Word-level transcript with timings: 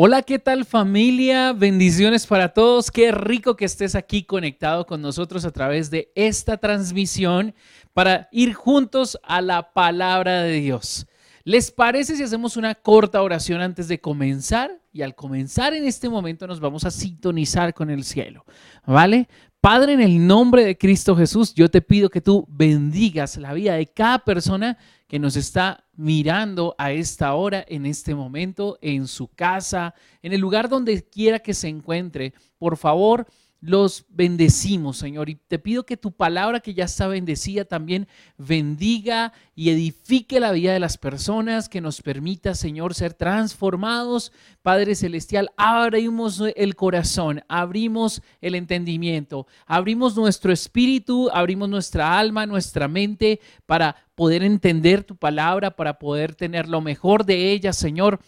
Hola, 0.00 0.22
¿qué 0.22 0.38
tal 0.38 0.64
familia? 0.64 1.52
Bendiciones 1.52 2.24
para 2.24 2.50
todos. 2.50 2.92
Qué 2.92 3.10
rico 3.10 3.56
que 3.56 3.64
estés 3.64 3.96
aquí 3.96 4.22
conectado 4.22 4.86
con 4.86 5.02
nosotros 5.02 5.44
a 5.44 5.50
través 5.50 5.90
de 5.90 6.12
esta 6.14 6.56
transmisión 6.56 7.52
para 7.94 8.28
ir 8.30 8.54
juntos 8.54 9.18
a 9.24 9.40
la 9.40 9.72
palabra 9.72 10.42
de 10.44 10.52
Dios. 10.52 11.08
¿Les 11.42 11.72
parece 11.72 12.14
si 12.14 12.22
hacemos 12.22 12.56
una 12.56 12.76
corta 12.76 13.20
oración 13.22 13.60
antes 13.60 13.88
de 13.88 14.00
comenzar? 14.00 14.70
Y 14.92 15.02
al 15.02 15.16
comenzar 15.16 15.74
en 15.74 15.84
este 15.84 16.08
momento 16.08 16.46
nos 16.46 16.60
vamos 16.60 16.84
a 16.84 16.92
sintonizar 16.92 17.74
con 17.74 17.90
el 17.90 18.04
cielo, 18.04 18.44
¿vale? 18.86 19.28
Padre, 19.60 19.94
en 19.94 20.00
el 20.00 20.24
nombre 20.24 20.64
de 20.64 20.78
Cristo 20.78 21.16
Jesús, 21.16 21.52
yo 21.52 21.68
te 21.68 21.82
pido 21.82 22.10
que 22.10 22.20
tú 22.20 22.46
bendigas 22.48 23.36
la 23.36 23.52
vida 23.52 23.74
de 23.74 23.88
cada 23.88 24.20
persona 24.20 24.78
que 25.08 25.18
nos 25.18 25.34
está 25.34 25.84
mirando 25.96 26.76
a 26.78 26.92
esta 26.92 27.34
hora, 27.34 27.64
en 27.66 27.84
este 27.84 28.14
momento, 28.14 28.78
en 28.80 29.08
su 29.08 29.26
casa, 29.26 29.94
en 30.22 30.32
el 30.32 30.40
lugar 30.40 30.68
donde 30.68 31.02
quiera 31.02 31.40
que 31.40 31.54
se 31.54 31.66
encuentre. 31.66 32.34
Por 32.56 32.76
favor, 32.76 33.26
los 33.60 34.06
bendecimos, 34.08 34.98
Señor. 34.98 35.28
Y 35.28 35.34
te 35.34 35.58
pido 35.58 35.84
que 35.84 35.96
tu 35.96 36.12
palabra 36.12 36.60
que 36.60 36.74
ya 36.74 36.84
está 36.84 37.08
bendecida 37.08 37.64
también 37.64 38.06
bendiga 38.36 39.32
y 39.54 39.70
edifique 39.70 40.38
la 40.38 40.52
vida 40.52 40.72
de 40.72 40.80
las 40.80 40.96
personas, 40.96 41.68
que 41.68 41.80
nos 41.80 42.00
permita, 42.00 42.54
Señor, 42.54 42.94
ser 42.94 43.14
transformados. 43.14 44.32
Padre 44.62 44.94
Celestial, 44.94 45.50
abrimos 45.56 46.42
el 46.54 46.76
corazón, 46.76 47.42
abrimos 47.48 48.22
el 48.40 48.54
entendimiento, 48.54 49.46
abrimos 49.66 50.16
nuestro 50.16 50.52
espíritu, 50.52 51.28
abrimos 51.32 51.68
nuestra 51.68 52.18
alma, 52.18 52.46
nuestra 52.46 52.86
mente 52.86 53.40
para 53.66 53.96
poder 54.14 54.42
entender 54.42 55.04
tu 55.04 55.16
palabra, 55.16 55.74
para 55.74 55.98
poder 55.98 56.34
tener 56.34 56.68
lo 56.68 56.80
mejor 56.80 57.24
de 57.24 57.52
ella, 57.52 57.72
Señor 57.72 58.20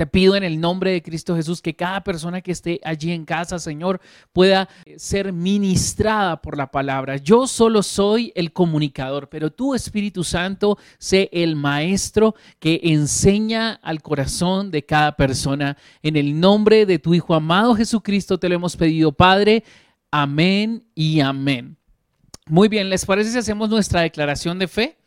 te 0.00 0.06
pido 0.06 0.34
en 0.34 0.44
el 0.44 0.58
nombre 0.58 0.92
de 0.92 1.02
Cristo 1.02 1.36
Jesús 1.36 1.60
que 1.60 1.76
cada 1.76 2.02
persona 2.02 2.40
que 2.40 2.52
esté 2.52 2.80
allí 2.84 3.12
en 3.12 3.26
casa, 3.26 3.58
Señor, 3.58 4.00
pueda 4.32 4.66
eh, 4.86 4.98
ser 4.98 5.30
ministrada 5.30 6.40
por 6.40 6.56
la 6.56 6.70
palabra. 6.70 7.18
Yo 7.18 7.46
solo 7.46 7.82
soy 7.82 8.32
el 8.34 8.54
comunicador, 8.54 9.28
pero 9.28 9.52
tú, 9.52 9.74
Espíritu 9.74 10.24
Santo, 10.24 10.78
sé 10.96 11.28
el 11.34 11.54
maestro 11.54 12.34
que 12.58 12.80
enseña 12.82 13.74
al 13.74 14.00
corazón 14.00 14.70
de 14.70 14.86
cada 14.86 15.16
persona. 15.16 15.76
En 16.02 16.16
el 16.16 16.40
nombre 16.40 16.86
de 16.86 16.98
tu 16.98 17.12
Hijo 17.12 17.34
amado 17.34 17.74
Jesucristo 17.74 18.38
te 18.38 18.48
lo 18.48 18.54
hemos 18.54 18.78
pedido, 18.78 19.12
Padre. 19.12 19.64
Amén 20.10 20.82
y 20.94 21.20
amén. 21.20 21.76
Muy 22.46 22.68
bien, 22.68 22.88
¿les 22.88 23.04
parece 23.04 23.32
si 23.32 23.36
hacemos 23.36 23.68
nuestra 23.68 24.00
declaración 24.00 24.58
de 24.58 24.66
fe? 24.66 24.99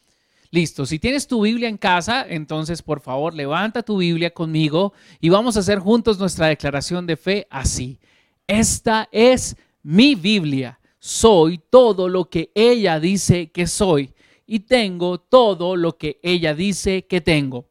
Listo, 0.54 0.86
si 0.86 1.00
tienes 1.00 1.26
tu 1.26 1.42
Biblia 1.42 1.68
en 1.68 1.78
casa, 1.78 2.28
entonces 2.30 2.84
por 2.84 3.02
favor 3.02 3.34
levanta 3.34 3.82
tu 3.82 3.98
Biblia 3.98 4.32
conmigo 4.32 4.94
y 5.20 5.30
vamos 5.30 5.58
a 5.58 5.62
hacer 5.62 5.80
juntos 5.80 6.20
nuestra 6.20 6.46
declaración 6.46 7.08
de 7.08 7.18
fe 7.18 7.48
así. 7.50 8.00
Esta 8.46 9.10
es 9.12 9.56
mi 9.82 10.14
Biblia. 10.14 10.80
Soy 11.00 11.60
todo 11.72 12.08
lo 12.08 12.30
que 12.30 12.52
ella 12.54 13.00
dice 13.00 13.50
que 13.50 13.66
soy 13.66 14.14
y 14.46 14.60
tengo 14.60 15.20
todo 15.20 15.76
lo 15.76 15.98
que 15.98 16.20
ella 16.22 16.54
dice 16.54 17.08
que 17.08 17.20
tengo. 17.20 17.66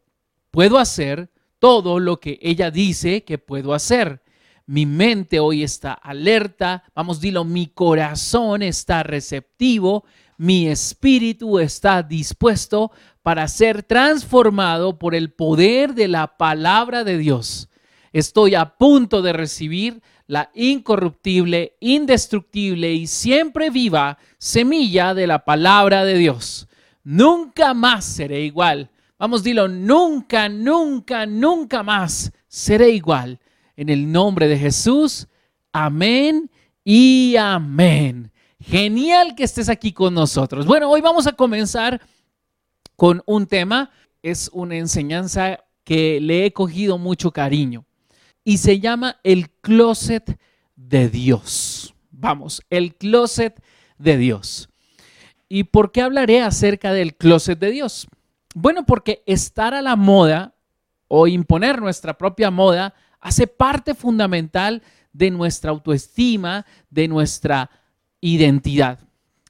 Puedo 0.50 0.76
hacer 0.76 1.30
todo 1.60 2.00
lo 2.00 2.18
que 2.18 2.40
ella 2.42 2.72
dice 2.72 3.22
que 3.22 3.38
puedo 3.38 3.74
hacer. 3.74 4.24
Mi 4.66 4.86
mente 4.86 5.38
hoy 5.38 5.62
está 5.62 5.92
alerta, 5.92 6.82
vamos, 6.96 7.20
dilo, 7.20 7.44
mi 7.44 7.68
corazón 7.68 8.60
está 8.60 9.04
receptivo, 9.04 10.04
mi 10.36 10.68
espíritu 10.68 11.58
está 11.58 12.02
dispuesto 12.02 12.90
para 13.22 13.46
ser 13.48 13.82
transformado 13.82 14.98
por 14.98 15.14
el 15.14 15.32
poder 15.32 15.94
de 15.94 16.08
la 16.08 16.36
palabra 16.36 17.04
de 17.04 17.18
Dios. 17.18 17.68
Estoy 18.12 18.54
a 18.54 18.76
punto 18.76 19.22
de 19.22 19.32
recibir 19.32 20.02
la 20.26 20.50
incorruptible, 20.54 21.76
indestructible 21.80 22.92
y 22.92 23.06
siempre 23.06 23.70
viva 23.70 24.18
semilla 24.38 25.14
de 25.14 25.26
la 25.26 25.44
palabra 25.44 26.04
de 26.04 26.16
Dios. 26.18 26.68
Nunca 27.04 27.74
más 27.74 28.04
seré 28.04 28.42
igual. 28.42 28.90
Vamos, 29.18 29.42
dilo, 29.44 29.68
nunca, 29.68 30.48
nunca, 30.48 31.26
nunca 31.26 31.82
más 31.82 32.32
seré 32.48 32.90
igual. 32.90 33.38
En 33.76 33.88
el 33.88 34.10
nombre 34.10 34.48
de 34.48 34.58
Jesús, 34.58 35.28
amén 35.72 36.50
y 36.84 37.36
amén. 37.36 38.31
Genial 38.62 39.34
que 39.34 39.44
estés 39.44 39.68
aquí 39.68 39.92
con 39.92 40.14
nosotros. 40.14 40.66
Bueno, 40.66 40.88
hoy 40.88 41.00
vamos 41.00 41.26
a 41.26 41.32
comenzar 41.32 42.00
con 42.96 43.22
un 43.26 43.46
tema. 43.46 43.90
Es 44.22 44.50
una 44.52 44.76
enseñanza 44.76 45.58
que 45.84 46.20
le 46.20 46.46
he 46.46 46.52
cogido 46.52 46.96
mucho 46.96 47.32
cariño 47.32 47.84
y 48.44 48.58
se 48.58 48.78
llama 48.78 49.18
el 49.24 49.50
closet 49.50 50.38
de 50.76 51.08
Dios. 51.08 51.94
Vamos, 52.10 52.62
el 52.70 52.94
closet 52.94 53.60
de 53.98 54.16
Dios. 54.16 54.68
¿Y 55.48 55.64
por 55.64 55.90
qué 55.90 56.02
hablaré 56.02 56.40
acerca 56.40 56.92
del 56.92 57.16
closet 57.16 57.58
de 57.58 57.72
Dios? 57.72 58.06
Bueno, 58.54 58.86
porque 58.86 59.24
estar 59.26 59.74
a 59.74 59.82
la 59.82 59.96
moda 59.96 60.54
o 61.08 61.26
imponer 61.26 61.80
nuestra 61.80 62.16
propia 62.16 62.50
moda 62.50 62.94
hace 63.20 63.46
parte 63.46 63.94
fundamental 63.94 64.82
de 65.12 65.30
nuestra 65.30 65.72
autoestima, 65.72 66.64
de 66.90 67.08
nuestra 67.08 67.70
identidad. 68.22 69.00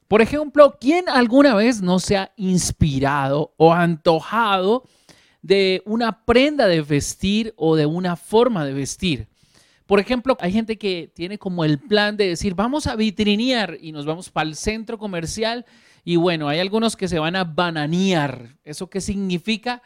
Por 0.09 0.21
ejemplo, 0.21 0.77
¿quién 0.79 1.07
alguna 1.07 1.55
vez 1.55 1.81
no 1.81 1.99
se 1.99 2.17
ha 2.17 2.33
inspirado 2.35 3.53
o 3.55 3.71
antojado 3.71 4.83
de 5.41 5.81
una 5.85 6.25
prenda 6.25 6.67
de 6.67 6.81
vestir 6.81 7.53
o 7.55 7.77
de 7.77 7.85
una 7.85 8.17
forma 8.17 8.65
de 8.65 8.73
vestir? 8.73 9.27
Por 9.85 9.99
ejemplo, 9.99 10.37
hay 10.39 10.51
gente 10.51 10.77
que 10.77 11.11
tiene 11.13 11.37
como 11.37 11.63
el 11.63 11.79
plan 11.79 12.17
de 12.17 12.27
decir, 12.27 12.55
vamos 12.55 12.87
a 12.87 12.95
vitrinear 12.95 13.77
y 13.79 13.91
nos 13.91 14.05
vamos 14.05 14.29
para 14.29 14.49
el 14.49 14.55
centro 14.55 14.97
comercial 14.97 15.65
y 16.03 16.15
bueno, 16.15 16.49
hay 16.49 16.59
algunos 16.59 16.95
que 16.95 17.07
se 17.07 17.19
van 17.19 17.35
a 17.35 17.43
bananear. 17.43 18.57
¿Eso 18.63 18.89
qué 18.89 19.01
significa? 19.01 19.81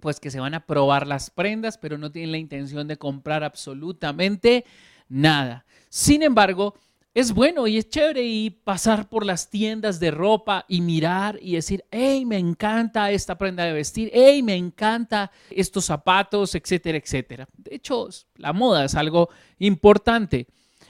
Pues 0.00 0.20
que 0.20 0.30
se 0.30 0.40
van 0.40 0.54
a 0.54 0.66
probar 0.66 1.06
las 1.06 1.30
prendas, 1.30 1.78
pero 1.78 1.98
no 1.98 2.10
tienen 2.10 2.32
la 2.32 2.38
intención 2.38 2.88
de 2.88 2.96
comprar 2.96 3.44
absolutamente 3.44 4.64
nada. 5.08 5.64
Sin 5.88 6.22
embargo, 6.22 6.74
es 7.18 7.32
bueno 7.32 7.66
y 7.66 7.78
es 7.78 7.88
chévere 7.88 8.22
y 8.22 8.50
pasar 8.50 9.08
por 9.08 9.26
las 9.26 9.50
tiendas 9.50 9.98
de 9.98 10.12
ropa 10.12 10.64
y 10.68 10.80
mirar 10.80 11.36
y 11.42 11.56
decir, 11.56 11.84
hey, 11.90 12.24
me 12.24 12.38
encanta 12.38 13.10
esta 13.10 13.36
prenda 13.36 13.64
de 13.64 13.72
vestir, 13.72 14.08
hey, 14.12 14.40
me 14.40 14.54
encanta 14.54 15.32
estos 15.50 15.86
zapatos, 15.86 16.54
etcétera, 16.54 16.96
etcétera. 16.96 17.48
De 17.56 17.74
hecho, 17.74 18.08
la 18.36 18.52
moda 18.52 18.84
es 18.84 18.94
algo 18.94 19.30
importante. 19.58 20.46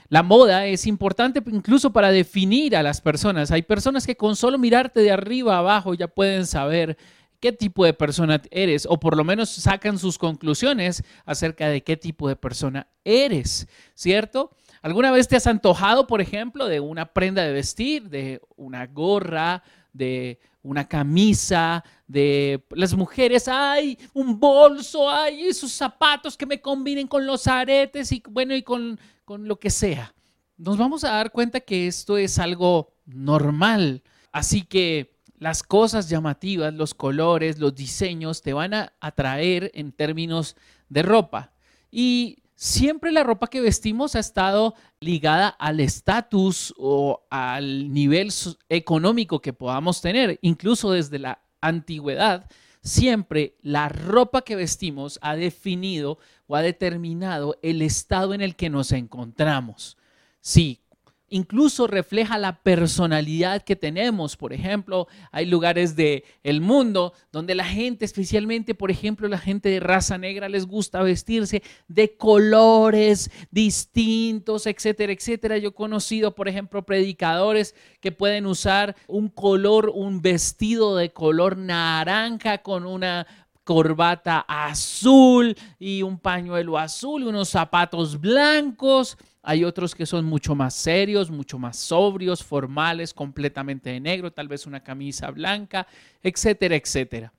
La 0.07 0.21
moda 0.21 0.67
es 0.67 0.85
importante 0.85 1.41
incluso 1.47 1.91
para 1.91 2.11
definir 2.11 2.75
a 2.75 2.83
las 2.83 3.01
personas. 3.01 3.49
Hay 3.49 3.63
personas 3.63 4.05
que 4.05 4.15
con 4.15 4.35
solo 4.35 4.59
mirarte 4.59 4.99
de 4.99 5.11
arriba 5.11 5.55
a 5.55 5.59
abajo 5.59 5.95
ya 5.95 6.07
pueden 6.07 6.45
saber 6.45 6.95
qué 7.39 7.53
tipo 7.53 7.85
de 7.85 7.93
persona 7.93 8.39
eres 8.51 8.85
o 8.87 8.99
por 8.99 9.17
lo 9.17 9.23
menos 9.23 9.49
sacan 9.49 9.97
sus 9.97 10.19
conclusiones 10.19 11.03
acerca 11.25 11.69
de 11.69 11.81
qué 11.81 11.97
tipo 11.97 12.27
de 12.27 12.35
persona 12.35 12.85
eres, 13.03 13.67
¿cierto? 13.95 14.51
¿Alguna 14.81 15.11
vez 15.11 15.27
te 15.27 15.35
has 15.35 15.47
antojado, 15.47 16.07
por 16.07 16.21
ejemplo, 16.21 16.67
de 16.67 16.79
una 16.79 17.05
prenda 17.05 17.43
de 17.43 17.51
vestir, 17.51 18.09
de 18.09 18.41
una 18.55 18.85
gorra, 18.87 19.63
de 19.93 20.39
una 20.61 20.87
camisa, 20.87 21.83
de 22.07 22.63
las 22.71 22.93
mujeres, 22.93 23.47
hay 23.47 23.97
un 24.13 24.39
bolso, 24.39 25.09
hay 25.09 25.47
esos 25.47 25.71
zapatos 25.71 26.37
que 26.37 26.45
me 26.45 26.61
combinen 26.61 27.07
con 27.07 27.25
los 27.25 27.47
aretes 27.47 28.11
y 28.11 28.21
bueno, 28.29 28.55
y 28.55 28.61
con, 28.61 28.99
con 29.25 29.47
lo 29.47 29.59
que 29.59 29.69
sea. 29.69 30.13
Nos 30.57 30.77
vamos 30.77 31.03
a 31.03 31.11
dar 31.11 31.31
cuenta 31.31 31.59
que 31.61 31.87
esto 31.87 32.17
es 32.17 32.39
algo 32.39 32.93
normal. 33.05 34.03
Así 34.31 34.63
que 34.63 35.15
las 35.37 35.63
cosas 35.63 36.09
llamativas, 36.09 36.73
los 36.73 36.93
colores, 36.93 37.59
los 37.59 37.73
diseños 37.73 38.41
te 38.41 38.53
van 38.53 38.73
a 38.73 38.93
atraer 38.99 39.71
en 39.73 39.91
términos 39.91 40.57
de 40.89 41.01
ropa. 41.01 41.53
Y 41.89 42.38
siempre 42.59 43.13
la 43.13 43.23
ropa 43.23 43.47
que 43.47 43.61
vestimos 43.61 44.15
ha 44.15 44.19
estado 44.19 44.75
ligada 44.99 45.47
al 45.47 45.79
estatus 45.79 46.73
o 46.77 47.25
al 47.29 47.93
nivel 47.93 48.33
económico 48.67 49.41
que 49.41 49.53
podamos 49.53 50.01
tener, 50.01 50.39
incluso 50.41 50.91
desde 50.91 51.19
la 51.19 51.41
antigüedad. 51.61 52.49
Siempre 52.81 53.55
la 53.61 53.87
ropa 53.87 54.41
que 54.41 54.57
vestimos 54.57 55.19
ha 55.21 55.37
definido 55.37 56.19
o 56.47 56.55
ha 56.57 56.61
determinado 56.61 57.57
el 57.61 57.81
estado 57.81 58.33
en 58.33 58.41
el 58.41 58.57
que 58.57 58.69
nos 58.69 58.91
encontramos. 58.91 59.97
Sí, 60.41 60.81
incluso 61.29 61.87
refleja 61.87 62.37
la 62.37 62.61
personalidad 62.61 63.61
que 63.63 63.75
tenemos. 63.75 64.35
Por 64.35 64.53
ejemplo, 64.53 65.07
hay 65.31 65.45
lugares 65.45 65.95
del 65.95 66.23
el 66.43 66.61
mundo 66.61 67.13
donde 67.31 67.55
la 67.55 67.65
gente, 67.65 68.05
especialmente, 68.05 68.75
por 68.75 68.91
ejemplo, 68.91 69.27
la 69.27 69.37
gente 69.37 69.69
de 69.69 69.79
raza 69.79 70.17
negra, 70.17 70.49
les 70.49 70.65
gusta 70.65 71.01
vestirse 71.01 71.63
de 71.87 72.15
colores 72.15 73.31
distintos, 73.51 74.67
etcétera, 74.67 75.13
etcétera. 75.13 75.57
Yo 75.57 75.69
he 75.69 75.73
conocido, 75.73 76.35
por 76.35 76.47
ejemplo, 76.47 76.85
predicadores 76.85 77.75
que 77.99 78.11
pueden 78.11 78.45
usar 78.45 78.95
un 79.07 79.29
color, 79.29 79.91
un 79.93 80.21
vestido 80.21 80.95
de 80.95 81.11
color 81.11 81.57
naranja 81.57 82.59
con 82.59 82.85
una 82.85 83.27
corbata 83.69 84.43
azul 84.47 85.55
y 85.77 86.01
un 86.01 86.17
pañuelo 86.17 86.75
azul, 86.79 87.27
unos 87.27 87.49
zapatos 87.49 88.19
blancos. 88.19 89.15
Hay 89.41 89.63
otros 89.63 89.95
que 89.95 90.05
son 90.05 90.25
mucho 90.25 90.53
más 90.53 90.73
serios, 90.73 91.31
mucho 91.31 91.57
más 91.57 91.77
sobrios, 91.77 92.43
formales, 92.43 93.13
completamente 93.13 93.89
de 93.89 93.99
negro, 93.99 94.31
tal 94.31 94.47
vez 94.47 94.65
una 94.65 94.83
camisa 94.83 95.31
blanca, 95.31 95.87
etcétera, 96.21 96.75
etcétera. 96.75 97.33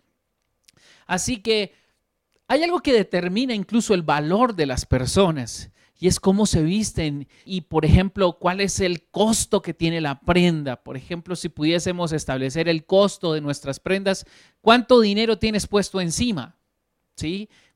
Así 1.07 1.39
que 1.39 1.75
hay 2.49 2.63
algo 2.63 2.81
que 2.81 2.93
determina 2.93 3.55
incluso 3.55 3.95
el 3.95 4.03
valor 4.03 4.55
de 4.55 4.67
las 4.67 4.87
personas 4.87 5.71
y 6.01 6.09
es 6.09 6.19
cómo 6.19 6.47
se 6.47 6.63
visten 6.63 7.29
y, 7.45 7.61
por 7.61 7.85
ejemplo, 7.85 8.39
cuál 8.39 8.63
es 8.63 8.81
el 8.81 9.03
costo 9.03 9.61
que 9.61 9.75
tiene 9.75 10.01
la 10.01 10.19
prenda. 10.21 10.83
Por 10.83 10.97
ejemplo, 10.97 11.37
si 11.37 11.51
pudiésemos 11.51 12.13
establecer 12.13 12.71
el 12.71 12.87
costo 12.87 13.35
de 13.35 13.43
nuestras 13.43 13.79
prendas, 13.79 14.25
¿cuánto 14.63 15.01
dinero 15.01 15.39
tienes 15.39 15.67
puesto 15.67 16.01
encima? 16.01 16.57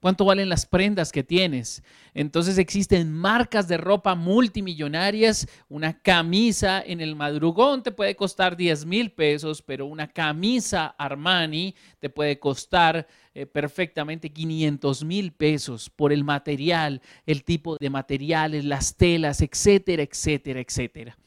¿Cuánto 0.00 0.25
valen 0.25 0.48
las 0.48 0.66
prendas 0.66 1.12
que 1.12 1.22
tienes? 1.22 1.82
Entonces 2.14 2.58
existen 2.58 3.12
marcas 3.12 3.69
de 3.69 3.76
ropa 3.76 4.14
multimillonarias. 4.14 5.46
Una 5.69 5.98
camisa 5.98 6.82
en 6.84 7.00
el 7.00 7.16
madrugón 7.16 7.82
te 7.82 7.92
puede 7.92 8.16
costar 8.16 8.56
10 8.56 8.86
mil 8.86 9.12
pesos, 9.12 9.62
pero 9.62 9.86
una 9.86 10.08
camisa 10.08 10.94
Armani 10.98 11.75
te 11.98 12.10
puede 12.10 12.38
costar 12.38 13.06
eh, 13.34 13.46
perfectamente 13.46 14.31
500 14.31 15.04
mil 15.04 15.32
pesos 15.32 15.90
por 15.90 16.12
el 16.12 16.25
material, 16.25 17.00
el 17.26 17.44
tipo 17.44 17.76
de 17.76 17.90
materiales, 17.90 18.64
las 18.64 18.96
telas, 18.96 19.40
etcétera, 19.40 20.02
etcétera, 20.02 20.60
etcétera. 20.60 21.19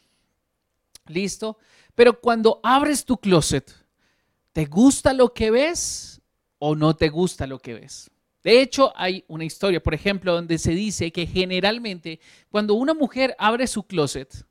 ¿Listo? 1.07 1.57
Pero 1.95 2.19
cuando 2.19 2.59
abres 2.63 3.05
tu 3.05 3.17
closet, 3.17 3.73
¿te 4.53 4.65
gusta 4.65 5.13
lo 5.13 5.33
que 5.33 5.51
ves 5.51 6.16
o 6.59 6.75
no 6.75 6.95
te 6.95 7.09
gusta 7.09 7.47
lo 7.47 7.59
que 7.59 7.73
ves? 7.73 8.09
De 8.43 8.61
hecho, 8.61 8.93
hay 8.95 9.25
una 9.27 9.43
historia, 9.43 9.83
por 9.83 9.93
ejemplo, 9.93 10.33
donde 10.33 10.57
se 10.57 10.71
dice 10.71 11.11
que 11.11 11.27
generalmente 11.27 12.19
cuando 12.49 12.75
una 12.75 12.93
mujer 12.93 13.35
abre 13.37 13.67
su 13.67 13.83
closet, 13.83 14.45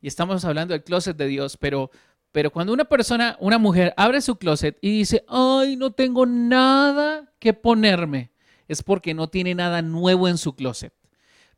y 0.00 0.08
estamos 0.08 0.44
hablando 0.44 0.72
del 0.72 0.82
closet 0.82 1.16
de 1.16 1.28
Dios, 1.28 1.56
pero, 1.56 1.92
pero 2.32 2.50
cuando 2.50 2.72
una 2.72 2.84
persona, 2.84 3.36
una 3.38 3.58
mujer, 3.58 3.94
abre 3.96 4.20
su 4.20 4.36
closet 4.36 4.76
y 4.80 4.90
dice, 4.90 5.24
ay, 5.28 5.76
no 5.76 5.92
tengo 5.92 6.26
nada 6.26 7.32
que 7.38 7.54
ponerme, 7.54 8.32
es 8.66 8.82
porque 8.82 9.14
no 9.14 9.28
tiene 9.28 9.54
nada 9.54 9.80
nuevo 9.80 10.28
en 10.28 10.38
su 10.38 10.56
closet. 10.56 10.92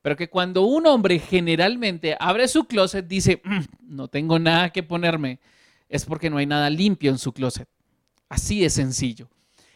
Pero 0.02 0.16
que 0.16 0.28
cuando 0.28 0.64
un 0.64 0.86
hombre 0.86 1.18
generalmente 1.18 2.18
abre 2.20 2.46
su 2.48 2.66
closet, 2.66 3.06
dice, 3.06 3.40
mm, 3.42 3.60
no 3.80 4.08
tengo 4.08 4.38
nada 4.38 4.68
que 4.68 4.82
ponerme, 4.82 5.40
es 5.88 6.04
porque 6.04 6.28
no 6.28 6.36
hay 6.36 6.44
nada 6.44 6.68
limpio 6.68 7.10
en 7.10 7.16
su 7.16 7.32
closet. 7.32 7.66
Así 8.34 8.62
de 8.62 8.68
sencillo. 8.68 9.30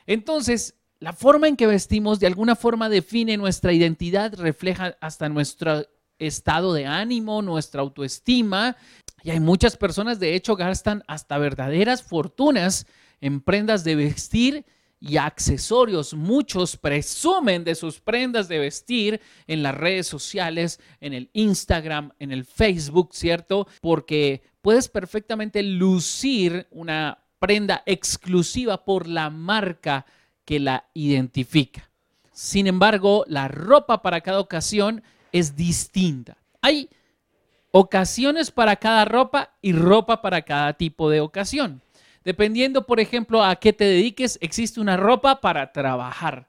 Entonces, 0.04 0.74
la 0.98 1.12
forma 1.12 1.46
en 1.46 1.56
que 1.56 1.68
vestimos 1.68 2.18
de 2.18 2.26
alguna 2.26 2.56
forma 2.56 2.88
define 2.88 3.36
nuestra 3.36 3.72
identidad, 3.72 4.34
refleja 4.34 4.96
hasta 5.00 5.28
nuestro 5.28 5.86
estado 6.18 6.74
de 6.74 6.84
ánimo, 6.84 7.40
nuestra 7.40 7.82
autoestima. 7.82 8.76
Y 9.22 9.30
hay 9.30 9.38
muchas 9.38 9.76
personas, 9.76 10.18
de 10.18 10.34
hecho, 10.34 10.56
gastan 10.56 11.04
hasta 11.06 11.38
verdaderas 11.38 12.02
fortunas 12.02 12.88
en 13.20 13.40
prendas 13.40 13.84
de 13.84 13.94
vestir 13.94 14.66
y 14.98 15.18
accesorios. 15.18 16.14
Muchos 16.14 16.76
presumen 16.76 17.62
de 17.62 17.76
sus 17.76 18.00
prendas 18.00 18.48
de 18.48 18.58
vestir 18.58 19.20
en 19.46 19.62
las 19.62 19.76
redes 19.76 20.08
sociales, 20.08 20.80
en 21.00 21.14
el 21.14 21.30
Instagram, 21.32 22.10
en 22.18 22.32
el 22.32 22.44
Facebook, 22.44 23.10
¿cierto? 23.12 23.68
Porque 23.80 24.42
puedes 24.62 24.88
perfectamente 24.88 25.62
lucir 25.62 26.66
una 26.72 27.18
prenda 27.38 27.82
exclusiva 27.86 28.84
por 28.84 29.06
la 29.06 29.30
marca 29.30 30.06
que 30.44 30.60
la 30.60 30.84
identifica. 30.94 31.90
Sin 32.32 32.66
embargo, 32.66 33.24
la 33.26 33.48
ropa 33.48 34.02
para 34.02 34.20
cada 34.20 34.40
ocasión 34.40 35.02
es 35.32 35.56
distinta. 35.56 36.36
Hay 36.62 36.88
ocasiones 37.70 38.50
para 38.50 38.76
cada 38.76 39.04
ropa 39.04 39.54
y 39.60 39.72
ropa 39.72 40.22
para 40.22 40.42
cada 40.42 40.72
tipo 40.74 41.10
de 41.10 41.20
ocasión. 41.20 41.82
Dependiendo, 42.24 42.86
por 42.86 43.00
ejemplo, 43.00 43.42
a 43.42 43.56
qué 43.56 43.72
te 43.72 43.84
dediques, 43.84 44.38
existe 44.40 44.80
una 44.80 44.96
ropa 44.96 45.40
para 45.40 45.72
trabajar. 45.72 46.48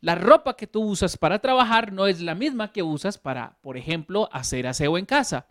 La 0.00 0.14
ropa 0.14 0.56
que 0.56 0.66
tú 0.66 0.82
usas 0.82 1.16
para 1.16 1.40
trabajar 1.40 1.92
no 1.92 2.06
es 2.06 2.20
la 2.20 2.34
misma 2.34 2.72
que 2.72 2.82
usas 2.82 3.18
para, 3.18 3.56
por 3.60 3.76
ejemplo, 3.76 4.28
hacer 4.32 4.66
aseo 4.66 4.96
en 4.96 5.06
casa. 5.06 5.46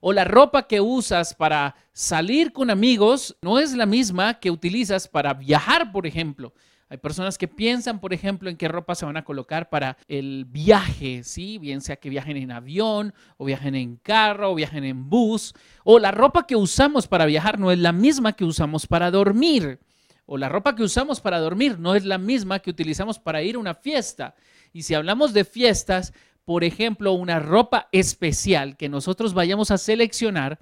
O 0.00 0.12
la 0.12 0.24
ropa 0.24 0.66
que 0.66 0.80
usas 0.80 1.34
para 1.34 1.76
salir 1.92 2.52
con 2.52 2.70
amigos 2.70 3.36
no 3.42 3.58
es 3.58 3.74
la 3.74 3.86
misma 3.86 4.40
que 4.40 4.50
utilizas 4.50 5.06
para 5.06 5.34
viajar, 5.34 5.92
por 5.92 6.06
ejemplo. 6.06 6.54
Hay 6.88 6.96
personas 6.96 7.38
que 7.38 7.46
piensan, 7.46 8.00
por 8.00 8.12
ejemplo, 8.12 8.50
en 8.50 8.56
qué 8.56 8.66
ropa 8.66 8.96
se 8.96 9.04
van 9.04 9.16
a 9.16 9.24
colocar 9.24 9.68
para 9.68 9.96
el 10.08 10.44
viaje, 10.44 11.22
¿sí? 11.22 11.58
Bien 11.58 11.80
sea 11.82 11.96
que 11.96 12.10
viajen 12.10 12.36
en 12.36 12.50
avión, 12.50 13.14
o 13.36 13.44
viajen 13.44 13.76
en 13.76 13.96
carro, 13.96 14.50
o 14.50 14.54
viajen 14.56 14.82
en 14.82 15.08
bus. 15.08 15.54
O 15.84 16.00
la 16.00 16.10
ropa 16.10 16.48
que 16.48 16.56
usamos 16.56 17.06
para 17.06 17.26
viajar 17.26 17.60
no 17.60 17.70
es 17.70 17.78
la 17.78 17.92
misma 17.92 18.32
que 18.32 18.44
usamos 18.44 18.88
para 18.88 19.12
dormir. 19.12 19.78
O 20.26 20.36
la 20.36 20.48
ropa 20.48 20.74
que 20.74 20.82
usamos 20.82 21.20
para 21.20 21.38
dormir 21.38 21.78
no 21.78 21.94
es 21.94 22.04
la 22.04 22.18
misma 22.18 22.58
que 22.58 22.70
utilizamos 22.70 23.20
para 23.20 23.42
ir 23.42 23.54
a 23.54 23.60
una 23.60 23.74
fiesta. 23.74 24.34
Y 24.72 24.82
si 24.82 24.94
hablamos 24.94 25.32
de 25.32 25.44
fiestas, 25.44 26.12
por 26.50 26.64
ejemplo, 26.64 27.12
una 27.12 27.38
ropa 27.38 27.88
especial 27.92 28.76
que 28.76 28.88
nosotros 28.88 29.34
vayamos 29.34 29.70
a 29.70 29.78
seleccionar 29.78 30.58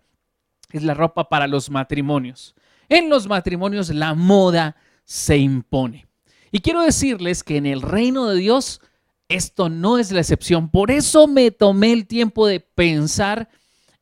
es 0.71 0.83
la 0.83 0.93
ropa 0.93 1.31
para 1.31 1.47
los 1.47 1.71
matrimonios. 1.71 2.55
En 2.91 3.09
los 3.09 3.27
matrimonios 3.27 3.89
la 3.89 4.13
moda 4.13 4.77
se 5.05 5.39
impone. 5.39 6.07
Y 6.53 6.61
quiero 6.61 6.83
decirles 6.83 7.43
que 7.43 7.57
en 7.57 7.65
el 7.65 7.81
reino 7.81 8.27
de 8.27 8.37
Dios 8.37 8.83
esto 9.31 9.71
no 9.71 9.97
es 9.97 10.13
la 10.13 10.21
excepción. 10.21 10.69
Por 10.69 10.91
eso 10.91 11.27
me 11.27 11.51
tomé 11.53 11.95
el 11.95 12.07
tiempo 12.07 12.47
de 12.47 12.61
pensar 12.61 13.49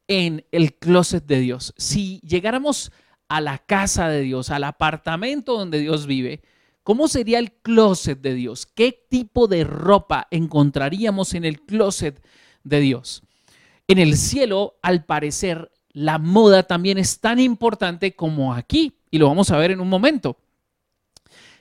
en 0.08 0.44
el 0.50 0.74
closet 0.74 1.24
de 1.24 1.38
Dios. 1.38 1.72
Si 1.76 2.18
llegáramos 2.22 2.90
a 3.28 3.40
la 3.40 3.58
casa 3.58 4.08
de 4.08 4.22
Dios, 4.22 4.50
al 4.50 4.64
apartamento 4.64 5.56
donde 5.56 5.78
Dios 5.78 6.08
vive, 6.08 6.42
¿cómo 6.86 7.08
sería 7.08 7.40
el 7.40 7.50
closet 7.50 8.20
de 8.20 8.32
Dios? 8.34 8.64
¿Qué 8.64 9.06
tipo 9.10 9.48
de 9.48 9.64
ropa 9.64 10.28
encontraríamos 10.30 11.34
en 11.34 11.44
el 11.44 11.62
closet 11.62 12.24
de 12.62 12.78
Dios? 12.78 13.24
En 13.88 13.98
el 13.98 14.16
cielo, 14.16 14.76
al 14.82 15.04
parecer, 15.04 15.72
la 15.90 16.18
moda 16.18 16.62
también 16.62 16.96
es 16.96 17.18
tan 17.18 17.40
importante 17.40 18.14
como 18.14 18.54
aquí, 18.54 19.00
y 19.10 19.18
lo 19.18 19.26
vamos 19.26 19.50
a 19.50 19.58
ver 19.58 19.72
en 19.72 19.80
un 19.80 19.88
momento. 19.88 20.38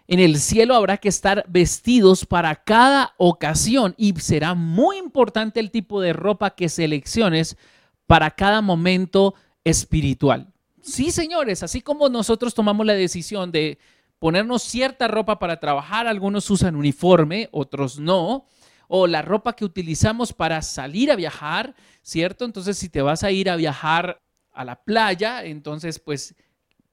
En 0.07 0.19
el 0.19 0.38
cielo 0.38 0.75
habrá 0.75 0.98
que 0.98 1.10
estar 1.10 1.44
vestidos 1.48 2.27
para 2.27 2.54
cada 2.63 3.16
ocasión 3.18 3.95
y 3.98 4.13
será 4.19 4.54
muy 4.54 4.98
importante 4.98 5.60
el 5.60 5.72
tipo 5.72 6.01
de 6.01 6.13
ropa 6.13 6.51
que 6.51 6.70
selecciones 6.70 7.58
para 8.05 8.29
cada 8.29 8.62
momento 8.62 9.34
espiritual. 9.63 10.53
Sí, 10.84 11.10
señores, 11.10 11.63
así 11.63 11.82
como 11.82 12.10
nosotros 12.10 12.53
tomamos 12.53 12.86
la 12.86 12.94
decisión 12.94 13.51
de 13.51 13.79
ponernos 14.19 14.63
cierta 14.63 15.07
ropa 15.07 15.39
para 15.39 15.60
trabajar, 15.60 16.07
algunos 16.07 16.50
usan 16.50 16.75
uniforme, 16.75 17.50
otros 17.51 18.00
no, 18.00 18.45
o 18.88 19.07
la 19.07 19.22
ropa 19.22 19.53
que 19.53 19.65
utilizamos 19.65 20.34
para 20.34 20.62
salir 20.62 21.12
a 21.12 21.15
viajar, 21.15 21.75
¿cierto? 22.01 22.45
Entonces, 22.45 22.77
si 22.77 22.89
te 22.89 23.01
vas 23.01 23.24
a 23.24 23.31
ir 23.31 23.50
a 23.50 23.55
viajar 23.55 24.22
a 24.51 24.63
la 24.63 24.84
playa, 24.84 25.43
entonces 25.43 26.00
pues 26.00 26.36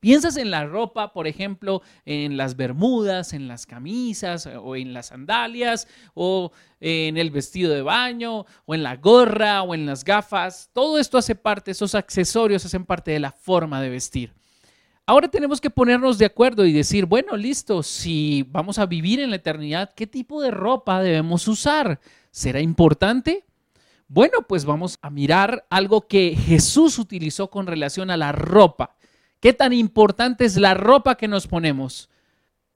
Piensas 0.02 0.36
en 0.36 0.50
la 0.50 0.66
ropa, 0.66 1.12
por 1.12 1.28
ejemplo, 1.28 1.80
en 2.04 2.36
las 2.36 2.56
bermudas, 2.56 3.32
en 3.32 3.46
las 3.46 3.66
camisas 3.66 4.46
o 4.46 4.74
en 4.74 4.92
las 4.92 5.06
sandalias 5.06 5.86
o 6.14 6.50
en 6.80 7.16
el 7.16 7.30
vestido 7.30 7.72
de 7.72 7.82
baño 7.82 8.44
o 8.64 8.74
en 8.74 8.82
la 8.82 8.96
gorra 8.96 9.62
o 9.62 9.74
en 9.76 9.86
las 9.86 10.02
gafas. 10.02 10.70
Todo 10.72 10.98
esto 10.98 11.18
hace 11.18 11.36
parte, 11.36 11.70
esos 11.70 11.94
accesorios 11.94 12.64
hacen 12.64 12.84
parte 12.84 13.12
de 13.12 13.20
la 13.20 13.30
forma 13.30 13.80
de 13.80 13.90
vestir. 13.90 14.34
Ahora 15.04 15.26
tenemos 15.26 15.60
que 15.60 15.68
ponernos 15.68 16.16
de 16.18 16.26
acuerdo 16.26 16.64
y 16.64 16.72
decir, 16.72 17.06
bueno, 17.06 17.36
listo, 17.36 17.82
si 17.82 18.46
vamos 18.48 18.78
a 18.78 18.86
vivir 18.86 19.18
en 19.18 19.30
la 19.30 19.36
eternidad, 19.36 19.92
¿qué 19.96 20.06
tipo 20.06 20.40
de 20.40 20.52
ropa 20.52 21.02
debemos 21.02 21.48
usar? 21.48 21.98
¿Será 22.30 22.60
importante? 22.60 23.44
Bueno, 24.06 24.42
pues 24.46 24.64
vamos 24.64 24.98
a 25.02 25.10
mirar 25.10 25.66
algo 25.70 26.06
que 26.06 26.36
Jesús 26.36 27.00
utilizó 27.00 27.50
con 27.50 27.66
relación 27.66 28.10
a 28.10 28.16
la 28.16 28.30
ropa. 28.30 28.94
¿Qué 29.40 29.52
tan 29.52 29.72
importante 29.72 30.44
es 30.44 30.56
la 30.56 30.74
ropa 30.74 31.16
que 31.16 31.26
nos 31.26 31.48
ponemos 31.48 32.08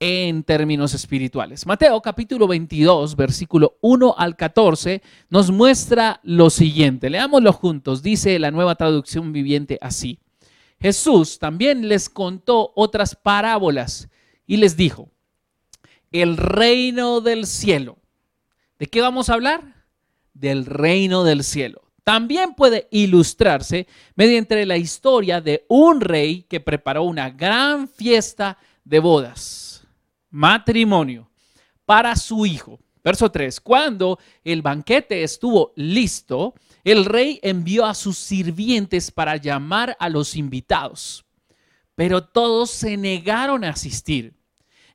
en 0.01 0.43
términos 0.43 0.93
espirituales? 0.93 1.65
Mateo 1.65 2.01
capítulo 2.01 2.45
22, 2.45 3.15
versículo 3.15 3.77
1 3.79 4.15
al 4.17 4.35
14, 4.35 5.01
nos 5.29 5.49
muestra 5.49 6.19
lo 6.23 6.49
siguiente. 6.49 7.09
Leámoslo 7.09 7.53
juntos. 7.53 8.03
Dice 8.03 8.37
la 8.37 8.51
nueva 8.51 8.75
traducción 8.75 9.31
viviente 9.31 9.77
así. 9.79 10.19
Jesús 10.79 11.39
también 11.39 11.87
les 11.87 12.09
contó 12.09 12.71
otras 12.75 13.15
parábolas 13.15 14.09
y 14.45 14.57
les 14.57 14.77
dijo, 14.77 15.09
el 16.11 16.37
reino 16.37 17.21
del 17.21 17.45
cielo. 17.45 17.97
¿De 18.79 18.85
qué 18.87 19.01
vamos 19.01 19.29
a 19.29 19.33
hablar? 19.33 19.85
Del 20.33 20.65
reino 20.65 21.23
del 21.23 21.43
cielo 21.43 21.87
también 22.07 22.53
puede 22.53 22.87
ilustrarse 22.89 23.85
mediante 24.15 24.65
la 24.65 24.77
historia 24.77 25.41
de 25.41 25.65
un 25.67 25.99
rey 25.99 26.43
que 26.43 26.61
preparó 26.61 27.03
una 27.03 27.29
gran 27.29 27.89
fiesta 27.89 28.57
de 28.85 28.99
bodas. 29.01 29.85
matrimonio 30.29 31.29
para 31.83 32.15
su 32.15 32.45
hijo. 32.45 32.79
Verso 33.03 33.29
3, 33.29 33.59
cuando 33.59 34.19
el 34.45 34.61
banquete 34.61 35.21
estuvo 35.21 35.73
listo, 35.75 36.53
el 36.87 37.03
rey 37.03 37.41
envió 37.43 37.85
a 37.85 37.93
sus 37.93 38.17
sirvientes 38.17 39.11
para 39.11 39.35
llamar 39.35 39.97
a 39.99 40.07
los 40.07 40.37
invitados, 40.37 41.25
pero 41.95 42.23
todos 42.23 42.71
se 42.71 42.95
negaron 42.95 43.65
a 43.65 43.71
asistir. 43.71 44.37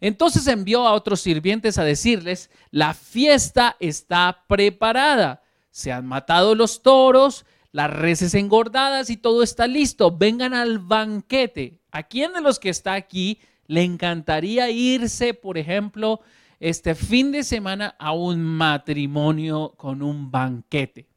Entonces 0.00 0.46
envió 0.46 0.86
a 0.86 0.94
otros 0.94 1.20
sirvientes 1.20 1.76
a 1.76 1.84
decirles, 1.84 2.50
la 2.70 2.94
fiesta 2.94 3.76
está 3.78 4.46
preparada, 4.48 5.42
se 5.70 5.92
han 5.92 6.06
matado 6.06 6.54
los 6.54 6.82
toros, 6.82 7.44
las 7.72 7.90
reses 7.90 8.32
engordadas 8.32 9.10
y 9.10 9.18
todo 9.18 9.42
está 9.42 9.66
listo, 9.66 10.16
vengan 10.16 10.54
al 10.54 10.78
banquete. 10.78 11.82
¿A 11.90 12.04
quién 12.04 12.32
de 12.32 12.40
los 12.40 12.58
que 12.58 12.70
está 12.70 12.94
aquí 12.94 13.38
le 13.66 13.82
encantaría 13.82 14.70
irse, 14.70 15.34
por 15.34 15.58
ejemplo, 15.58 16.20
este 16.58 16.94
fin 16.94 17.32
de 17.32 17.44
semana 17.44 17.94
a 17.98 18.12
un 18.12 18.42
matrimonio 18.42 19.74
con 19.76 20.00
un 20.00 20.30
banquete? 20.30 21.11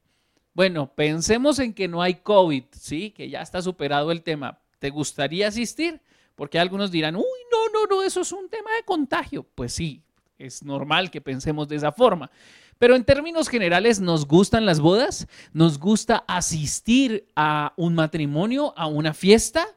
Bueno, 0.55 0.89
pensemos 0.95 1.59
en 1.59 1.73
que 1.73 1.89
no 1.89 2.01
hay 2.01 2.15
COVID, 2.15 2.63
¿sí? 2.71 3.11
Que 3.11 3.29
ya 3.29 3.41
está 3.41 3.61
superado 3.61 4.09
el 4.11 4.23
tema. 4.23 4.57
¿Te 4.79 4.89
gustaría 4.89 5.49
asistir? 5.49 5.99
Porque 6.33 6.57
algunos 6.57 6.91
dirán, 6.91 7.17
uy, 7.17 7.23
no, 7.51 7.67
no, 7.73 7.87
no, 7.87 8.01
eso 8.01 8.21
es 8.21 8.31
un 8.31 8.47
tema 8.49 8.71
de 8.77 8.85
contagio. 8.85 9.45
Pues 9.53 9.73
sí, 9.73 10.01
es 10.39 10.63
normal 10.63 11.11
que 11.11 11.19
pensemos 11.19 11.67
de 11.67 11.75
esa 11.75 11.91
forma. 11.91 12.31
Pero 12.79 12.95
en 12.95 13.03
términos 13.03 13.49
generales, 13.49 13.99
¿nos 13.99 14.25
gustan 14.25 14.65
las 14.65 14.79
bodas? 14.79 15.27
¿Nos 15.51 15.77
gusta 15.77 16.23
asistir 16.25 17.27
a 17.35 17.73
un 17.75 17.93
matrimonio, 17.93 18.73
a 18.77 18.87
una 18.87 19.13
fiesta? 19.13 19.67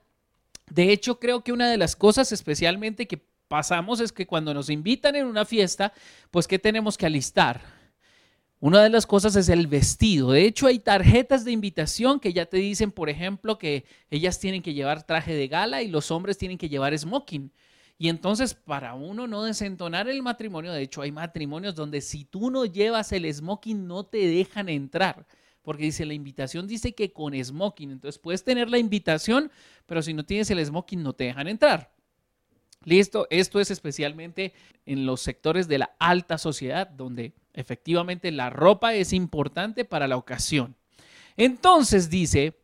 De 0.71 0.93
hecho, 0.93 1.19
creo 1.19 1.43
que 1.43 1.53
una 1.53 1.69
de 1.69 1.77
las 1.77 1.97
cosas 1.97 2.31
especialmente 2.31 3.09
que 3.09 3.21
pasamos 3.49 3.99
es 3.99 4.13
que 4.13 4.29
cuando 4.29 4.55
nos 4.55 4.71
invitan 4.71 5.17
en 5.17 5.27
una 5.27 5.45
fiesta, 5.45 5.93
pues 6.31 6.47
¿qué 6.47 6.61
tenemos 6.61 6.97
que 6.97 7.07
alistar? 7.07 7.78
Una 8.61 8.83
de 8.83 8.91
las 8.91 9.07
cosas 9.07 9.37
es 9.37 9.49
el 9.49 9.69
vestido. 9.69 10.33
De 10.33 10.45
hecho, 10.45 10.67
hay 10.67 10.81
tarjetas 10.81 11.45
de 11.45 11.53
invitación 11.53 12.19
que 12.19 12.33
ya 12.33 12.47
te 12.47 12.57
dicen, 12.57 12.91
por 12.91 13.09
ejemplo, 13.09 13.57
que 13.57 13.85
ellas 14.11 14.41
tienen 14.41 14.63
que 14.63 14.75
llevar 14.75 15.07
traje 15.07 15.33
de 15.35 15.47
gala 15.47 15.83
y 15.83 15.89
los 15.89 16.11
hombres 16.11 16.39
tienen 16.39 16.59
que 16.59 16.69
llevar 16.69 16.97
smoking. 16.99 17.53
Y 17.99 18.09
entonces, 18.09 18.55
para 18.55 18.95
uno 18.95 19.29
no 19.29 19.45
desentonar 19.45 20.09
el 20.09 20.23
matrimonio, 20.23 20.73
de 20.73 20.83
hecho, 20.83 21.03
hay 21.03 21.13
matrimonios 21.13 21.77
donde 21.77 22.01
si 22.01 22.25
tú 22.25 22.51
no 22.51 22.65
llevas 22.65 23.13
el 23.13 23.33
smoking 23.33 23.87
no 23.87 24.05
te 24.05 24.27
dejan 24.27 24.69
entrar. 24.69 25.25
Porque 25.63 25.85
dice, 25.85 26.05
la 26.05 26.15
invitación 26.15 26.67
dice 26.67 26.95
que 26.95 27.13
con 27.13 27.35
smoking. 27.35 27.93
Entonces 27.93 28.19
puedes 28.19 28.43
tener 28.43 28.71
la 28.71 28.79
invitación, 28.79 29.53
pero 29.87 30.03
si 30.03 30.15
no 30.15 30.25
tienes 30.25 30.51
el 30.51 30.65
smoking 30.65 31.03
no 31.03 31.13
te 31.13 31.25
dejan 31.25 31.47
entrar. 31.47 31.93
Listo, 32.85 33.27
esto 33.31 33.61
es 33.61 33.71
especialmente 33.71 34.53
en 34.87 35.05
los 35.05 35.21
sectores 35.21 35.69
de 35.69 35.79
la 35.79 35.95
alta 35.99 36.39
sociedad, 36.39 36.89
donde 36.89 37.35
efectivamente 37.59 38.31
la 38.31 38.51
ropa 38.51 38.95
es 38.95 39.13
importante 39.13 39.85
para 39.85 40.07
la 40.07 40.17
ocasión. 40.17 40.77
Entonces 41.37 42.09
dice, 42.09 42.57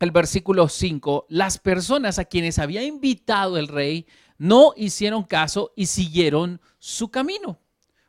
el 0.00 0.10
versículo 0.10 0.68
5, 0.68 1.26
las 1.28 1.58
personas 1.58 2.18
a 2.18 2.24
quienes 2.24 2.58
había 2.58 2.82
invitado 2.82 3.58
el 3.58 3.68
rey 3.68 4.06
no 4.38 4.72
hicieron 4.76 5.22
caso 5.22 5.72
y 5.76 5.86
siguieron 5.86 6.60
su 6.78 7.10
camino. 7.10 7.60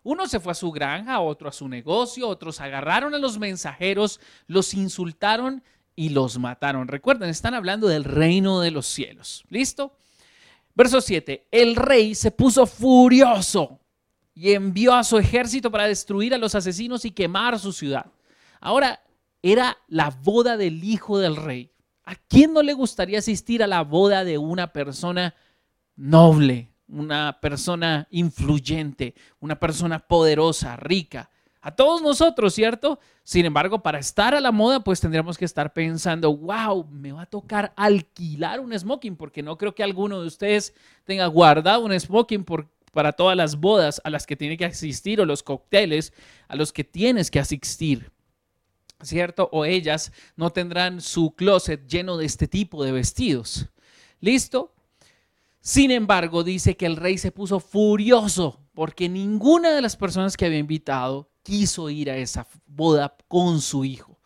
Uno 0.03 0.27
se 0.27 0.39
fue 0.39 0.53
a 0.53 0.55
su 0.55 0.71
granja, 0.71 1.19
otro 1.19 1.47
a 1.47 1.51
su 1.53 1.67
negocio, 1.67 2.27
otros 2.27 2.59
agarraron 2.59 3.13
a 3.13 3.19
los 3.19 3.37
mensajeros, 3.37 4.19
los 4.47 4.73
insultaron 4.73 5.63
y 5.95 6.09
los 6.09 6.39
mataron. 6.39 6.87
Recuerden, 6.87 7.29
están 7.29 7.53
hablando 7.53 7.87
del 7.87 8.03
reino 8.03 8.61
de 8.61 8.71
los 8.71 8.87
cielos. 8.87 9.43
¿Listo? 9.49 9.95
Verso 10.73 11.01
7, 11.01 11.47
el 11.51 11.75
rey 11.75 12.15
se 12.15 12.31
puso 12.31 12.65
furioso 12.65 13.81
y 14.33 14.53
envió 14.53 14.93
a 14.93 15.03
su 15.03 15.17
ejército 15.17 15.71
para 15.71 15.87
destruir 15.87 16.33
a 16.33 16.37
los 16.37 16.55
asesinos 16.55 17.05
y 17.05 17.11
quemar 17.11 17.59
su 17.59 17.73
ciudad. 17.73 18.05
Ahora 18.59 19.01
era 19.41 19.77
la 19.87 20.09
boda 20.09 20.57
del 20.57 20.83
hijo 20.83 21.19
del 21.19 21.35
rey. 21.35 21.71
¿A 22.03 22.15
quién 22.15 22.53
no 22.53 22.61
le 22.61 22.73
gustaría 22.73 23.19
asistir 23.19 23.63
a 23.63 23.67
la 23.67 23.83
boda 23.83 24.23
de 24.23 24.37
una 24.37 24.73
persona 24.73 25.35
noble, 25.95 26.71
una 26.87 27.39
persona 27.41 28.07
influyente, 28.11 29.15
una 29.39 29.59
persona 29.59 29.99
poderosa, 29.99 30.75
rica? 30.75 31.29
A 31.63 31.75
todos 31.75 32.01
nosotros, 32.01 32.55
¿cierto? 32.55 32.99
Sin 33.23 33.45
embargo, 33.45 33.83
para 33.83 33.99
estar 33.99 34.33
a 34.33 34.41
la 34.41 34.51
moda, 34.51 34.83
pues 34.83 34.99
tendríamos 34.99 35.37
que 35.37 35.45
estar 35.45 35.73
pensando, 35.73 36.35
wow, 36.35 36.87
me 36.89 37.11
va 37.11 37.21
a 37.21 37.27
tocar 37.27 37.71
alquilar 37.75 38.59
un 38.59 38.77
smoking, 38.77 39.15
porque 39.15 39.43
no 39.43 39.57
creo 39.59 39.75
que 39.75 39.83
alguno 39.83 40.21
de 40.21 40.27
ustedes 40.27 40.73
tenga 41.03 41.27
guardado 41.27 41.85
un 41.85 41.97
smoking 41.99 42.43
para 42.91 43.13
todas 43.13 43.37
las 43.37 43.57
bodas 43.57 44.01
a 44.03 44.09
las 44.09 44.25
que 44.27 44.35
tiene 44.35 44.57
que 44.57 44.65
asistir 44.65 45.21
o 45.21 45.25
los 45.25 45.43
cócteles 45.43 46.13
a 46.47 46.55
los 46.55 46.71
que 46.73 46.83
tienes 46.83 47.31
que 47.31 47.39
asistir. 47.39 48.11
¿cierto? 49.03 49.49
O 49.51 49.65
ellas 49.65 50.11
no 50.35 50.51
tendrán 50.51 51.01
su 51.01 51.35
closet 51.35 51.87
lleno 51.87 52.17
de 52.17 52.25
este 52.25 52.47
tipo 52.47 52.83
de 52.83 52.91
vestidos. 52.91 53.69
¿Listo? 54.19 54.73
Sin 55.59 55.91
embargo, 55.91 56.43
dice 56.43 56.75
que 56.75 56.85
el 56.85 56.95
rey 56.95 57.17
se 57.17 57.31
puso 57.31 57.59
furioso 57.59 58.61
porque 58.73 59.09
ninguna 59.09 59.71
de 59.71 59.81
las 59.81 59.95
personas 59.95 60.37
que 60.37 60.45
había 60.45 60.57
invitado 60.57 61.29
quiso 61.43 61.89
ir 61.89 62.09
a 62.09 62.17
esa 62.17 62.47
boda 62.65 63.15
con 63.27 63.61
su 63.61 63.85
hijo. 63.85 64.19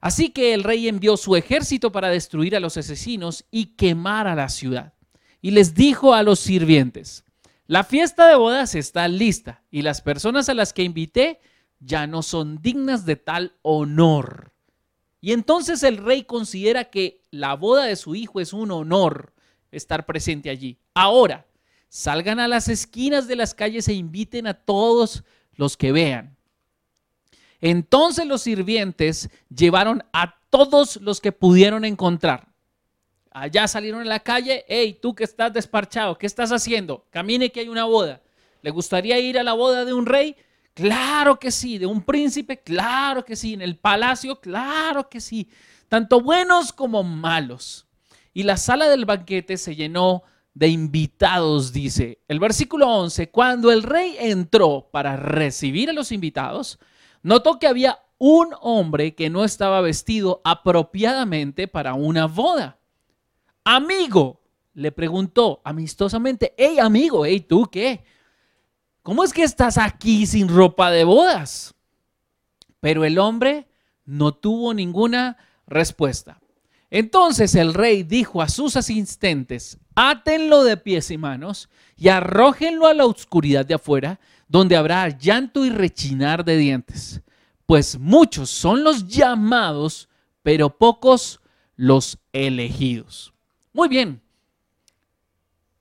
Así 0.00 0.30
que 0.30 0.54
el 0.54 0.62
rey 0.62 0.86
envió 0.86 1.16
su 1.16 1.34
ejército 1.34 1.90
para 1.90 2.08
destruir 2.08 2.54
a 2.54 2.60
los 2.60 2.76
asesinos 2.76 3.44
y 3.50 3.76
quemar 3.76 4.28
a 4.28 4.36
la 4.36 4.48
ciudad. 4.48 4.94
Y 5.40 5.50
les 5.50 5.74
dijo 5.74 6.14
a 6.14 6.22
los 6.22 6.38
sirvientes, 6.38 7.24
la 7.68 7.84
fiesta 7.84 8.26
de 8.26 8.34
bodas 8.34 8.74
está 8.74 9.06
lista 9.08 9.62
y 9.70 9.82
las 9.82 10.00
personas 10.00 10.48
a 10.48 10.54
las 10.54 10.72
que 10.72 10.82
invité 10.82 11.38
ya 11.80 12.06
no 12.06 12.22
son 12.22 12.62
dignas 12.62 13.04
de 13.04 13.16
tal 13.16 13.56
honor. 13.60 14.54
Y 15.20 15.32
entonces 15.32 15.82
el 15.82 15.98
rey 15.98 16.24
considera 16.24 16.84
que 16.84 17.20
la 17.30 17.54
boda 17.54 17.84
de 17.84 17.96
su 17.96 18.14
hijo 18.14 18.40
es 18.40 18.54
un 18.54 18.70
honor 18.70 19.34
estar 19.70 20.06
presente 20.06 20.48
allí. 20.48 20.78
Ahora, 20.94 21.46
salgan 21.90 22.40
a 22.40 22.48
las 22.48 22.68
esquinas 22.68 23.28
de 23.28 23.36
las 23.36 23.52
calles 23.52 23.86
e 23.88 23.92
inviten 23.92 24.46
a 24.46 24.54
todos 24.54 25.22
los 25.52 25.76
que 25.76 25.92
vean. 25.92 26.38
Entonces 27.60 28.24
los 28.26 28.40
sirvientes 28.40 29.28
llevaron 29.54 30.04
a 30.14 30.38
todos 30.48 30.96
los 31.02 31.20
que 31.20 31.32
pudieron 31.32 31.84
encontrar. 31.84 32.47
Allá 33.30 33.68
salieron 33.68 34.02
a 34.02 34.04
la 34.04 34.20
calle, 34.20 34.64
hey, 34.68 34.98
tú 35.00 35.14
que 35.14 35.24
estás 35.24 35.52
desparchado, 35.52 36.18
¿qué 36.18 36.26
estás 36.26 36.50
haciendo? 36.50 37.06
Camine 37.10 37.50
que 37.50 37.60
hay 37.60 37.68
una 37.68 37.84
boda. 37.84 38.22
¿Le 38.62 38.70
gustaría 38.70 39.18
ir 39.18 39.38
a 39.38 39.42
la 39.42 39.52
boda 39.52 39.84
de 39.84 39.92
un 39.92 40.06
rey? 40.06 40.36
Claro 40.74 41.38
que 41.38 41.50
sí, 41.50 41.78
de 41.78 41.86
un 41.86 42.02
príncipe, 42.02 42.58
claro 42.58 43.24
que 43.24 43.36
sí, 43.36 43.54
en 43.54 43.62
el 43.62 43.76
palacio, 43.76 44.40
claro 44.40 45.08
que 45.08 45.20
sí, 45.20 45.48
tanto 45.88 46.20
buenos 46.20 46.72
como 46.72 47.02
malos. 47.02 47.86
Y 48.32 48.44
la 48.44 48.56
sala 48.56 48.88
del 48.88 49.04
banquete 49.04 49.56
se 49.56 49.74
llenó 49.74 50.22
de 50.54 50.68
invitados, 50.68 51.72
dice 51.72 52.20
el 52.28 52.40
versículo 52.40 52.88
11, 52.88 53.30
cuando 53.30 53.70
el 53.70 53.82
rey 53.82 54.16
entró 54.18 54.88
para 54.90 55.16
recibir 55.16 55.90
a 55.90 55.92
los 55.92 56.12
invitados, 56.12 56.78
notó 57.22 57.58
que 57.58 57.66
había 57.66 58.00
un 58.18 58.48
hombre 58.60 59.14
que 59.14 59.30
no 59.30 59.44
estaba 59.44 59.80
vestido 59.80 60.40
apropiadamente 60.44 61.68
para 61.68 61.94
una 61.94 62.26
boda. 62.26 62.77
Amigo, 63.64 64.40
le 64.74 64.92
preguntó 64.92 65.60
amistosamente, 65.64 66.54
hey 66.56 66.78
amigo, 66.78 67.26
hey 67.26 67.40
tú 67.40 67.68
qué? 67.70 68.04
¿cómo 69.08 69.24
es 69.24 69.32
que 69.32 69.42
estás 69.42 69.78
aquí 69.78 70.26
sin 70.26 70.48
ropa 70.48 70.90
de 70.90 71.02
bodas? 71.02 71.74
Pero 72.78 73.06
el 73.06 73.18
hombre 73.18 73.66
no 74.04 74.34
tuvo 74.34 74.74
ninguna 74.74 75.38
respuesta. 75.66 76.40
Entonces 76.90 77.54
el 77.54 77.72
rey 77.72 78.02
dijo 78.02 78.42
a 78.42 78.50
sus 78.50 78.76
asistentes, 78.76 79.78
átenlo 79.94 80.62
de 80.62 80.76
pies 80.76 81.10
y 81.10 81.16
manos 81.16 81.70
y 81.96 82.08
arrójenlo 82.08 82.86
a 82.86 82.92
la 82.92 83.06
oscuridad 83.06 83.64
de 83.64 83.74
afuera, 83.74 84.20
donde 84.46 84.76
habrá 84.76 85.08
llanto 85.08 85.64
y 85.64 85.70
rechinar 85.70 86.44
de 86.44 86.58
dientes, 86.58 87.22
pues 87.64 87.98
muchos 87.98 88.50
son 88.50 88.84
los 88.84 89.08
llamados, 89.08 90.10
pero 90.42 90.68
pocos 90.76 91.40
los 91.76 92.18
elegidos. 92.32 93.32
Muy 93.78 93.88
bien, 93.88 94.20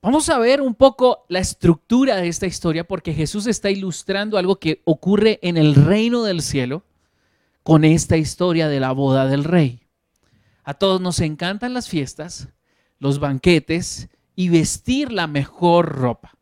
Vamos 0.04 0.30
a 0.30 0.38
ver 0.38 0.62
un 0.62 0.76
poco 0.76 1.26
la 1.30 1.40
estructura 1.40 2.18
de 2.18 2.28
esta 2.28 2.46
historia 2.46 2.84
porque 2.84 3.12
Jesús 3.12 3.48
está 3.48 3.72
ilustrando 3.72 4.38
algo 4.38 4.58
que 4.58 4.84
ocurre 4.86 5.40
en 5.42 5.58
el 5.58 5.74
reino 5.74 6.22
del 6.22 6.44
cielo 6.44 6.84
con 7.64 7.84
esta 7.84 8.16
historia 8.16 8.68
de 8.68 8.80
la 8.80 8.92
boda 8.92 9.26
del 9.26 9.44
rey. 9.44 9.82
A 10.64 10.76
todos 10.76 11.02
nos 11.02 11.20
encantan 11.22 11.74
las 11.74 11.90
fiestas, 11.90 12.50
los 13.00 13.18
banquetes 13.20 14.10
y 14.36 14.50
vestir 14.50 15.12
la 15.12 15.26
mejor 15.26 15.96
ropa. 15.96 16.38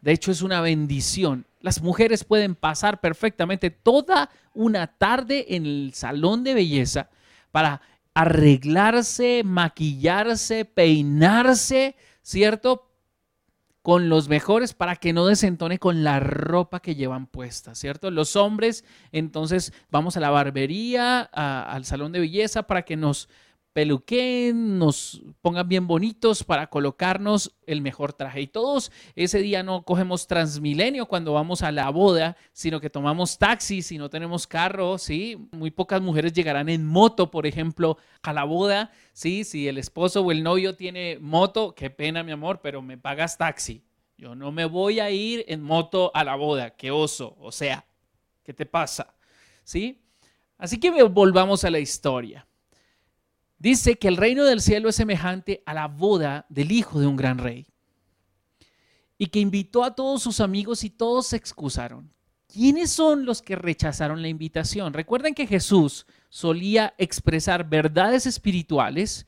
De 0.00 0.10
hecho, 0.10 0.32
es 0.32 0.42
una 0.42 0.60
bendición. 0.60 1.46
Las 1.60 1.82
mujeres 1.82 2.24
pueden 2.24 2.56
pasar 2.56 3.00
perfectamente 3.00 3.70
toda 3.70 4.28
una 4.54 4.88
tarde 4.88 5.54
en 5.54 5.66
el 5.66 5.92
salón 5.94 6.42
de 6.42 6.54
belleza 6.54 7.10
para 7.52 7.80
arreglarse, 8.20 9.42
maquillarse, 9.44 10.64
peinarse, 10.64 11.96
¿cierto? 12.22 12.86
con 13.82 14.10
los 14.10 14.28
mejores 14.28 14.74
para 14.74 14.96
que 14.96 15.14
no 15.14 15.24
desentone 15.24 15.78
con 15.78 16.04
la 16.04 16.20
ropa 16.20 16.80
que 16.80 16.94
llevan 16.94 17.26
puesta, 17.26 17.74
¿cierto? 17.74 18.10
Los 18.10 18.36
hombres, 18.36 18.84
entonces 19.10 19.72
vamos 19.90 20.18
a 20.18 20.20
la 20.20 20.28
barbería, 20.28 21.22
al 21.22 21.86
salón 21.86 22.12
de 22.12 22.20
belleza 22.20 22.64
para 22.64 22.82
que 22.82 22.96
nos 22.96 23.30
peluquen, 23.72 24.78
nos 24.78 25.22
pongan 25.40 25.68
bien 25.68 25.86
bonitos 25.86 26.42
para 26.42 26.68
colocarnos 26.68 27.54
el 27.66 27.82
mejor 27.82 28.12
traje. 28.12 28.40
Y 28.42 28.46
todos 28.46 28.90
ese 29.14 29.38
día 29.38 29.62
no 29.62 29.84
cogemos 29.84 30.26
Transmilenio 30.26 31.06
cuando 31.06 31.32
vamos 31.32 31.62
a 31.62 31.70
la 31.72 31.88
boda, 31.90 32.36
sino 32.52 32.80
que 32.80 32.90
tomamos 32.90 33.38
taxi 33.38 33.82
si 33.82 33.98
no 33.98 34.10
tenemos 34.10 34.46
carro, 34.46 34.98
¿sí? 34.98 35.48
Muy 35.52 35.70
pocas 35.70 36.02
mujeres 36.02 36.32
llegarán 36.32 36.68
en 36.68 36.86
moto, 36.86 37.30
por 37.30 37.46
ejemplo, 37.46 37.96
a 38.22 38.32
la 38.32 38.44
boda, 38.44 38.90
¿sí? 39.12 39.44
Si 39.44 39.68
el 39.68 39.78
esposo 39.78 40.22
o 40.22 40.32
el 40.32 40.42
novio 40.42 40.74
tiene 40.74 41.18
moto, 41.20 41.74
qué 41.74 41.90
pena, 41.90 42.22
mi 42.22 42.32
amor, 42.32 42.60
pero 42.62 42.82
me 42.82 42.98
pagas 42.98 43.38
taxi. 43.38 43.84
Yo 44.16 44.34
no 44.34 44.52
me 44.52 44.66
voy 44.66 45.00
a 45.00 45.10
ir 45.10 45.44
en 45.48 45.62
moto 45.62 46.10
a 46.12 46.24
la 46.24 46.34
boda, 46.34 46.70
qué 46.70 46.90
oso, 46.90 47.36
o 47.38 47.52
sea, 47.52 47.86
¿qué 48.42 48.52
te 48.52 48.66
pasa? 48.66 49.14
¿Sí? 49.64 50.02
Así 50.58 50.78
que 50.78 50.90
volvamos 51.04 51.64
a 51.64 51.70
la 51.70 51.78
historia. 51.78 52.46
Dice 53.60 53.98
que 53.98 54.08
el 54.08 54.16
reino 54.16 54.44
del 54.46 54.62
cielo 54.62 54.88
es 54.88 54.96
semejante 54.96 55.62
a 55.66 55.74
la 55.74 55.86
boda 55.86 56.46
del 56.48 56.72
hijo 56.72 56.98
de 56.98 57.06
un 57.06 57.16
gran 57.16 57.36
rey. 57.36 57.66
Y 59.18 59.26
que 59.26 59.38
invitó 59.38 59.84
a 59.84 59.94
todos 59.94 60.22
sus 60.22 60.40
amigos 60.40 60.82
y 60.82 60.88
todos 60.88 61.26
se 61.26 61.36
excusaron. 61.36 62.10
¿Quiénes 62.48 62.90
son 62.90 63.26
los 63.26 63.42
que 63.42 63.56
rechazaron 63.56 64.22
la 64.22 64.28
invitación? 64.28 64.94
Recuerden 64.94 65.34
que 65.34 65.46
Jesús 65.46 66.06
solía 66.30 66.94
expresar 66.96 67.68
verdades 67.68 68.24
espirituales 68.24 69.26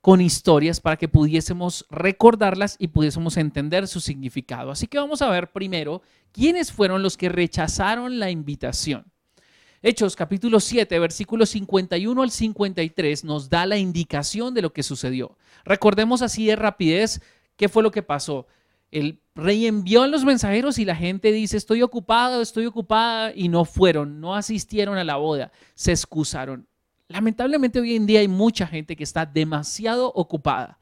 con 0.00 0.22
historias 0.22 0.80
para 0.80 0.96
que 0.96 1.08
pudiésemos 1.08 1.84
recordarlas 1.90 2.76
y 2.78 2.88
pudiésemos 2.88 3.36
entender 3.36 3.86
su 3.88 4.00
significado. 4.00 4.70
Así 4.70 4.86
que 4.86 4.98
vamos 4.98 5.20
a 5.20 5.28
ver 5.28 5.52
primero 5.52 6.00
quiénes 6.32 6.72
fueron 6.72 7.02
los 7.02 7.18
que 7.18 7.28
rechazaron 7.28 8.18
la 8.18 8.30
invitación. 8.30 9.04
Hechos 9.82 10.14
capítulo 10.14 10.60
7, 10.60 10.98
versículos 10.98 11.48
51 11.50 12.22
al 12.22 12.30
53 12.30 13.24
nos 13.24 13.48
da 13.48 13.64
la 13.64 13.78
indicación 13.78 14.52
de 14.52 14.60
lo 14.60 14.74
que 14.74 14.82
sucedió. 14.82 15.38
Recordemos 15.64 16.20
así 16.20 16.44
de 16.44 16.54
rapidez 16.54 17.22
qué 17.56 17.70
fue 17.70 17.82
lo 17.82 17.90
que 17.90 18.02
pasó. 18.02 18.46
El 18.90 19.22
rey 19.34 19.66
envió 19.66 20.06
los 20.06 20.26
mensajeros 20.26 20.78
y 20.78 20.84
la 20.84 20.96
gente 20.96 21.32
dice, 21.32 21.56
estoy 21.56 21.80
ocupado, 21.80 22.42
estoy 22.42 22.66
ocupada, 22.66 23.32
y 23.34 23.48
no 23.48 23.64
fueron, 23.64 24.20
no 24.20 24.34
asistieron 24.34 24.98
a 24.98 25.04
la 25.04 25.16
boda, 25.16 25.50
se 25.74 25.92
excusaron. 25.92 26.66
Lamentablemente 27.08 27.80
hoy 27.80 27.96
en 27.96 28.04
día 28.04 28.20
hay 28.20 28.28
mucha 28.28 28.66
gente 28.66 28.96
que 28.96 29.04
está 29.04 29.24
demasiado 29.24 30.12
ocupada 30.14 30.78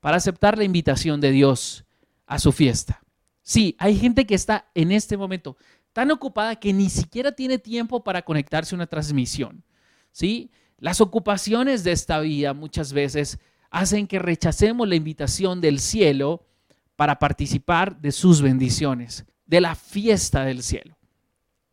para 0.00 0.16
aceptar 0.16 0.56
la 0.56 0.64
invitación 0.64 1.20
de 1.20 1.32
Dios 1.32 1.84
a 2.26 2.38
su 2.38 2.52
fiesta. 2.52 3.02
Sí, 3.42 3.76
hay 3.78 3.96
gente 3.96 4.26
que 4.26 4.34
está 4.34 4.70
en 4.74 4.92
este 4.92 5.16
momento 5.16 5.56
tan 5.98 6.12
ocupada 6.12 6.54
que 6.54 6.72
ni 6.72 6.90
siquiera 6.90 7.32
tiene 7.32 7.58
tiempo 7.58 8.04
para 8.04 8.22
conectarse 8.22 8.72
a 8.72 8.76
una 8.76 8.86
transmisión. 8.86 9.64
¿sí? 10.12 10.52
Las 10.78 11.00
ocupaciones 11.00 11.82
de 11.82 11.90
esta 11.90 12.20
vida 12.20 12.54
muchas 12.54 12.92
veces 12.92 13.40
hacen 13.68 14.06
que 14.06 14.20
rechacemos 14.20 14.86
la 14.86 14.94
invitación 14.94 15.60
del 15.60 15.80
cielo 15.80 16.46
para 16.94 17.18
participar 17.18 18.00
de 18.00 18.12
sus 18.12 18.42
bendiciones, 18.42 19.26
de 19.44 19.60
la 19.60 19.74
fiesta 19.74 20.44
del 20.44 20.62
cielo. 20.62 20.96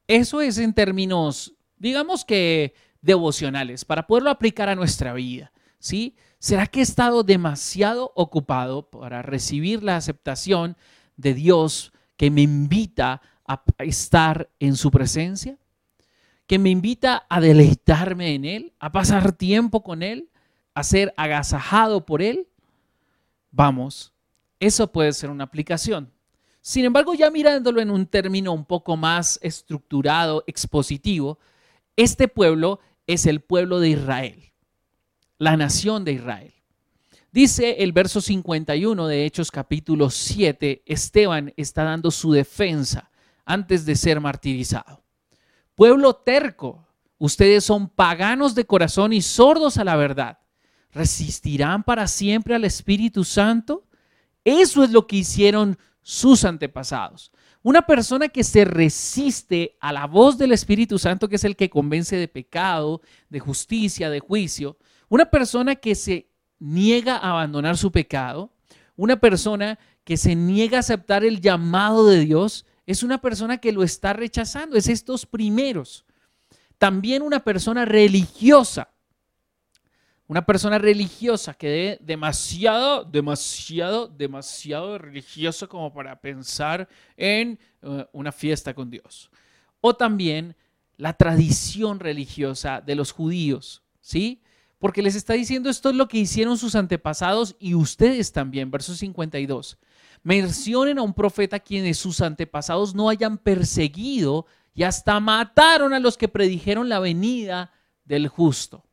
Eso 0.08 0.42
es 0.42 0.58
en 0.58 0.74
términos, 0.74 1.54
digamos 1.78 2.26
que 2.26 2.74
devocionales, 3.04 3.86
para 3.86 4.08
poderlo 4.08 4.32
aplicar 4.32 4.70
a 4.70 4.76
nuestra 4.76 5.14
vida. 5.14 5.52
¿sí? 5.78 6.16
¿Será 6.40 6.66
que 6.66 6.80
he 6.80 6.82
estado 6.82 7.22
demasiado 7.22 8.12
ocupado 8.16 8.90
para 8.90 9.22
recibir 9.22 9.84
la 9.84 9.98
aceptación 9.98 10.78
de 11.16 11.36
Dios 11.36 11.94
que 12.18 12.32
me 12.32 12.42
invita 12.42 13.22
a 13.46 13.64
estar 13.80 14.50
en 14.60 14.76
su 14.76 14.92
presencia, 14.92 15.58
que 16.48 16.60
me 16.60 16.70
invita 16.70 17.26
a 17.30 17.40
deleitarme 17.40 18.36
en 18.36 18.46
Él, 18.46 18.74
a 18.80 18.92
pasar 18.92 19.32
tiempo 19.32 19.84
con 19.84 20.04
Él, 20.04 20.30
a 20.74 20.84
ser 20.84 21.14
agasajado 21.18 22.06
por 22.06 22.22
Él. 22.22 22.48
Vamos, 23.52 24.14
eso 24.60 24.92
puede 24.92 25.14
ser 25.14 25.30
una 25.30 25.46
aplicación. 25.46 26.12
Sin 26.62 26.86
embargo, 26.86 27.14
ya 27.14 27.30
mirándolo 27.30 27.82
en 27.82 27.92
un 27.92 28.08
término 28.08 28.52
un 28.52 28.66
poco 28.66 28.98
más 28.98 29.40
estructurado, 29.42 30.44
expositivo, 30.48 31.40
este 31.96 32.28
pueblo 32.28 32.80
es 33.08 33.26
el 33.26 33.42
pueblo 33.42 33.80
de 33.80 33.90
Israel, 33.90 34.52
la 35.38 35.58
nación 35.58 36.04
de 36.04 36.14
Israel. 36.14 36.54
Dice 37.32 37.84
el 37.84 37.92
verso 37.92 38.22
51 38.22 39.08
de 39.08 39.26
Hechos 39.26 39.52
capítulo 39.52 40.10
7, 40.10 40.84
Esteban 40.86 41.54
está 41.58 41.84
dando 41.84 42.10
su 42.10 42.32
defensa 42.32 43.12
antes 43.46 43.86
de 43.86 43.96
ser 43.96 44.20
martirizado. 44.20 45.04
Pueblo 45.76 46.16
terco, 46.16 46.88
ustedes 47.18 47.64
son 47.64 47.90
paganos 47.90 48.56
de 48.56 48.66
corazón 48.66 49.14
y 49.14 49.22
sordos 49.22 49.78
a 49.78 49.84
la 49.84 49.96
verdad. 49.96 50.40
¿Resistirán 50.92 51.84
para 51.84 52.08
siempre 52.08 52.56
al 52.56 52.64
Espíritu 52.64 53.24
Santo? 53.24 53.86
Eso 54.44 54.84
es 54.84 54.92
lo 54.92 55.08
que 55.08 55.18
hicieron 55.18 55.78
sus 56.02 56.46
antepasados. 56.46 57.32
Una 57.64 57.82
persona 57.82 58.30
que 58.30 58.44
se 58.44 58.64
resiste 58.64 59.76
a 59.82 59.92
la 59.92 60.06
voz 60.06 60.38
del 60.38 60.52
Espíritu 60.52 61.00
Santo, 61.00 61.28
que 61.28 61.38
es 61.38 61.44
el 61.44 61.56
que 61.56 61.70
convence 61.70 62.16
de 62.16 62.28
pecado, 62.28 63.02
de 63.30 63.40
justicia, 63.40 64.10
de 64.12 64.20
juicio, 64.20 64.78
una 65.10 65.26
persona 65.26 65.76
que 65.76 65.96
se 65.96 66.30
niega 66.60 67.18
a 67.18 67.32
abandonar 67.32 67.76
su 67.76 67.92
pecado, 67.92 68.54
una 68.96 69.20
persona 69.20 69.80
que 70.04 70.16
se 70.16 70.36
niega 70.36 70.78
a 70.78 70.82
aceptar 70.82 71.26
el 71.26 71.42
llamado 71.42 72.08
de 72.08 72.20
Dios, 72.20 72.66
es 72.86 73.04
una 73.04 73.20
persona 73.20 73.58
que 73.58 73.72
lo 73.72 73.84
está 73.84 74.14
rechazando, 74.14 74.78
es 74.78 74.88
estos 74.88 75.26
primeros. 75.26 76.06
También 76.78 77.22
una 77.22 77.44
persona 77.44 77.86
religiosa, 77.86 78.90
una 80.28 80.46
persona 80.46 80.78
religiosa 80.78 81.54
que 81.54 81.94
es 81.94 82.00
demasiado, 82.02 83.04
demasiado, 83.04 84.08
demasiado 84.08 84.98
religioso 84.98 85.70
como 85.70 85.94
para 85.94 86.20
pensar 86.20 86.88
en 87.16 87.60
eh, 87.82 88.06
una 88.12 88.32
fiesta 88.32 88.74
con 88.74 88.90
Dios. 88.90 89.32
O 89.82 89.96
también 89.96 90.56
la 90.98 91.14
tradición 91.14 92.00
religiosa 92.00 92.82
de 92.82 92.96
los 92.96 93.12
judíos, 93.12 93.84
¿sí? 94.02 94.42
Porque 94.80 95.02
les 95.02 95.16
está 95.16 95.34
diciendo 95.34 95.70
esto 95.70 95.90
es 95.90 95.96
lo 95.96 96.08
que 96.08 96.18
hicieron 96.18 96.58
sus 96.58 96.76
antepasados 96.76 97.56
y 97.60 97.74
ustedes 97.74 98.32
también, 98.32 98.70
verso 98.72 98.94
52 98.94 99.78
mencionen 100.26 100.98
a 100.98 101.04
un 101.04 101.14
profeta 101.14 101.60
quienes 101.60 102.00
sus 102.00 102.20
antepasados 102.20 102.96
no 102.96 103.10
hayan 103.10 103.38
perseguido 103.38 104.48
y 104.74 104.82
hasta 104.82 105.20
mataron 105.20 105.94
a 105.94 106.00
los 106.00 106.18
que 106.18 106.28
predijeron 106.28 106.90
la 106.90 107.00
venida 107.00 107.72
del 108.06 108.28
justo. 108.28 108.84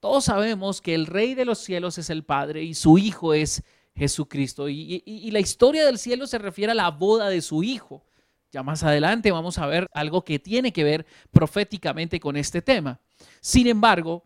Todos 0.00 0.24
sabemos 0.24 0.80
que 0.80 0.96
el 0.96 1.06
rey 1.06 1.34
de 1.34 1.44
los 1.44 1.60
cielos 1.60 1.96
es 1.98 2.10
el 2.10 2.24
Padre 2.24 2.64
y 2.64 2.74
su 2.74 2.98
Hijo 2.98 3.34
es 3.34 3.62
Jesucristo. 3.94 4.68
Y, 4.68 5.30
la 5.30 5.38
historia 5.38 5.86
del 5.86 5.96
cielo 5.96 6.26
se 6.26 6.38
refiere 6.38 6.72
a 6.72 6.74
la 6.74 6.90
boda 6.90 7.28
de 7.28 7.40
su 7.40 7.62
Hijo. 7.62 8.04
Ya 8.50 8.64
más 8.64 8.82
adelante 8.82 9.30
vamos 9.30 9.58
a 9.58 9.68
ver 9.68 9.86
algo 9.92 10.24
que 10.24 10.40
tiene 10.40 10.72
que 10.72 10.82
ver 10.82 11.06
proféticamente 11.30 12.18
con 12.18 12.36
este 12.36 12.62
tema. 12.62 12.98
Sin 13.40 13.68
embargo, 13.68 14.24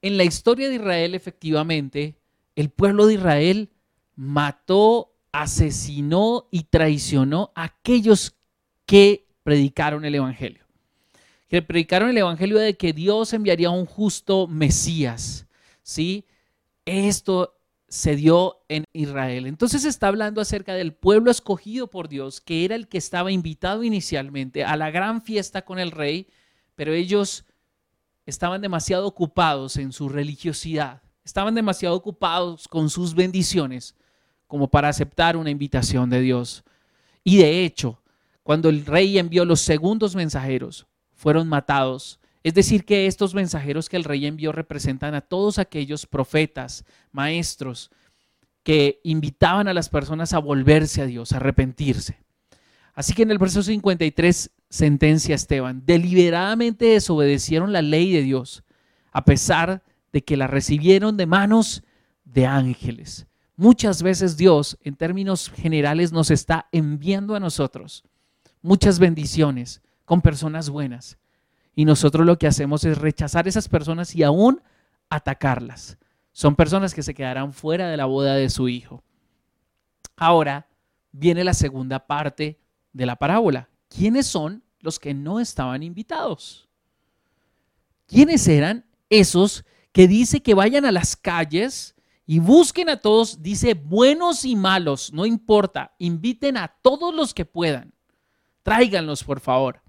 en 0.00 0.16
la 0.16 0.22
historia 0.22 0.68
de 0.68 0.76
Israel, 0.76 1.16
efectivamente, 1.16 2.14
el 2.54 2.70
pueblo 2.70 3.06
de 3.06 3.14
Israel 3.14 3.70
mató, 4.18 5.14
asesinó 5.30 6.48
y 6.50 6.64
traicionó 6.64 7.52
a 7.54 7.64
aquellos 7.64 8.34
que 8.84 9.28
predicaron 9.44 10.04
el 10.04 10.16
Evangelio. 10.16 10.66
Que 11.46 11.62
predicaron 11.62 12.10
el 12.10 12.18
Evangelio 12.18 12.58
de 12.58 12.76
que 12.76 12.92
Dios 12.92 13.32
enviaría 13.32 13.70
un 13.70 13.86
justo 13.86 14.48
Mesías. 14.48 15.46
¿sí? 15.82 16.26
Esto 16.84 17.60
se 17.86 18.16
dio 18.16 18.64
en 18.68 18.82
Israel. 18.92 19.46
Entonces 19.46 19.84
está 19.84 20.08
hablando 20.08 20.40
acerca 20.40 20.74
del 20.74 20.94
pueblo 20.94 21.30
escogido 21.30 21.88
por 21.88 22.08
Dios, 22.08 22.40
que 22.40 22.64
era 22.64 22.74
el 22.74 22.88
que 22.88 22.98
estaba 22.98 23.30
invitado 23.30 23.84
inicialmente 23.84 24.64
a 24.64 24.76
la 24.76 24.90
gran 24.90 25.22
fiesta 25.22 25.62
con 25.62 25.78
el 25.78 25.92
rey, 25.92 26.26
pero 26.74 26.92
ellos 26.92 27.44
estaban 28.26 28.62
demasiado 28.62 29.06
ocupados 29.06 29.76
en 29.76 29.92
su 29.92 30.08
religiosidad, 30.08 31.02
estaban 31.24 31.54
demasiado 31.54 31.94
ocupados 31.94 32.66
con 32.66 32.90
sus 32.90 33.14
bendiciones 33.14 33.94
como 34.48 34.68
para 34.68 34.88
aceptar 34.88 35.36
una 35.36 35.50
invitación 35.50 36.10
de 36.10 36.20
Dios. 36.20 36.64
Y 37.22 37.36
de 37.36 37.64
hecho, 37.64 38.02
cuando 38.42 38.70
el 38.70 38.84
rey 38.84 39.18
envió 39.18 39.44
los 39.44 39.60
segundos 39.60 40.16
mensajeros, 40.16 40.86
fueron 41.14 41.48
matados. 41.48 42.18
Es 42.42 42.54
decir, 42.54 42.84
que 42.84 43.06
estos 43.06 43.34
mensajeros 43.34 43.88
que 43.88 43.96
el 43.96 44.04
rey 44.04 44.26
envió 44.26 44.50
representan 44.50 45.14
a 45.14 45.20
todos 45.20 45.58
aquellos 45.58 46.06
profetas, 46.06 46.84
maestros, 47.12 47.90
que 48.62 49.00
invitaban 49.04 49.68
a 49.68 49.74
las 49.74 49.88
personas 49.90 50.32
a 50.32 50.38
volverse 50.38 51.02
a 51.02 51.06
Dios, 51.06 51.32
a 51.32 51.36
arrepentirse. 51.36 52.18
Así 52.94 53.12
que 53.12 53.22
en 53.22 53.30
el 53.30 53.38
verso 53.38 53.62
53 53.62 54.50
sentencia 54.70 55.34
Esteban, 55.34 55.82
deliberadamente 55.84 56.86
desobedecieron 56.86 57.72
la 57.72 57.82
ley 57.82 58.12
de 58.12 58.22
Dios, 58.22 58.64
a 59.12 59.24
pesar 59.24 59.82
de 60.12 60.24
que 60.24 60.36
la 60.36 60.46
recibieron 60.46 61.16
de 61.16 61.26
manos 61.26 61.82
de 62.24 62.46
ángeles 62.46 63.27
Muchas 63.58 64.04
veces 64.04 64.36
Dios, 64.36 64.78
en 64.84 64.94
términos 64.94 65.50
generales, 65.50 66.12
nos 66.12 66.30
está 66.30 66.68
enviando 66.70 67.34
a 67.34 67.40
nosotros 67.40 68.04
muchas 68.62 69.00
bendiciones 69.00 69.82
con 70.04 70.20
personas 70.20 70.70
buenas. 70.70 71.18
Y 71.74 71.84
nosotros 71.84 72.24
lo 72.24 72.38
que 72.38 72.46
hacemos 72.46 72.84
es 72.84 72.96
rechazar 72.98 73.48
esas 73.48 73.68
personas 73.68 74.14
y 74.14 74.22
aún 74.22 74.62
atacarlas. 75.10 75.98
Son 76.30 76.54
personas 76.54 76.94
que 76.94 77.02
se 77.02 77.14
quedarán 77.14 77.52
fuera 77.52 77.88
de 77.88 77.96
la 77.96 78.04
boda 78.04 78.36
de 78.36 78.48
su 78.48 78.68
hijo. 78.68 79.02
Ahora 80.16 80.68
viene 81.10 81.42
la 81.42 81.52
segunda 81.52 82.06
parte 82.06 82.60
de 82.92 83.06
la 83.06 83.16
parábola. 83.16 83.68
¿Quiénes 83.88 84.28
son 84.28 84.62
los 84.78 85.00
que 85.00 85.14
no 85.14 85.40
estaban 85.40 85.82
invitados? 85.82 86.68
¿Quiénes 88.06 88.46
eran 88.46 88.84
esos 89.10 89.64
que 89.90 90.06
dice 90.06 90.44
que 90.44 90.54
vayan 90.54 90.84
a 90.84 90.92
las 90.92 91.16
calles 91.16 91.96
y 92.30 92.40
busquen 92.40 92.90
a 92.90 92.98
todos, 92.98 93.42
dice 93.42 93.72
buenos 93.72 94.44
y 94.44 94.54
malos, 94.54 95.14
no 95.14 95.24
importa, 95.24 95.94
inviten 95.98 96.58
a 96.58 96.68
todos 96.82 97.14
los 97.14 97.32
que 97.32 97.46
puedan. 97.46 97.94
Tráiganlos, 98.62 99.24
por 99.24 99.40
favor. 99.40 99.80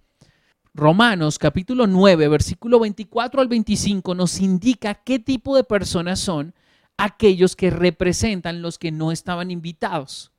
Romanos 0.74 1.38
capítulo 1.38 1.86
9, 1.86 2.30
versículo 2.30 2.80
24 2.80 3.42
al 3.42 3.50
25 3.50 4.16
nos 4.16 4.40
indica 4.40 4.94
qué 4.94 5.20
tipo 5.20 5.54
de 5.54 5.66
personas 5.66 6.22
son 6.22 6.56
aquellos 6.96 7.58
que 7.58 7.72
representan 7.72 8.62
los 8.62 8.80
que 8.80 8.94
no 8.94 9.12
estaban 9.12 9.52
invitados. 9.52 10.32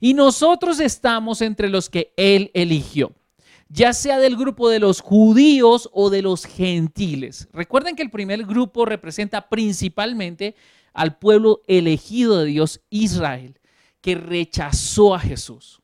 Y 0.00 0.12
nosotros 0.12 0.80
estamos 0.80 1.40
entre 1.40 1.70
los 1.70 1.88
que 1.88 2.12
Él 2.18 2.50
eligió, 2.52 3.12
ya 3.70 3.94
sea 3.94 4.18
del 4.18 4.36
grupo 4.36 4.68
de 4.68 4.80
los 4.80 5.00
judíos 5.00 5.88
o 5.94 6.10
de 6.10 6.20
los 6.20 6.44
gentiles. 6.44 7.48
Recuerden 7.54 7.96
que 7.96 8.02
el 8.02 8.10
primer 8.10 8.44
grupo 8.44 8.84
representa 8.84 9.48
principalmente 9.48 10.54
al 10.98 11.16
pueblo 11.16 11.62
elegido 11.68 12.38
de 12.38 12.46
Dios, 12.46 12.80
Israel, 12.90 13.60
que 14.00 14.16
rechazó 14.16 15.14
a 15.14 15.20
Jesús. 15.20 15.80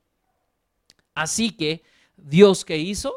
Así 1.14 1.53
que 1.53 1.85
Dios 2.16 2.64
que 2.64 2.79
hizo, 2.79 3.14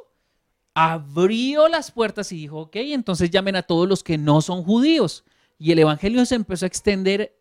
abrió 0.76 1.68
las 1.68 1.90
puertas 1.90 2.32
y 2.32 2.36
dijo, 2.36 2.60
ok, 2.60 2.76
entonces 2.76 3.32
llamen 3.32 3.56
a 3.56 3.64
todos 3.64 3.90
los 3.90 4.04
que 4.04 4.20
no 4.20 4.42
son 4.42 4.64
judíos. 4.64 5.24
Y 5.58 5.72
el 5.72 5.80
Evangelio 5.80 6.24
se 6.28 6.36
empezó 6.36 6.66
a 6.66 6.68
extender 6.68 7.36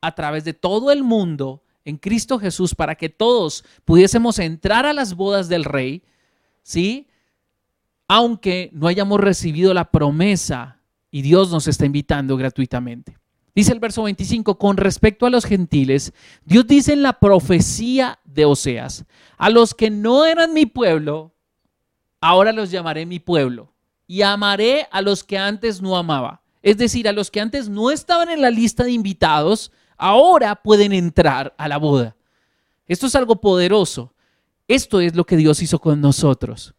a 0.00 0.12
través 0.12 0.42
de 0.42 0.54
todo 0.54 0.90
el 0.90 1.04
mundo 1.04 1.62
en 1.84 1.96
Cristo 1.96 2.40
Jesús 2.40 2.74
para 2.74 2.96
que 2.96 3.10
todos 3.10 3.64
pudiésemos 3.84 4.40
entrar 4.40 4.86
a 4.86 4.92
las 4.92 5.14
bodas 5.14 5.48
del 5.48 5.64
rey, 5.64 6.02
¿sí? 6.64 7.06
Aunque 8.08 8.70
no 8.72 8.88
hayamos 8.88 9.20
recibido 9.20 9.72
la 9.72 9.92
promesa 9.92 10.80
y 11.12 11.22
Dios 11.22 11.52
nos 11.52 11.68
está 11.68 11.86
invitando 11.86 12.36
gratuitamente. 12.36 13.19
Dice 13.60 13.74
el 13.74 13.78
verso 13.78 14.04
25, 14.04 14.56
con 14.56 14.78
respecto 14.78 15.26
a 15.26 15.30
los 15.30 15.44
gentiles, 15.44 16.14
Dios 16.46 16.66
dice 16.66 16.94
en 16.94 17.02
la 17.02 17.18
profecía 17.20 18.18
de 18.24 18.46
Oseas, 18.46 19.04
a 19.36 19.50
los 19.50 19.74
que 19.74 19.90
no 19.90 20.24
eran 20.24 20.54
mi 20.54 20.64
pueblo, 20.64 21.34
ahora 22.22 22.52
los 22.52 22.70
llamaré 22.70 23.04
mi 23.04 23.18
pueblo, 23.18 23.70
y 24.06 24.22
amaré 24.22 24.88
a 24.90 25.02
los 25.02 25.22
que 25.22 25.36
antes 25.36 25.82
no 25.82 25.98
amaba. 25.98 26.40
Es 26.62 26.78
decir, 26.78 27.06
a 27.06 27.12
los 27.12 27.30
que 27.30 27.42
antes 27.42 27.68
no 27.68 27.90
estaban 27.90 28.30
en 28.30 28.40
la 28.40 28.48
lista 28.48 28.82
de 28.82 28.92
invitados, 28.92 29.72
ahora 29.98 30.56
pueden 30.62 30.94
entrar 30.94 31.54
a 31.58 31.68
la 31.68 31.76
boda. 31.76 32.16
Esto 32.86 33.08
es 33.08 33.14
algo 33.14 33.42
poderoso. 33.42 34.14
Esto 34.68 35.02
es 35.02 35.14
lo 35.14 35.26
que 35.26 35.36
Dios 35.36 35.60
hizo 35.60 35.78
con 35.78 36.00
nosotros. 36.00 36.72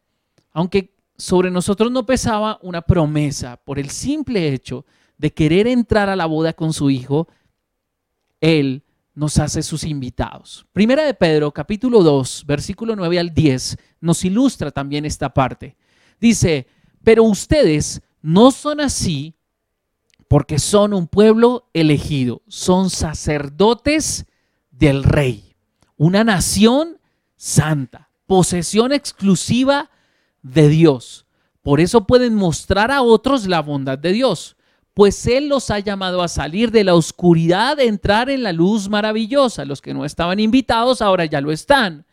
Aunque 0.51 0.95
sobre 1.15 1.51
nosotros 1.51 1.91
no 1.91 2.07
pesaba 2.07 2.57
una 2.63 2.81
promesa 2.81 3.57
por 3.57 3.77
el 3.77 3.91
simple 3.91 4.51
hecho 4.51 4.83
de 4.83 5.00
querer 5.29 5.67
entrar 5.67 6.09
a 6.09 6.15
la 6.15 6.25
boda 6.25 6.53
con 6.53 6.73
su 6.73 6.89
hijo, 6.89 7.27
Él 8.39 8.83
nos 9.13 9.37
hace 9.37 9.61
sus 9.61 9.83
invitados. 9.83 10.65
Primera 10.73 11.03
de 11.03 11.13
Pedro, 11.13 11.51
capítulo 11.51 12.01
2, 12.01 12.45
versículo 12.47 12.95
9 12.95 13.19
al 13.19 13.33
10, 13.33 13.77
nos 13.99 14.25
ilustra 14.25 14.71
también 14.71 15.05
esta 15.05 15.31
parte. 15.33 15.75
Dice, 16.19 16.65
pero 17.03 17.23
ustedes 17.23 18.01
no 18.21 18.49
son 18.49 18.79
así 18.81 19.35
porque 20.27 20.57
son 20.57 20.93
un 20.93 21.07
pueblo 21.07 21.69
elegido, 21.73 22.41
son 22.47 22.89
sacerdotes 22.89 24.25
del 24.71 25.03
rey, 25.03 25.55
una 25.97 26.23
nación 26.23 26.97
santa, 27.35 28.09
posesión 28.25 28.93
exclusiva 28.93 29.91
de 30.41 30.69
Dios. 30.69 31.27
Por 31.61 31.79
eso 31.79 32.07
pueden 32.07 32.33
mostrar 32.33 32.91
a 32.91 33.03
otros 33.03 33.45
la 33.45 33.61
bondad 33.61 33.99
de 33.99 34.13
Dios 34.13 34.55
pues 34.93 35.25
Él 35.25 35.47
los 35.47 35.69
ha 35.69 35.79
llamado 35.79 36.21
a 36.21 36.27
salir 36.27 36.71
de 36.71 36.83
la 36.83 36.95
oscuridad, 36.95 37.79
entrar 37.79 38.29
en 38.29 38.43
la 38.43 38.51
luz 38.51 38.89
maravillosa. 38.89 39.65
Los 39.65 39.81
que 39.81 39.93
no 39.93 40.05
estaban 40.05 40.39
invitados 40.39 41.01
ahora 41.01 41.25
ya 41.25 41.39
lo 41.41 41.51
están. 41.51 42.05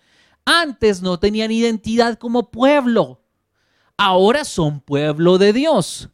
Antes 0.45 1.03
no 1.03 1.19
tenían 1.19 1.51
identidad 1.51 2.19
como 2.19 2.51
pueblo, 2.51 3.21
ahora 3.97 4.45
son 4.45 4.81
pueblo 4.81 5.37
de 5.39 5.53
Dios. 5.53 6.09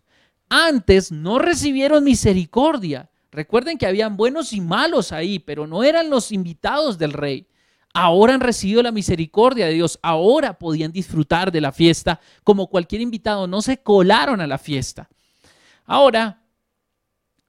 Antes 0.48 1.12
no 1.12 1.38
recibieron 1.38 2.04
misericordia. 2.04 3.10
Recuerden 3.30 3.78
que 3.78 3.86
habían 3.86 4.16
buenos 4.16 4.52
y 4.52 4.60
malos 4.60 5.12
ahí, 5.12 5.38
pero 5.38 5.66
no 5.66 5.82
eran 5.82 6.10
los 6.10 6.32
invitados 6.32 6.98
del 6.98 7.12
rey. 7.12 7.48
Ahora 7.92 8.34
han 8.34 8.40
recibido 8.40 8.82
la 8.82 8.90
misericordia 8.90 9.66
de 9.66 9.74
Dios. 9.74 9.98
Ahora 10.02 10.58
podían 10.58 10.90
disfrutar 10.90 11.52
de 11.52 11.60
la 11.60 11.70
fiesta 11.70 12.20
como 12.42 12.68
cualquier 12.68 13.00
invitado. 13.00 13.46
No 13.46 13.62
se 13.62 13.78
colaron 13.78 14.40
a 14.40 14.46
la 14.46 14.58
fiesta. 14.58 15.08
Ahora 15.84 16.43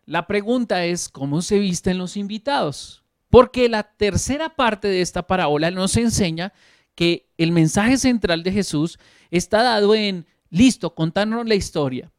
la 0.06 0.28
pregunta 0.28 0.86
es, 0.86 1.10
¿cómo 1.10 1.42
se 1.42 1.60
visten 1.60 1.98
los 1.98 2.16
invitados? 2.16 3.04
Porque 3.30 3.70
la 3.70 3.84
tercera 3.84 4.56
parte 4.56 4.88
de 4.88 5.02
esta 5.02 5.26
parábola 5.26 5.72
nos 5.72 5.98
enseña 5.98 6.54
que 6.94 7.28
el 7.38 7.52
mensaje 7.52 7.98
central 7.98 8.44
de 8.44 8.52
Jesús 8.52 9.00
está 9.32 9.64
dado 9.64 9.96
en, 9.96 10.26
listo, 10.50 10.94
contarnos 10.94 11.48
la 11.48 11.56
historia. 11.56 12.12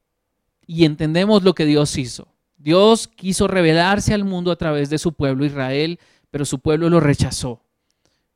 Y 0.66 0.84
entendemos 0.84 1.44
lo 1.44 1.54
que 1.54 1.64
Dios 1.64 1.96
hizo. 1.96 2.28
Dios 2.56 3.06
quiso 3.06 3.46
revelarse 3.46 4.12
al 4.12 4.24
mundo 4.24 4.50
a 4.50 4.56
través 4.56 4.90
de 4.90 4.98
su 4.98 5.12
pueblo 5.12 5.44
Israel, 5.44 6.00
pero 6.30 6.44
su 6.44 6.58
pueblo 6.58 6.90
lo 6.90 7.00
rechazó. 7.00 7.62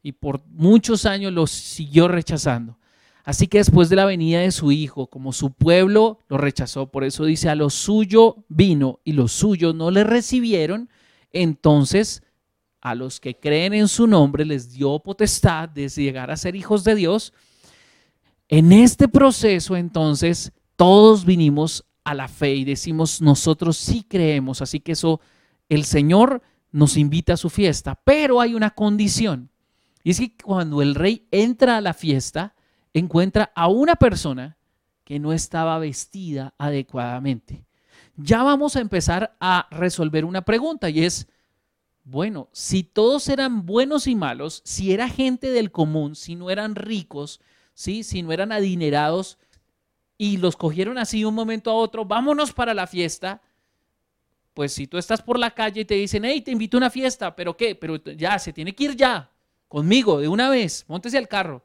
Y 0.03 0.13
por 0.13 0.41
muchos 0.47 1.05
años 1.07 1.33
lo 1.33 1.47
siguió 1.47 2.09
rechazando. 2.09 2.79
Así 3.31 3.47
que 3.47 3.59
después 3.59 3.89
de 3.89 3.95
la 3.95 4.07
venida 4.07 4.41
de 4.41 4.51
su 4.51 4.73
hijo, 4.73 5.07
como 5.07 5.33
su 5.33 5.53
pueblo 5.53 6.19
lo 6.27 6.37
rechazó, 6.37 6.91
por 6.91 7.05
eso 7.05 7.25
dice, 7.27 7.49
a 7.49 7.55
lo 7.55 7.71
suyo 7.71 8.45
vino 8.49 8.99
y 9.05 9.13
los 9.13 9.31
suyos 9.31 9.73
no 9.73 9.93
le 9.93 10.03
recibieron, 10.03 10.91
entonces 11.31 12.25
a 12.81 12.97
los 12.97 13.21
que 13.21 13.39
creen 13.39 13.73
en 13.73 13.87
su 13.87 14.09
nombre 14.09 14.45
les 14.45 14.73
dio 14.73 14.99
potestad 14.99 15.69
de 15.69 15.89
llegar 15.89 16.33
a 16.33 16.37
ser 16.37 16.57
hijos 16.57 16.83
de 16.83 16.97
Dios. 16.97 17.33
En 18.49 18.73
este 18.73 19.07
proceso 19.07 19.77
entonces 19.77 20.51
todos 20.75 21.25
vinimos 21.25 21.85
a 22.03 22.15
la 22.15 22.27
fe 22.27 22.57
y 22.57 22.65
decimos, 22.65 23.23
nosotros 23.23 23.77
sí 23.77 24.03
creemos, 24.03 24.61
así 24.61 24.81
que 24.81 24.91
eso, 24.91 25.21
el 25.69 25.85
Señor 25.85 26.43
nos 26.73 26.97
invita 26.97 27.35
a 27.35 27.37
su 27.37 27.49
fiesta, 27.49 27.95
pero 28.03 28.41
hay 28.41 28.57
una 28.57 28.71
condición. 28.71 29.51
Y 30.03 30.11
es 30.11 30.19
que 30.19 30.35
cuando 30.37 30.83
el 30.83 30.97
rey 30.97 31.29
entra 31.31 31.77
a 31.77 31.81
la 31.81 31.95
fiesta, 31.95 32.57
encuentra 32.95 33.53
a 33.55 33.69
una 33.69 33.97
persona 33.97 34.57
que 35.05 35.19
no 35.19 35.33
estaba 35.33 35.79
vestida 35.79 36.55
adecuadamente. 36.59 37.65
Ya 38.17 38.43
vamos 38.43 38.77
a 38.77 38.81
empezar 38.81 39.37
a 39.41 39.67
resolver 39.71 40.25
una 40.25 40.43
pregunta 40.43 40.91
y 40.91 41.05
es, 41.05 41.29
bueno, 42.05 42.49
si 42.53 42.83
todos 42.83 43.29
eran 43.29 43.67
buenos 43.67 44.07
y 44.07 44.15
malos, 44.15 44.63
si 44.65 44.93
era 44.93 45.09
gente 45.09 45.51
del 45.51 45.71
común, 45.71 46.15
si 46.15 46.35
no 46.35 46.51
eran 46.51 46.75
ricos, 46.75 47.41
¿sí? 47.75 48.03
si 48.03 48.23
no 48.23 48.33
eran 48.33 48.53
adinerados 48.53 49.39
y 50.19 50.37
los 50.37 50.57
cogieron 50.57 50.99
así 50.99 51.21
de 51.21 51.27
un 51.27 51.35
momento 51.35 51.71
a 51.71 51.75
otro, 51.75 52.05
vámonos 52.05 52.53
para 52.53 52.75
la 52.75 52.87
fiesta, 52.87 53.43
pues 54.55 54.73
si 54.73 54.87
tú 54.87 54.99
estás 54.99 55.23
por 55.23 55.39
la 55.39 55.53
calle 55.53 55.83
y 55.83 55.85
te 55.85 55.95
dicen, 55.95 56.25
hey, 56.25 56.43
te 56.43 56.51
invito 56.51 56.77
a 56.77 56.79
una 56.79 56.91
fiesta, 56.91 57.35
pero 57.35 57.57
qué, 57.57 57.75
pero 57.75 57.97
ya, 57.97 58.39
se 58.39 58.53
tiene 58.53 58.75
que 58.75 58.85
ir 58.85 58.97
ya, 58.97 59.31
conmigo, 59.69 60.21
de 60.21 60.29
una 60.29 60.51
vez, 60.51 60.85
montese 60.89 61.17
al 61.17 61.29
carro 61.29 61.65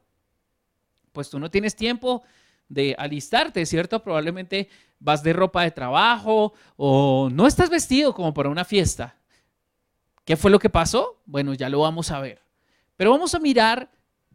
pues 1.15 1.31
tú 1.31 1.39
no 1.39 1.49
tienes 1.49 1.75
tiempo 1.75 2.21
de 2.69 2.95
alistarte, 2.99 3.65
¿cierto? 3.65 4.03
Probablemente 4.03 4.69
vas 4.99 5.23
de 5.23 5.33
ropa 5.33 5.63
de 5.63 5.71
trabajo 5.71 6.53
o 6.75 7.29
no 7.31 7.47
estás 7.47 7.71
vestido 7.71 8.13
como 8.13 8.33
para 8.35 8.49
una 8.49 8.65
fiesta. 8.65 9.17
¿Qué 10.23 10.35
fue 10.35 10.51
lo 10.51 10.59
que 10.59 10.69
pasó? 10.69 11.21
Bueno, 11.25 11.55
ya 11.55 11.69
lo 11.69 11.79
vamos 11.79 12.11
a 12.11 12.19
ver. 12.19 12.41
Pero 12.95 13.11
vamos 13.11 13.33
a 13.33 13.39
mirar 13.39 13.91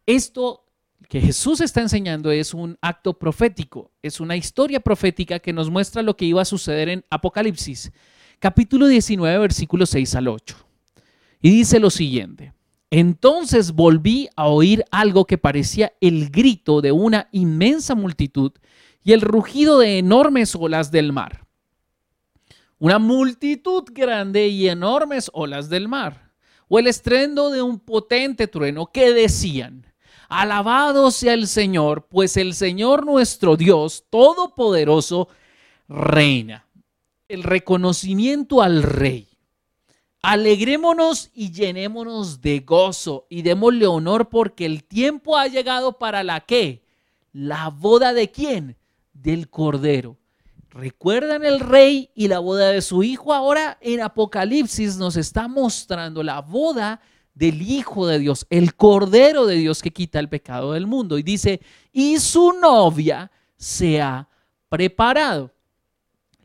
esto 0.07 0.65
que 1.09 1.21
Jesús 1.21 1.61
está 1.61 1.81
enseñando 1.81 2.31
es 2.31 2.55
un 2.55 2.79
acto 2.81 3.19
profético, 3.19 3.91
es 4.03 4.21
una 4.21 4.37
historia 4.37 4.81
profética 4.81 5.39
que 5.39 5.53
nos 5.53 5.71
muestra 5.71 6.03
lo 6.03 6.17
que 6.17 6.27
iba 6.27 6.43
a 6.43 6.45
suceder 6.45 6.89
en 6.89 7.05
Apocalipsis, 7.11 7.91
capítulo 8.39 8.87
19, 8.87 9.39
versículos 9.39 9.91
6 9.91 10.15
al 10.17 10.29
8. 10.29 10.57
Y 11.43 11.51
dice 11.51 11.81
lo 11.81 11.91
siguiente. 11.91 12.53
Entonces 12.91 13.73
volví 13.73 14.29
a 14.35 14.49
oír 14.49 14.85
algo 14.91 15.25
que 15.25 15.39
parecía 15.39 15.93
el 16.01 16.31
grito 16.31 16.81
de 16.81 16.91
una 16.91 17.29
inmensa 17.31 17.95
multitud 17.95 18.53
y 19.05 19.13
el 19.13 19.21
rugido 19.21 19.79
de 19.79 19.99
enormes 19.99 20.57
olas 20.57 20.91
del 20.91 21.13
mar. 21.13 21.47
Una 22.79 22.99
multitud 22.99 23.85
grande 23.93 24.49
y 24.49 24.69
enormes 24.69 25.31
olas 25.33 25.69
del 25.69 25.89
mar. 25.89 26.31
o 26.73 26.79
el 26.79 26.87
estrendo 26.87 27.51
de 27.51 27.61
un 27.63 27.81
potente 27.81 28.47
trueno 28.47 28.93
que 28.93 29.13
decían, 29.13 29.93
alabado 30.29 31.11
sea 31.11 31.35
el 31.35 31.49
Señor, 31.49 32.07
pues 32.09 32.37
el 32.37 32.55
Señor 32.55 33.05
nuestro 33.05 33.57
Dios 33.57 34.05
Todopoderoso 34.09 35.29
reina. 35.89 36.65
El 37.27 37.43
reconocimiento 37.43 38.63
al 38.63 38.85
Rey. 38.85 39.30
Alegrémonos 40.23 41.31
y 41.33 41.51
llenémonos 41.51 42.41
de 42.43 42.61
gozo 42.61 43.27
y 43.31 43.43
démosle 43.43 43.87
honor 43.87 44.29
porque 44.29 44.67
el 44.67 44.85
tiempo 44.85 45.37
ha 45.37 45.47
llegado 45.47 45.99
para 45.99 46.23
la 46.23 46.41
que? 46.41 46.85
La 47.33 47.69
boda 47.69 48.13
de 48.13 48.31
quién? 48.31 48.77
Del 49.15 49.49
Cordero. 49.49 50.19
¿Recuerdan 50.71 51.45
el 51.45 51.59
rey 51.59 52.11
y 52.15 52.29
la 52.29 52.39
boda 52.39 52.71
de 52.71 52.83
su 52.83 53.03
hijo? 53.03 53.33
Ahora 53.33 53.79
en 53.81 54.01
Apocalipsis 54.03 54.97
nos 54.97 55.17
está 55.17 55.49
mostrando 55.49 56.23
la 56.23 56.41
boda 56.43 57.01
del 57.35 57.63
Hijo 57.63 58.07
de 58.07 58.19
Dios, 58.19 58.47
el 58.51 58.75
Cordero 58.75 59.47
de 59.47 59.57
Dios 59.57 59.83
que 59.83 59.93
quita 59.93 60.21
el 60.21 60.29
pecado 60.29 60.75
del 60.75 60.87
mundo. 60.87 61.19
Y 61.19 61.23
dice, 61.23 61.61
y 61.93 62.19
su 62.19 62.53
novia 62.53 63.31
se 63.57 64.01
ha 64.01 64.29
preparado. 64.69 65.51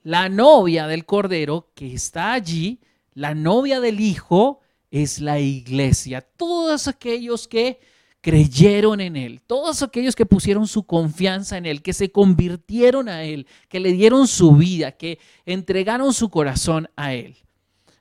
La 0.01 0.29
novia 0.29 0.87
del 0.87 1.05
Cordero 1.05 1.71
que 1.75 1.93
está 1.93 2.33
allí, 2.33 2.79
la 3.15 3.33
novia 3.33 3.79
del 3.79 3.99
Hijo, 3.99 4.59
es 4.91 5.19
la 5.19 5.39
iglesia. 5.39 6.21
Todos 6.21 6.87
aquellos 6.87 7.47
que 7.47 7.79
creyeron 8.21 9.01
en 9.01 9.15
Él, 9.15 9.41
todos 9.45 9.81
aquellos 9.83 10.15
que 10.15 10.25
pusieron 10.25 10.67
su 10.67 10.83
confianza 10.83 11.57
en 11.57 11.65
Él, 11.65 11.81
que 11.81 11.93
se 11.93 12.11
convirtieron 12.11 13.09
a 13.09 13.23
Él, 13.23 13.47
que 13.69 13.79
le 13.79 13.91
dieron 13.91 14.27
su 14.27 14.55
vida, 14.55 14.91
que 14.91 15.19
entregaron 15.45 16.13
su 16.13 16.29
corazón 16.29 16.89
a 16.95 17.13
Él. 17.13 17.37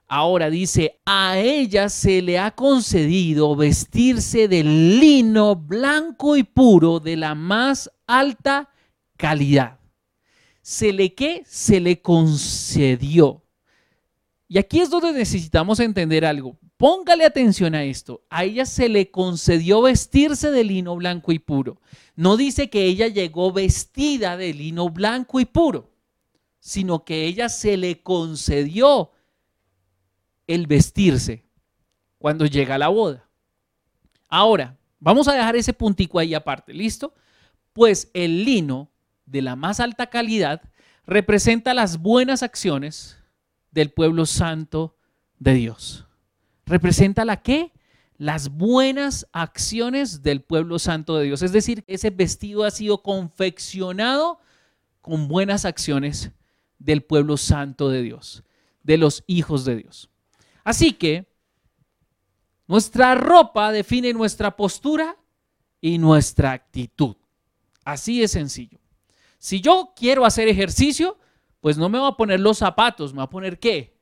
Ahora 0.06 0.50
dice, 0.50 1.00
a 1.06 1.38
ella 1.38 1.88
se 1.88 2.22
le 2.22 2.38
ha 2.38 2.50
concedido 2.52 3.56
vestirse 3.56 4.48
de 4.48 4.62
lino 4.62 5.56
blanco 5.56 6.36
y 6.36 6.42
puro 6.42 7.00
de 7.00 7.16
la 7.16 7.34
más 7.34 7.90
alta 8.06 8.70
calidad. 9.16 9.78
Se 10.60 10.92
le 10.92 11.14
qué? 11.14 11.42
Se 11.46 11.80
le 11.80 12.00
concedió. 12.00 13.43
Y 14.46 14.58
aquí 14.58 14.80
es 14.80 14.90
donde 14.90 15.12
necesitamos 15.12 15.80
entender 15.80 16.24
algo. 16.24 16.58
Póngale 16.76 17.24
atención 17.24 17.74
a 17.74 17.84
esto. 17.84 18.24
A 18.28 18.44
ella 18.44 18.66
se 18.66 18.88
le 18.88 19.10
concedió 19.10 19.82
vestirse 19.82 20.50
de 20.50 20.64
lino 20.64 20.96
blanco 20.96 21.32
y 21.32 21.38
puro. 21.38 21.80
No 22.14 22.36
dice 22.36 22.68
que 22.68 22.84
ella 22.84 23.08
llegó 23.08 23.52
vestida 23.52 24.36
de 24.36 24.52
lino 24.52 24.90
blanco 24.90 25.40
y 25.40 25.44
puro, 25.44 25.90
sino 26.60 27.04
que 27.04 27.24
ella 27.26 27.48
se 27.48 27.76
le 27.76 28.02
concedió 28.02 29.12
el 30.46 30.66
vestirse 30.66 31.44
cuando 32.18 32.44
llega 32.44 32.78
la 32.78 32.88
boda. 32.88 33.28
Ahora, 34.28 34.76
vamos 34.98 35.26
a 35.28 35.34
dejar 35.34 35.56
ese 35.56 35.72
puntico 35.72 36.18
ahí 36.18 36.34
aparte, 36.34 36.74
¿listo? 36.74 37.14
Pues 37.72 38.10
el 38.14 38.44
lino 38.44 38.90
de 39.26 39.42
la 39.42 39.56
más 39.56 39.80
alta 39.80 40.08
calidad 40.08 40.60
representa 41.06 41.72
las 41.72 41.98
buenas 41.98 42.42
acciones 42.42 43.16
del 43.74 43.90
pueblo 43.90 44.24
santo 44.24 44.96
de 45.38 45.52
Dios 45.54 46.04
representa 46.66 47.24
la 47.24 47.42
qué? 47.42 47.72
Las 48.16 48.48
buenas 48.48 49.26
acciones 49.32 50.22
del 50.22 50.40
pueblo 50.42 50.78
santo 50.78 51.16
de 51.16 51.24
Dios. 51.24 51.42
Es 51.42 51.52
decir, 51.52 51.84
ese 51.86 52.10
vestido 52.10 52.64
ha 52.64 52.70
sido 52.70 53.02
confeccionado 53.02 54.38
con 55.00 55.28
buenas 55.28 55.64
acciones 55.64 56.30
del 56.78 57.02
pueblo 57.02 57.36
santo 57.36 57.88
de 57.88 58.02
Dios, 58.02 58.44
de 58.82 58.98
los 58.98 59.24
hijos 59.26 59.64
de 59.64 59.76
Dios. 59.76 60.10
Así 60.62 60.92
que 60.92 61.26
nuestra 62.66 63.14
ropa 63.14 63.72
define 63.72 64.12
nuestra 64.12 64.56
postura 64.56 65.16
y 65.80 65.98
nuestra 65.98 66.52
actitud. 66.52 67.16
Así 67.84 68.20
de 68.20 68.28
sencillo. 68.28 68.78
Si 69.38 69.60
yo 69.60 69.92
quiero 69.94 70.24
hacer 70.24 70.48
ejercicio, 70.48 71.18
pues 71.64 71.78
no 71.78 71.88
me 71.88 71.98
voy 71.98 72.10
a 72.10 72.14
poner 72.14 72.40
los 72.40 72.58
zapatos, 72.58 73.14
me 73.14 73.20
voy 73.20 73.24
a 73.24 73.30
poner 73.30 73.58
qué? 73.58 73.96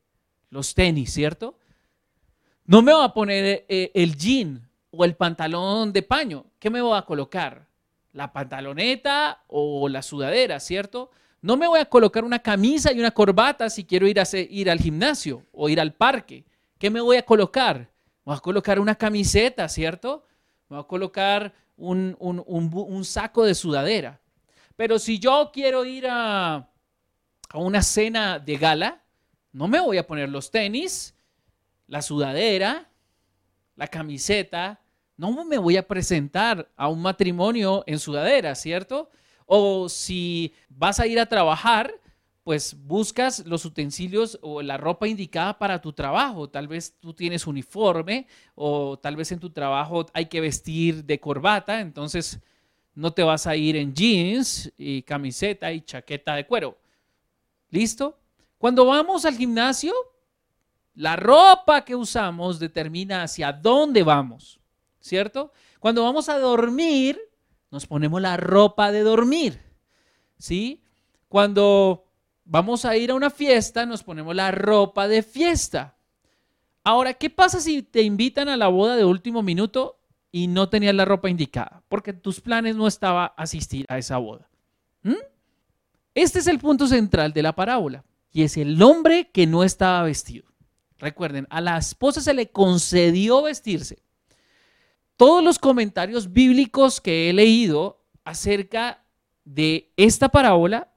Los 0.50 0.74
tenis, 0.74 1.12
¿cierto? 1.12 1.60
No 2.64 2.82
me 2.82 2.92
voy 2.92 3.04
a 3.04 3.10
poner 3.10 3.66
eh, 3.68 3.92
el 3.94 4.16
jean 4.16 4.68
o 4.90 5.04
el 5.04 5.14
pantalón 5.14 5.92
de 5.92 6.02
paño. 6.02 6.46
¿Qué 6.58 6.70
me 6.70 6.82
voy 6.82 6.98
a 6.98 7.02
colocar? 7.02 7.68
¿La 8.14 8.32
pantaloneta 8.32 9.44
o 9.46 9.88
la 9.88 10.02
sudadera, 10.02 10.58
cierto? 10.58 11.12
No 11.40 11.56
me 11.56 11.68
voy 11.68 11.78
a 11.78 11.84
colocar 11.84 12.24
una 12.24 12.40
camisa 12.40 12.90
y 12.92 12.98
una 12.98 13.12
corbata 13.12 13.70
si 13.70 13.84
quiero 13.84 14.08
ir, 14.08 14.18
a 14.18 14.24
ir 14.32 14.68
al 14.68 14.80
gimnasio 14.80 15.44
o 15.52 15.68
ir 15.68 15.80
al 15.80 15.94
parque. 15.94 16.44
¿Qué 16.78 16.90
me 16.90 17.00
voy 17.00 17.16
a 17.16 17.22
colocar? 17.22 17.78
Me 17.78 17.86
voy 18.24 18.36
a 18.38 18.40
colocar 18.40 18.80
una 18.80 18.96
camiseta, 18.96 19.68
¿cierto? 19.68 20.26
Me 20.68 20.78
voy 20.78 20.84
a 20.84 20.88
colocar 20.88 21.54
un, 21.76 22.16
un 22.18 23.04
saco 23.04 23.44
de 23.44 23.54
sudadera. 23.54 24.20
Pero 24.74 24.98
si 24.98 25.20
yo 25.20 25.50
quiero 25.52 25.84
ir 25.84 26.08
a, 26.10 26.71
a 27.52 27.58
una 27.58 27.82
cena 27.82 28.38
de 28.38 28.56
gala, 28.56 29.02
no 29.52 29.68
me 29.68 29.80
voy 29.80 29.98
a 29.98 30.06
poner 30.06 30.28
los 30.28 30.50
tenis 30.50 31.14
la 31.92 32.00
sudadera, 32.00 32.88
la 33.76 33.86
camiseta. 33.86 34.80
No 35.18 35.44
me 35.44 35.58
voy 35.58 35.76
a 35.76 35.86
presentar 35.86 36.70
a 36.74 36.88
un 36.88 37.02
matrimonio 37.02 37.84
en 37.86 37.98
sudadera, 37.98 38.54
¿cierto? 38.54 39.10
O 39.44 39.90
si 39.90 40.54
vas 40.70 41.00
a 41.00 41.06
ir 41.06 41.20
a 41.20 41.26
trabajar, 41.26 41.92
pues 42.44 42.74
buscas 42.86 43.44
los 43.46 43.66
utensilios 43.66 44.38
o 44.40 44.62
la 44.62 44.78
ropa 44.78 45.06
indicada 45.06 45.58
para 45.58 45.82
tu 45.82 45.92
trabajo. 45.92 46.48
Tal 46.48 46.66
vez 46.66 46.96
tú 46.98 47.12
tienes 47.12 47.46
uniforme 47.46 48.26
o 48.54 48.98
tal 48.98 49.14
vez 49.14 49.30
en 49.30 49.38
tu 49.38 49.50
trabajo 49.50 50.06
hay 50.14 50.26
que 50.26 50.40
vestir 50.40 51.04
de 51.04 51.20
corbata, 51.20 51.80
entonces 51.80 52.40
no 52.94 53.12
te 53.12 53.22
vas 53.22 53.46
a 53.46 53.54
ir 53.54 53.76
en 53.76 53.94
jeans 53.94 54.72
y 54.78 55.02
camiseta 55.02 55.70
y 55.72 55.82
chaqueta 55.82 56.34
de 56.36 56.46
cuero. 56.46 56.78
¿Listo? 57.72 58.20
Cuando 58.58 58.84
vamos 58.84 59.24
al 59.24 59.34
gimnasio, 59.34 59.94
la 60.94 61.16
ropa 61.16 61.84
que 61.84 61.96
usamos 61.96 62.58
determina 62.58 63.22
hacia 63.22 63.50
dónde 63.50 64.02
vamos, 64.02 64.60
¿cierto? 65.00 65.52
Cuando 65.80 66.04
vamos 66.04 66.28
a 66.28 66.38
dormir, 66.38 67.18
nos 67.70 67.86
ponemos 67.86 68.20
la 68.20 68.36
ropa 68.36 68.92
de 68.92 69.00
dormir, 69.00 69.58
¿sí? 70.38 70.84
Cuando 71.28 72.04
vamos 72.44 72.84
a 72.84 72.94
ir 72.94 73.10
a 73.10 73.14
una 73.14 73.30
fiesta, 73.30 73.86
nos 73.86 74.02
ponemos 74.02 74.36
la 74.36 74.50
ropa 74.50 75.08
de 75.08 75.22
fiesta. 75.22 75.96
Ahora, 76.84 77.14
¿qué 77.14 77.30
pasa 77.30 77.58
si 77.58 77.82
te 77.82 78.02
invitan 78.02 78.50
a 78.50 78.58
la 78.58 78.68
boda 78.68 78.96
de 78.96 79.06
último 79.06 79.42
minuto 79.42 79.98
y 80.30 80.46
no 80.46 80.68
tenías 80.68 80.94
la 80.94 81.06
ropa 81.06 81.30
indicada? 81.30 81.82
Porque 81.88 82.12
tus 82.12 82.42
planes 82.42 82.76
no 82.76 82.86
estaba 82.86 83.26
asistir 83.26 83.86
a 83.88 83.96
esa 83.96 84.18
boda. 84.18 84.50
¿Mm? 85.02 85.31
Este 86.14 86.40
es 86.40 86.46
el 86.46 86.58
punto 86.58 86.86
central 86.86 87.32
de 87.32 87.42
la 87.42 87.54
parábola 87.54 88.04
y 88.32 88.42
es 88.42 88.56
el 88.56 88.80
hombre 88.82 89.30
que 89.32 89.46
no 89.46 89.64
estaba 89.64 90.02
vestido. 90.02 90.46
Recuerden, 90.98 91.46
a 91.50 91.60
la 91.60 91.78
esposa 91.78 92.20
se 92.20 92.34
le 92.34 92.50
concedió 92.50 93.42
vestirse. 93.42 94.02
Todos 95.16 95.42
los 95.42 95.58
comentarios 95.58 96.32
bíblicos 96.32 97.00
que 97.00 97.28
he 97.28 97.32
leído 97.32 98.04
acerca 98.24 99.04
de 99.44 99.92
esta 99.96 100.28
parábola 100.28 100.92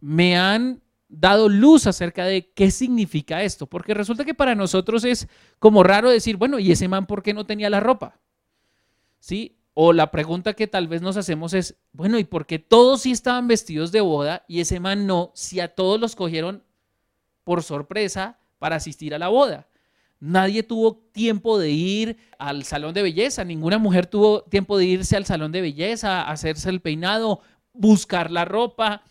me 0.00 0.36
han 0.36 0.82
dado 1.08 1.48
luz 1.48 1.86
acerca 1.86 2.24
de 2.24 2.52
qué 2.52 2.70
significa 2.70 3.42
esto, 3.42 3.66
porque 3.66 3.94
resulta 3.94 4.24
que 4.24 4.34
para 4.34 4.54
nosotros 4.54 5.04
es 5.04 5.28
como 5.58 5.82
raro 5.82 6.08
decir, 6.08 6.36
bueno, 6.36 6.58
¿y 6.58 6.70
ese 6.70 6.88
man 6.88 7.06
por 7.06 7.22
qué 7.22 7.34
no 7.34 7.44
tenía 7.44 7.68
la 7.68 7.80
ropa? 7.80 8.20
¿Sí? 9.18 9.59
O 9.74 9.92
la 9.92 10.10
pregunta 10.10 10.54
que 10.54 10.66
tal 10.66 10.88
vez 10.88 11.00
nos 11.00 11.16
hacemos 11.16 11.54
es, 11.54 11.76
bueno, 11.92 12.18
¿y 12.18 12.24
por 12.24 12.46
qué 12.46 12.58
todos 12.58 13.02
sí 13.02 13.12
estaban 13.12 13.48
vestidos 13.48 13.92
de 13.92 14.00
boda 14.00 14.44
y 14.48 14.60
ese 14.60 14.80
man 14.80 15.06
no? 15.06 15.30
Si 15.34 15.60
a 15.60 15.74
todos 15.74 16.00
los 16.00 16.16
cogieron 16.16 16.64
por 17.44 17.62
sorpresa 17.62 18.38
para 18.58 18.76
asistir 18.76 19.14
a 19.14 19.18
la 19.18 19.28
boda. 19.28 19.68
Nadie 20.18 20.62
tuvo 20.62 20.96
tiempo 21.12 21.58
de 21.58 21.70
ir 21.70 22.18
al 22.38 22.64
salón 22.64 22.92
de 22.92 23.02
belleza, 23.02 23.42
ninguna 23.42 23.78
mujer 23.78 24.06
tuvo 24.06 24.42
tiempo 24.42 24.76
de 24.76 24.84
irse 24.84 25.16
al 25.16 25.24
salón 25.24 25.50
de 25.50 25.62
belleza, 25.62 26.22
hacerse 26.22 26.68
el 26.68 26.80
peinado, 26.80 27.40
buscar 27.72 28.30
la 28.30 28.44
ropa, 28.44 29.02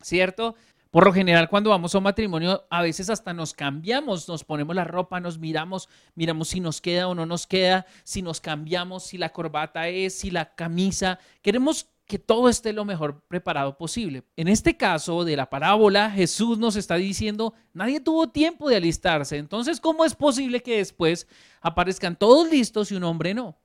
¿cierto? 0.00 0.56
Por 0.92 1.06
lo 1.06 1.12
general, 1.14 1.48
cuando 1.48 1.70
vamos 1.70 1.94
a 1.94 1.98
un 1.98 2.04
matrimonio, 2.04 2.66
a 2.68 2.82
veces 2.82 3.08
hasta 3.08 3.32
nos 3.32 3.54
cambiamos, 3.54 4.28
nos 4.28 4.44
ponemos 4.44 4.76
la 4.76 4.84
ropa, 4.84 5.20
nos 5.20 5.38
miramos, 5.38 5.88
miramos 6.14 6.48
si 6.48 6.60
nos 6.60 6.82
queda 6.82 7.08
o 7.08 7.14
no 7.14 7.24
nos 7.24 7.46
queda, 7.46 7.86
si 8.04 8.20
nos 8.20 8.42
cambiamos, 8.42 9.04
si 9.04 9.16
la 9.16 9.30
corbata 9.30 9.88
es, 9.88 10.14
si 10.18 10.30
la 10.30 10.54
camisa. 10.54 11.18
Queremos 11.40 11.88
que 12.04 12.18
todo 12.18 12.50
esté 12.50 12.74
lo 12.74 12.84
mejor 12.84 13.22
preparado 13.26 13.78
posible. 13.78 14.22
En 14.36 14.48
este 14.48 14.76
caso 14.76 15.24
de 15.24 15.34
la 15.34 15.48
parábola, 15.48 16.10
Jesús 16.10 16.58
nos 16.58 16.76
está 16.76 16.96
diciendo, 16.96 17.54
nadie 17.72 17.98
tuvo 17.98 18.28
tiempo 18.28 18.68
de 18.68 18.76
alistarse, 18.76 19.38
entonces 19.38 19.80
¿cómo 19.80 20.04
es 20.04 20.14
posible 20.14 20.62
que 20.62 20.76
después 20.76 21.26
aparezcan 21.62 22.16
todos 22.16 22.50
listos 22.50 22.92
y 22.92 22.96
un 22.96 23.04
hombre 23.04 23.32
no? 23.32 23.56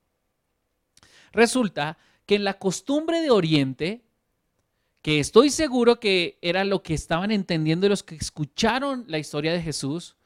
Resulta 1.32 1.98
que 2.24 2.36
en 2.36 2.44
la 2.44 2.54
costumbre 2.54 3.20
de 3.20 3.30
Oriente, 3.30 4.07
estoy 5.16 5.50
seguro 5.50 6.00
que 6.00 6.38
era 6.42 6.64
lo 6.64 6.82
que 6.82 6.92
estaban 6.92 7.30
entendiendo 7.30 7.88
los 7.88 8.02
que 8.02 8.16
escucharon 8.16 9.04
la 9.06 9.18
historia 9.18 9.52
de 9.52 9.62
Jesús, 9.62 10.16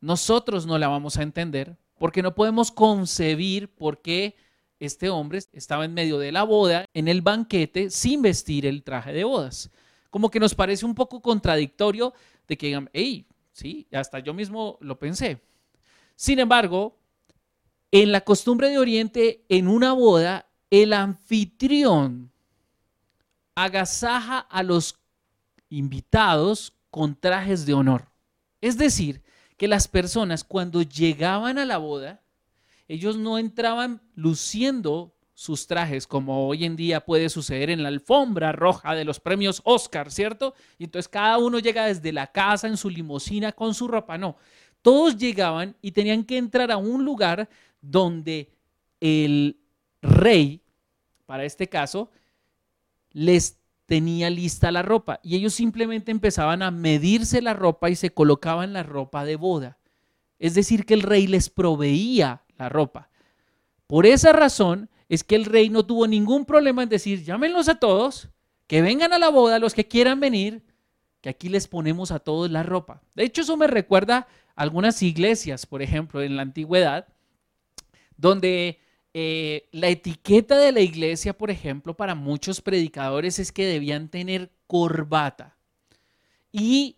nosotros 0.00 0.66
no 0.66 0.78
la 0.78 0.88
vamos 0.88 1.16
a 1.16 1.22
entender, 1.22 1.76
porque 1.98 2.22
no 2.22 2.34
podemos 2.34 2.72
concebir 2.72 3.68
por 3.68 4.02
qué 4.02 4.34
este 4.80 5.10
hombre 5.10 5.38
estaba 5.52 5.84
en 5.84 5.94
medio 5.94 6.18
de 6.18 6.32
la 6.32 6.42
boda, 6.42 6.86
en 6.92 7.06
el 7.06 7.22
banquete, 7.22 7.88
sin 7.90 8.20
vestir 8.20 8.66
el 8.66 8.82
traje 8.82 9.12
de 9.12 9.22
bodas. 9.22 9.70
Como 10.10 10.28
que 10.28 10.40
nos 10.40 10.56
parece 10.56 10.84
un 10.84 10.96
poco 10.96 11.22
contradictorio 11.22 12.12
de 12.48 12.58
que 12.58 12.66
digan, 12.66 12.90
hey, 12.92 13.24
sí, 13.52 13.86
hasta 13.92 14.18
yo 14.18 14.34
mismo 14.34 14.76
lo 14.80 14.98
pensé. 14.98 15.40
Sin 16.16 16.40
embargo, 16.40 16.98
en 17.92 18.10
la 18.10 18.22
costumbre 18.22 18.70
de 18.70 18.78
Oriente, 18.78 19.44
en 19.48 19.68
una 19.68 19.92
boda, 19.92 20.48
el 20.70 20.94
anfitrión 20.94 22.32
agasaja 23.54 24.38
a 24.38 24.62
los 24.62 24.98
invitados 25.68 26.74
con 26.90 27.14
trajes 27.14 27.66
de 27.66 27.74
honor. 27.74 28.08
Es 28.60 28.78
decir, 28.78 29.22
que 29.56 29.68
las 29.68 29.88
personas 29.88 30.44
cuando 30.44 30.82
llegaban 30.82 31.58
a 31.58 31.64
la 31.64 31.78
boda, 31.78 32.22
ellos 32.88 33.16
no 33.16 33.38
entraban 33.38 34.02
luciendo 34.14 35.14
sus 35.34 35.66
trajes 35.66 36.06
como 36.06 36.46
hoy 36.46 36.64
en 36.64 36.76
día 36.76 37.04
puede 37.04 37.28
suceder 37.28 37.70
en 37.70 37.82
la 37.82 37.88
alfombra 37.88 38.52
roja 38.52 38.94
de 38.94 39.04
los 39.04 39.18
premios 39.18 39.60
Oscar, 39.64 40.10
¿cierto? 40.10 40.54
Y 40.78 40.84
entonces 40.84 41.08
cada 41.08 41.38
uno 41.38 41.58
llega 41.58 41.86
desde 41.86 42.12
la 42.12 42.26
casa 42.26 42.68
en 42.68 42.76
su 42.76 42.90
limusina 42.90 43.52
con 43.52 43.74
su 43.74 43.88
ropa, 43.88 44.18
no. 44.18 44.36
Todos 44.82 45.16
llegaban 45.16 45.74
y 45.80 45.92
tenían 45.92 46.24
que 46.24 46.36
entrar 46.36 46.70
a 46.70 46.76
un 46.76 47.04
lugar 47.04 47.48
donde 47.80 48.52
el 49.00 49.56
rey, 50.00 50.60
para 51.24 51.44
este 51.44 51.68
caso, 51.68 52.10
les 53.12 53.58
tenía 53.86 54.30
lista 54.30 54.72
la 54.72 54.82
ropa 54.82 55.20
y 55.22 55.36
ellos 55.36 55.54
simplemente 55.54 56.10
empezaban 56.10 56.62
a 56.62 56.70
medirse 56.70 57.42
la 57.42 57.54
ropa 57.54 57.90
y 57.90 57.96
se 57.96 58.10
colocaban 58.10 58.72
la 58.72 58.82
ropa 58.82 59.24
de 59.24 59.36
boda. 59.36 59.78
Es 60.38 60.54
decir, 60.54 60.86
que 60.86 60.94
el 60.94 61.02
rey 61.02 61.26
les 61.26 61.50
proveía 61.50 62.42
la 62.56 62.68
ropa. 62.68 63.10
Por 63.86 64.06
esa 64.06 64.32
razón 64.32 64.88
es 65.08 65.24
que 65.24 65.34
el 65.34 65.44
rey 65.44 65.68
no 65.68 65.84
tuvo 65.84 66.06
ningún 66.06 66.46
problema 66.46 66.82
en 66.82 66.88
decir, 66.88 67.22
llámenlos 67.22 67.68
a 67.68 67.74
todos, 67.74 68.30
que 68.66 68.80
vengan 68.80 69.12
a 69.12 69.18
la 69.18 69.28
boda 69.28 69.58
los 69.58 69.74
que 69.74 69.86
quieran 69.86 70.20
venir, 70.20 70.64
que 71.20 71.28
aquí 71.28 71.50
les 71.50 71.68
ponemos 71.68 72.10
a 72.10 72.18
todos 72.18 72.50
la 72.50 72.62
ropa. 72.62 73.02
De 73.14 73.24
hecho, 73.24 73.42
eso 73.42 73.56
me 73.56 73.66
recuerda 73.66 74.26
algunas 74.54 75.02
iglesias, 75.02 75.66
por 75.66 75.82
ejemplo, 75.82 76.22
en 76.22 76.36
la 76.36 76.42
antigüedad, 76.42 77.06
donde 78.16 78.80
eh, 79.14 79.68
la 79.72 79.88
etiqueta 79.88 80.58
de 80.58 80.72
la 80.72 80.80
iglesia, 80.80 81.36
por 81.36 81.50
ejemplo, 81.50 81.94
para 81.94 82.14
muchos 82.14 82.60
predicadores 82.60 83.38
es 83.38 83.52
que 83.52 83.66
debían 83.66 84.08
tener 84.08 84.50
corbata. 84.66 85.56
Y 86.50 86.96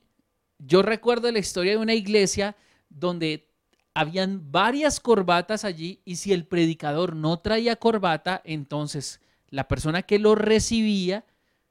yo 0.59 0.83
recuerdo 0.83 1.31
la 1.33 1.41
historia 1.41 1.73
de 1.73 1.79
una 1.79 1.95
iglesia 1.95 2.57
donde 2.89 3.49
habían 3.95 4.51
varias 4.53 5.01
corbatas 5.01 5.65
allí 5.65 6.01
y 6.05 6.17
si 6.17 6.33
el 6.33 6.47
predicador 6.47 7.15
no 7.15 7.39
traía 7.39 7.77
corbata, 7.77 8.43
entonces 8.45 9.21
la 9.51 9.69
persona 9.69 10.03
que 10.03 10.19
lo 10.19 10.35
recibía, 10.35 11.25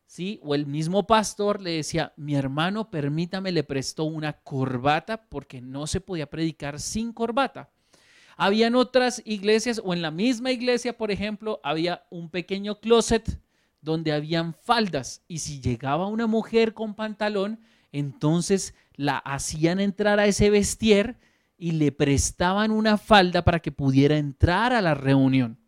¿sí? 0.06 0.39
O 0.43 0.56
el 0.56 0.65
mismo 0.65 1.06
pastor 1.06 1.62
le 1.62 1.71
decía, 1.71 2.13
mi 2.15 2.36
hermano, 2.36 2.89
permítame, 2.89 3.51
le 3.51 3.63
prestó 3.63 4.06
una 4.06 4.34
corbata 4.34 5.29
porque 5.29 5.62
no 5.62 5.88
se 5.88 5.99
podía 5.99 6.29
predicar 6.29 6.79
sin 6.79 7.12
corbata. 7.12 7.69
Habían 8.37 8.75
otras 8.75 9.21
iglesias 9.25 9.81
o 9.83 9.93
en 9.93 10.01
la 10.01 10.11
misma 10.11 10.51
iglesia, 10.51 10.97
por 10.97 11.11
ejemplo, 11.11 11.59
había 11.63 12.05
un 12.09 12.29
pequeño 12.29 12.79
closet 12.79 13.39
donde 13.81 14.11
habían 14.11 14.53
faldas 14.53 15.23
y 15.27 15.39
si 15.39 15.59
llegaba 15.59 16.07
una 16.07 16.25
mujer 16.25 16.73
con 16.73 16.95
pantalón, 16.95 17.59
entonces 17.91 18.73
la 18.95 19.17
hacían 19.17 19.79
entrar 19.79 20.19
a 20.19 20.25
ese 20.25 20.49
vestier 20.49 21.17
y 21.57 21.71
le 21.71 21.91
prestaban 21.91 22.71
una 22.71 22.97
falda 22.97 23.43
para 23.43 23.59
que 23.59 23.71
pudiera 23.71 24.17
entrar 24.17 24.73
a 24.73 24.81
la 24.81 24.95
reunión. 24.95 25.59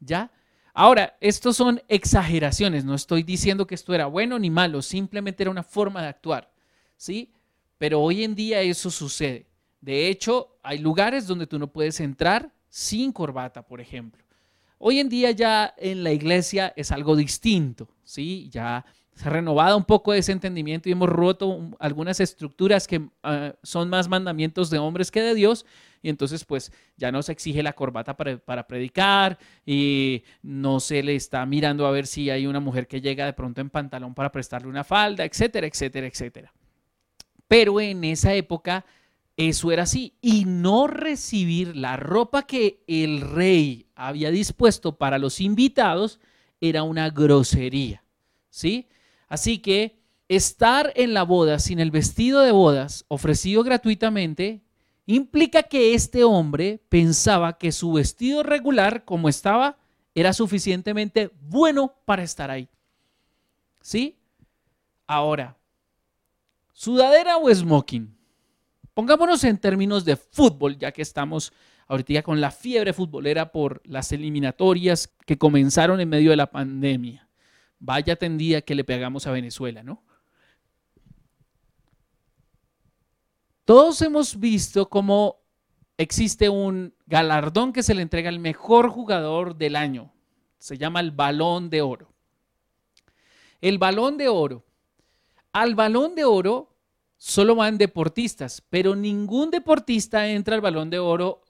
¿Ya? 0.00 0.30
Ahora, 0.74 1.16
estos 1.20 1.56
son 1.56 1.80
exageraciones, 1.88 2.84
no 2.84 2.94
estoy 2.94 3.22
diciendo 3.22 3.66
que 3.66 3.76
esto 3.76 3.94
era 3.94 4.06
bueno 4.06 4.38
ni 4.40 4.50
malo, 4.50 4.82
simplemente 4.82 5.44
era 5.44 5.50
una 5.50 5.62
forma 5.62 6.02
de 6.02 6.08
actuar, 6.08 6.52
¿sí? 6.96 7.32
Pero 7.78 8.00
hoy 8.00 8.24
en 8.24 8.34
día 8.34 8.60
eso 8.60 8.90
sucede. 8.90 9.46
De 9.84 10.08
hecho, 10.08 10.56
hay 10.62 10.78
lugares 10.78 11.26
donde 11.26 11.46
tú 11.46 11.58
no 11.58 11.66
puedes 11.66 12.00
entrar 12.00 12.50
sin 12.70 13.12
corbata, 13.12 13.66
por 13.66 13.82
ejemplo. 13.82 14.24
Hoy 14.78 14.98
en 14.98 15.10
día 15.10 15.30
ya 15.32 15.74
en 15.76 16.02
la 16.02 16.10
iglesia 16.10 16.72
es 16.74 16.90
algo 16.90 17.14
distinto, 17.14 17.86
¿sí? 18.02 18.48
Ya 18.50 18.82
se 19.12 19.28
ha 19.28 19.30
renovado 19.30 19.76
un 19.76 19.84
poco 19.84 20.14
ese 20.14 20.32
entendimiento 20.32 20.88
y 20.88 20.92
hemos 20.92 21.10
roto 21.10 21.70
algunas 21.78 22.18
estructuras 22.20 22.86
que 22.86 23.10
ah, 23.22 23.52
son 23.62 23.90
más 23.90 24.08
mandamientos 24.08 24.70
de 24.70 24.78
hombres 24.78 25.10
que 25.10 25.20
de 25.20 25.34
Dios. 25.34 25.66
Y 26.00 26.08
entonces, 26.08 26.46
pues 26.46 26.72
ya 26.96 27.12
no 27.12 27.22
se 27.22 27.32
exige 27.32 27.62
la 27.62 27.74
corbata 27.74 28.16
para, 28.16 28.38
para, 28.38 28.66
predicar 28.66 29.38
y 29.66 30.24
no 30.40 30.80
se 30.80 31.02
le 31.02 31.14
está 31.14 31.44
mirando 31.44 31.86
a 31.86 31.90
ver 31.90 32.06
si 32.06 32.30
hay 32.30 32.46
una 32.46 32.60
mujer 32.60 32.88
que 32.88 33.02
llega 33.02 33.26
de 33.26 33.34
pronto 33.34 33.60
en 33.60 33.68
pantalón 33.68 34.14
para 34.14 34.32
prestarle 34.32 34.68
una 34.68 34.82
falda, 34.82 35.26
etcétera, 35.26 35.66
etcétera, 35.66 36.06
etcétera. 36.06 36.54
Pero 37.46 37.78
en 37.82 38.02
esa 38.04 38.32
época 38.32 38.86
eso 39.36 39.72
era 39.72 39.84
así. 39.84 40.14
Y 40.20 40.44
no 40.44 40.86
recibir 40.86 41.76
la 41.76 41.96
ropa 41.96 42.42
que 42.42 42.82
el 42.86 43.20
rey 43.20 43.86
había 43.94 44.30
dispuesto 44.30 44.96
para 44.96 45.18
los 45.18 45.40
invitados 45.40 46.20
era 46.60 46.82
una 46.82 47.10
grosería. 47.10 48.04
¿Sí? 48.50 48.88
Así 49.28 49.58
que 49.58 49.98
estar 50.28 50.92
en 50.96 51.14
la 51.14 51.24
boda 51.24 51.58
sin 51.58 51.80
el 51.80 51.90
vestido 51.90 52.40
de 52.40 52.52
bodas 52.52 53.04
ofrecido 53.08 53.62
gratuitamente 53.62 54.62
implica 55.06 55.64
que 55.64 55.94
este 55.94 56.24
hombre 56.24 56.80
pensaba 56.88 57.58
que 57.58 57.72
su 57.72 57.92
vestido 57.92 58.42
regular, 58.42 59.04
como 59.04 59.28
estaba, 59.28 59.78
era 60.14 60.32
suficientemente 60.32 61.30
bueno 61.40 61.94
para 62.04 62.22
estar 62.22 62.50
ahí. 62.50 62.68
¿Sí? 63.80 64.16
Ahora, 65.06 65.56
¿sudadera 66.72 67.36
o 67.36 67.52
smoking? 67.52 68.14
Pongámonos 68.94 69.42
en 69.42 69.58
términos 69.58 70.04
de 70.04 70.16
fútbol, 70.16 70.78
ya 70.78 70.92
que 70.92 71.02
estamos 71.02 71.52
ahorita 71.88 72.22
con 72.22 72.40
la 72.40 72.52
fiebre 72.52 72.92
futbolera 72.92 73.50
por 73.50 73.82
las 73.84 74.12
eliminatorias 74.12 75.12
que 75.26 75.36
comenzaron 75.36 76.00
en 76.00 76.08
medio 76.08 76.30
de 76.30 76.36
la 76.36 76.50
pandemia. 76.50 77.28
Vaya 77.80 78.14
tendía 78.16 78.62
que 78.62 78.76
le 78.76 78.84
pegamos 78.84 79.26
a 79.26 79.32
Venezuela, 79.32 79.82
¿no? 79.82 80.02
Todos 83.64 84.00
hemos 84.02 84.38
visto 84.38 84.88
cómo 84.88 85.40
existe 85.96 86.48
un 86.48 86.94
galardón 87.06 87.72
que 87.72 87.82
se 87.82 87.94
le 87.94 88.02
entrega 88.02 88.28
al 88.28 88.38
mejor 88.38 88.90
jugador 88.90 89.56
del 89.56 89.74
año. 89.74 90.12
Se 90.58 90.78
llama 90.78 91.00
el 91.00 91.10
balón 91.10 91.68
de 91.68 91.82
oro. 91.82 92.12
El 93.60 93.78
balón 93.78 94.18
de 94.18 94.28
oro. 94.28 94.64
Al 95.52 95.74
balón 95.74 96.14
de 96.14 96.24
oro 96.24 96.73
solo 97.24 97.54
van 97.54 97.78
deportistas, 97.78 98.62
pero 98.68 98.94
ningún 98.94 99.50
deportista 99.50 100.28
entra 100.28 100.56
al 100.56 100.60
balón 100.60 100.90
de 100.90 100.98
oro 100.98 101.40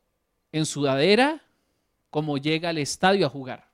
en 0.52 0.66
sudadera 0.66 1.42
como 2.10 2.38
llega 2.38 2.68
al 2.68 2.78
estadio 2.78 3.26
a 3.26 3.28
jugar. 3.28 3.68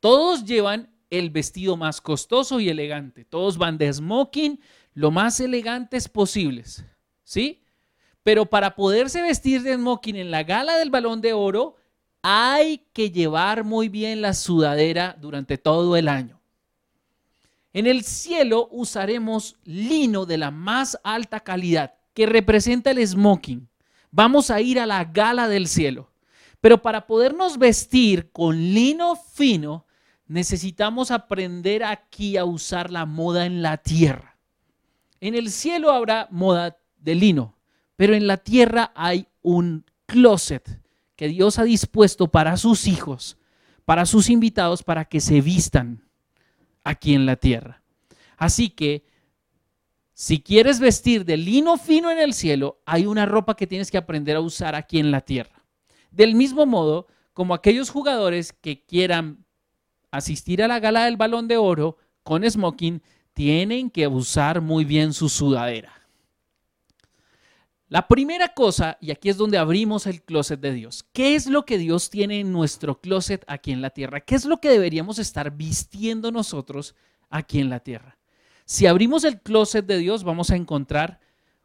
Todos 0.00 0.44
llevan 0.44 0.92
el 1.08 1.30
vestido 1.30 1.76
más 1.76 2.00
costoso 2.00 2.58
y 2.58 2.68
elegante. 2.68 3.24
Todos 3.24 3.56
van 3.56 3.78
de 3.78 3.92
smoking, 3.92 4.58
lo 4.92 5.12
más 5.12 5.38
elegantes 5.38 6.08
posibles. 6.08 6.84
¿Sí? 7.22 7.62
Pero 8.24 8.46
para 8.46 8.74
poderse 8.74 9.22
vestir 9.22 9.62
de 9.62 9.74
smoking 9.74 10.16
en 10.16 10.32
la 10.32 10.42
gala 10.42 10.76
del 10.76 10.90
balón 10.90 11.20
de 11.20 11.34
oro, 11.34 11.76
hay 12.20 12.78
que 12.92 13.12
llevar 13.12 13.62
muy 13.62 13.88
bien 13.88 14.22
la 14.22 14.34
sudadera 14.34 15.16
durante 15.20 15.56
todo 15.56 15.96
el 15.96 16.08
año. 16.08 16.39
En 17.72 17.86
el 17.86 18.02
cielo 18.02 18.68
usaremos 18.72 19.56
lino 19.64 20.26
de 20.26 20.38
la 20.38 20.50
más 20.50 20.98
alta 21.04 21.40
calidad 21.40 21.94
que 22.14 22.26
representa 22.26 22.90
el 22.90 23.06
smoking. 23.06 23.68
Vamos 24.10 24.50
a 24.50 24.60
ir 24.60 24.80
a 24.80 24.86
la 24.86 25.04
gala 25.04 25.48
del 25.48 25.68
cielo. 25.68 26.10
Pero 26.60 26.82
para 26.82 27.06
podernos 27.06 27.58
vestir 27.58 28.32
con 28.32 28.56
lino 28.56 29.16
fino, 29.16 29.86
necesitamos 30.26 31.10
aprender 31.10 31.84
aquí 31.84 32.36
a 32.36 32.44
usar 32.44 32.90
la 32.90 33.06
moda 33.06 33.46
en 33.46 33.62
la 33.62 33.78
tierra. 33.78 34.36
En 35.20 35.34
el 35.34 35.50
cielo 35.50 35.90
habrá 35.90 36.28
moda 36.30 36.76
de 36.98 37.14
lino, 37.14 37.56
pero 37.96 38.14
en 38.14 38.26
la 38.26 38.36
tierra 38.36 38.92
hay 38.94 39.26
un 39.42 39.84
closet 40.06 40.80
que 41.16 41.28
Dios 41.28 41.58
ha 41.58 41.64
dispuesto 41.64 42.28
para 42.28 42.56
sus 42.56 42.86
hijos, 42.86 43.38
para 43.84 44.06
sus 44.06 44.28
invitados, 44.28 44.82
para 44.82 45.04
que 45.04 45.20
se 45.20 45.40
vistan 45.40 46.09
aquí 46.84 47.14
en 47.14 47.26
la 47.26 47.36
tierra. 47.36 47.82
Así 48.36 48.70
que, 48.70 49.04
si 50.12 50.40
quieres 50.40 50.80
vestir 50.80 51.24
de 51.24 51.36
lino 51.36 51.78
fino 51.78 52.10
en 52.10 52.18
el 52.18 52.34
cielo, 52.34 52.80
hay 52.84 53.06
una 53.06 53.26
ropa 53.26 53.56
que 53.56 53.66
tienes 53.66 53.90
que 53.90 53.98
aprender 53.98 54.36
a 54.36 54.40
usar 54.40 54.74
aquí 54.74 54.98
en 54.98 55.10
la 55.10 55.22
tierra. 55.22 55.64
Del 56.10 56.34
mismo 56.34 56.66
modo, 56.66 57.06
como 57.32 57.54
aquellos 57.54 57.90
jugadores 57.90 58.52
que 58.52 58.84
quieran 58.84 59.44
asistir 60.10 60.62
a 60.62 60.68
la 60.68 60.80
gala 60.80 61.04
del 61.04 61.16
balón 61.16 61.48
de 61.48 61.56
oro 61.56 61.96
con 62.22 62.48
smoking, 62.48 63.02
tienen 63.32 63.90
que 63.90 64.06
usar 64.06 64.60
muy 64.60 64.84
bien 64.84 65.12
su 65.12 65.28
sudadera. 65.28 65.99
La 67.90 68.06
primera 68.06 68.54
cosa, 68.54 68.98
y 69.00 69.10
aquí 69.10 69.30
es 69.30 69.36
donde 69.36 69.58
abrimos 69.58 70.06
el 70.06 70.22
closet 70.22 70.60
de 70.60 70.72
Dios, 70.72 71.04
¿qué 71.12 71.34
es 71.34 71.48
lo 71.48 71.64
que 71.64 71.76
Dios 71.76 72.08
tiene 72.08 72.38
en 72.38 72.52
nuestro 72.52 73.00
closet 73.00 73.44
aquí 73.48 73.72
en 73.72 73.82
la 73.82 73.90
tierra? 73.90 74.20
¿Qué 74.20 74.36
es 74.36 74.44
lo 74.44 74.58
que 74.58 74.70
deberíamos 74.70 75.18
estar 75.18 75.50
vistiendo 75.56 76.30
nosotros 76.30 76.94
aquí 77.30 77.58
en 77.58 77.68
la 77.68 77.80
tierra? 77.80 78.16
Si 78.64 78.86
abrimos 78.86 79.24
el 79.24 79.40
closet 79.40 79.84
de 79.86 79.98
Dios, 79.98 80.22
vamos 80.22 80.52
a 80.52 80.56
encontrar 80.56 81.18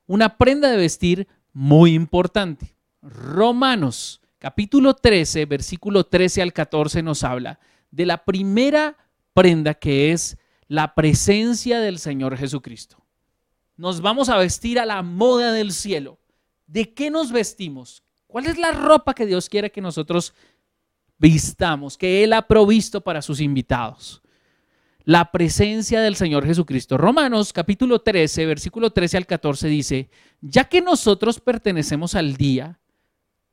una 0.08 0.36
prenda 0.40 0.72
de 0.72 0.78
vestir 0.78 1.28
muy 1.54 1.94
importante. 1.94 2.76
Romanos 3.04 4.20
capítulo 4.40 4.96
13, 4.96 5.46
versículo 5.46 6.08
13 6.08 6.42
al 6.42 6.54
14 6.54 7.04
nos 7.04 7.24
habla 7.24 7.60
de 7.92 8.08
la 8.08 8.26
primera 8.26 8.98
prenda 9.36 9.76
que 9.76 10.12
es 10.12 10.40
la 10.68 10.96
presencia 10.96 11.80
del 11.82 12.00
Señor 12.00 12.36
Jesucristo 12.36 13.05
nos 13.78 14.02
vamos 14.02 14.30
a 14.30 14.38
vestir 14.38 14.80
a 14.80 14.86
la 14.86 15.02
moda 15.02 15.52
del 15.52 15.72
cielo. 15.72 16.20
¿De 16.66 16.94
qué 16.94 17.12
nos 17.12 17.32
vestimos? 17.32 18.04
¿Cuál 18.28 18.48
es 18.48 18.58
la 18.58 18.72
ropa 18.72 19.14
que 19.14 19.26
Dios 19.26 19.50
quiere 19.50 19.72
que 19.72 19.82
nosotros 19.82 20.34
vistamos, 21.18 21.98
que 21.98 22.24
Él 22.24 22.34
ha 22.34 22.48
provisto 22.48 23.02
para 23.02 23.22
sus 23.22 23.40
invitados? 23.40 24.22
La 25.04 25.32
presencia 25.32 26.02
del 26.02 26.16
Señor 26.16 26.46
Jesucristo. 26.46 26.98
Romanos 26.98 27.54
capítulo 27.54 28.02
13, 28.02 28.48
versículo 28.48 28.90
13 28.90 29.18
al 29.18 29.28
14 29.28 29.68
dice, 29.68 30.10
ya 30.42 30.64
que 30.64 30.82
nosotros 30.82 31.40
pertenecemos 31.40 32.16
al 32.16 32.36
día, 32.36 32.80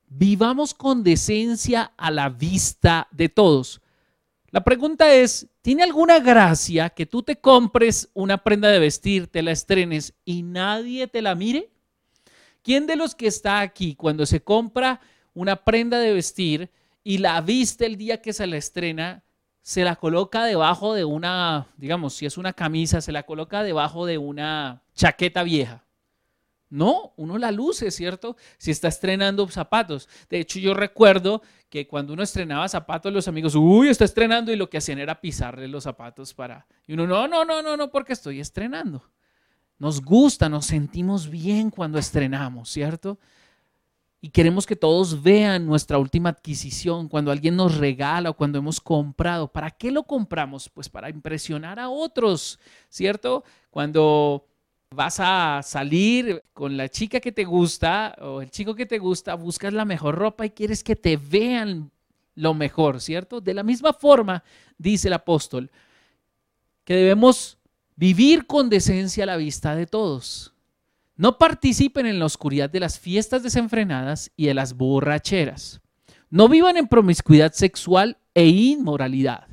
vivamos 0.09 0.73
con 0.73 1.03
decencia 1.03 1.93
a 1.99 2.11
la 2.11 2.31
vista 2.31 3.09
de 3.11 3.29
todos 3.29 3.82
la 4.53 4.62
pregunta 4.62 5.14
es, 5.14 5.48
¿tiene 5.62 5.82
alguna 5.82 6.20
gracia 6.20 6.90
que 6.90 7.07
tú 7.07 7.22
te 7.22 7.36
compres 7.36 8.11
una 8.12 8.44
prenda 8.44 8.68
de 8.68 8.78
vestir, 8.78 9.26
te 9.26 9.40
la 9.40 9.50
estrenes 9.50 10.12
y 10.26 10.42
nadie 10.42 11.07
te 11.07 11.22
la 11.22 11.34
mire? 11.34 11.70
¿Quién 12.62 12.86
de 12.86 12.96
los 12.96 13.14
que 13.14 13.26
está 13.26 13.61
aquí 13.61 13.94
cuando 13.94 14.26
se 14.26 14.42
compra 14.42 15.00
una 15.32 15.57
prenda 15.64 15.98
de 15.98 16.12
vestir 16.12 16.70
y 17.03 17.16
la 17.16 17.40
viste 17.40 17.86
el 17.86 17.96
día 17.96 18.20
que 18.20 18.34
se 18.34 18.46
la 18.46 18.59
estrena, 18.59 19.24
se 19.62 19.84
la 19.84 19.96
coloca 19.96 20.44
debajo 20.44 20.92
de 20.92 21.07
una, 21.07 21.66
digamos, 21.78 22.12
si 22.12 22.26
es 22.26 22.36
una 22.36 22.53
camisa, 22.53 23.00
se 23.00 23.11
la 23.11 23.22
coloca 23.22 23.62
debajo 23.62 24.05
de 24.05 24.18
una 24.18 24.82
chaqueta 24.94 25.44
vieja? 25.44 25.82
No, 26.68 27.14
uno 27.16 27.38
la 27.38 27.50
luce, 27.53 27.90
¿cierto? 27.90 28.36
Si 28.59 28.70
está 28.70 28.88
estrenando 28.88 29.48
zapatos. 29.48 30.11
De 30.28 30.40
hecho, 30.40 30.59
yo 30.59 30.74
recuerdo 30.74 31.40
que 31.73 31.89
cuando 31.89 32.12
uno 32.12 32.23
estrenaba 32.23 32.68
zapatos, 32.68 33.11
los 33.11 33.29
amigos, 33.29 33.55
uy, 33.55 33.89
está 33.89 34.05
estrenando, 34.05 34.53
y 34.53 34.57
lo 34.57 34.68
que 34.68 34.77
hacían 34.77 34.99
era 34.99 35.23
pisarle 35.23 35.66
los 35.68 35.85
zapatos 35.85 36.35
para... 36.35 36.66
Y 36.87 36.93
uno, 36.93 37.07
no, 37.07 37.27
no, 37.27 37.47
no, 37.47 37.62
no, 37.62 37.79
no, 37.79 37.91
porque 37.91 38.12
estoy 38.12 38.41
estrenando. 38.41 39.03
Nos 39.79 40.03
gusta, 40.03 40.51
nos 40.51 40.66
sentimos 40.66 41.31
bien 41.31 41.70
cuando 41.70 41.99
estrenamos, 41.99 42.68
¿cierto? 42.68 43.18
Y 44.20 44.29
queremos 44.29 44.66
que 44.66 44.77
todos 44.77 45.23
vean 45.23 45.64
nuestra 45.64 45.97
última 45.97 46.29
adquisición, 46.29 47.09
cuando 47.09 47.31
alguien 47.31 47.57
nos 47.57 47.79
regala 47.79 48.29
o 48.29 48.37
cuando 48.37 48.59
hemos 48.59 48.79
comprado. 48.79 49.49
¿Para 49.49 49.70
qué 49.70 49.91
lo 49.91 50.03
compramos? 50.03 50.68
Pues 50.68 50.91
para 50.91 51.09
impresionar 51.09 51.79
a 51.79 51.89
otros, 51.89 52.61
¿cierto? 52.91 53.45
Cuando 53.70 54.47
vas 54.95 55.18
a 55.20 55.61
salir 55.62 56.43
con 56.53 56.76
la 56.76 56.88
chica 56.88 57.20
que 57.20 57.32
te 57.32 57.45
gusta 57.45 58.14
o 58.20 58.43
el 58.43 58.51
chico 58.51 58.74
que 58.74 58.86
te 58.86 58.99
gusta, 58.99 59.34
buscas 59.34 59.72
la 59.72 59.84
mejor 59.84 60.14
ropa 60.14 60.47
y 60.47 60.51
quieres 60.51 60.84
que 60.84 60.97
te 60.97 61.16
vean 61.16 61.90
lo 62.34 62.55
mejor, 62.55 63.01
¿cierto? 63.01 63.40
De 63.40 63.55
la 63.55 63.62
misma 63.62 63.93
forma, 63.93 64.43
dice 64.78 65.09
el 65.09 65.14
apóstol, 65.14 65.70
que 66.84 66.95
debemos 66.95 67.59
vivir 67.97 68.47
con 68.47 68.68
decencia 68.68 69.24
a 69.24 69.26
la 69.26 69.36
vista 69.36 69.74
de 69.74 69.86
todos. 69.86 70.53
No 71.16 71.38
participen 71.38 72.07
en 72.07 72.18
la 72.18 72.26
oscuridad 72.26 72.70
de 72.70 72.80
las 72.80 72.99
fiestas 72.99 73.43
desenfrenadas 73.43 74.30
y 74.36 74.47
de 74.47 74.55
las 74.55 74.74
borracheras. 74.74 75.80
No 76.30 76.49
vivan 76.49 76.76
en 76.76 76.88
promiscuidad 76.88 77.53
sexual 77.53 78.16
e 78.34 78.47
inmoralidad, 78.47 79.47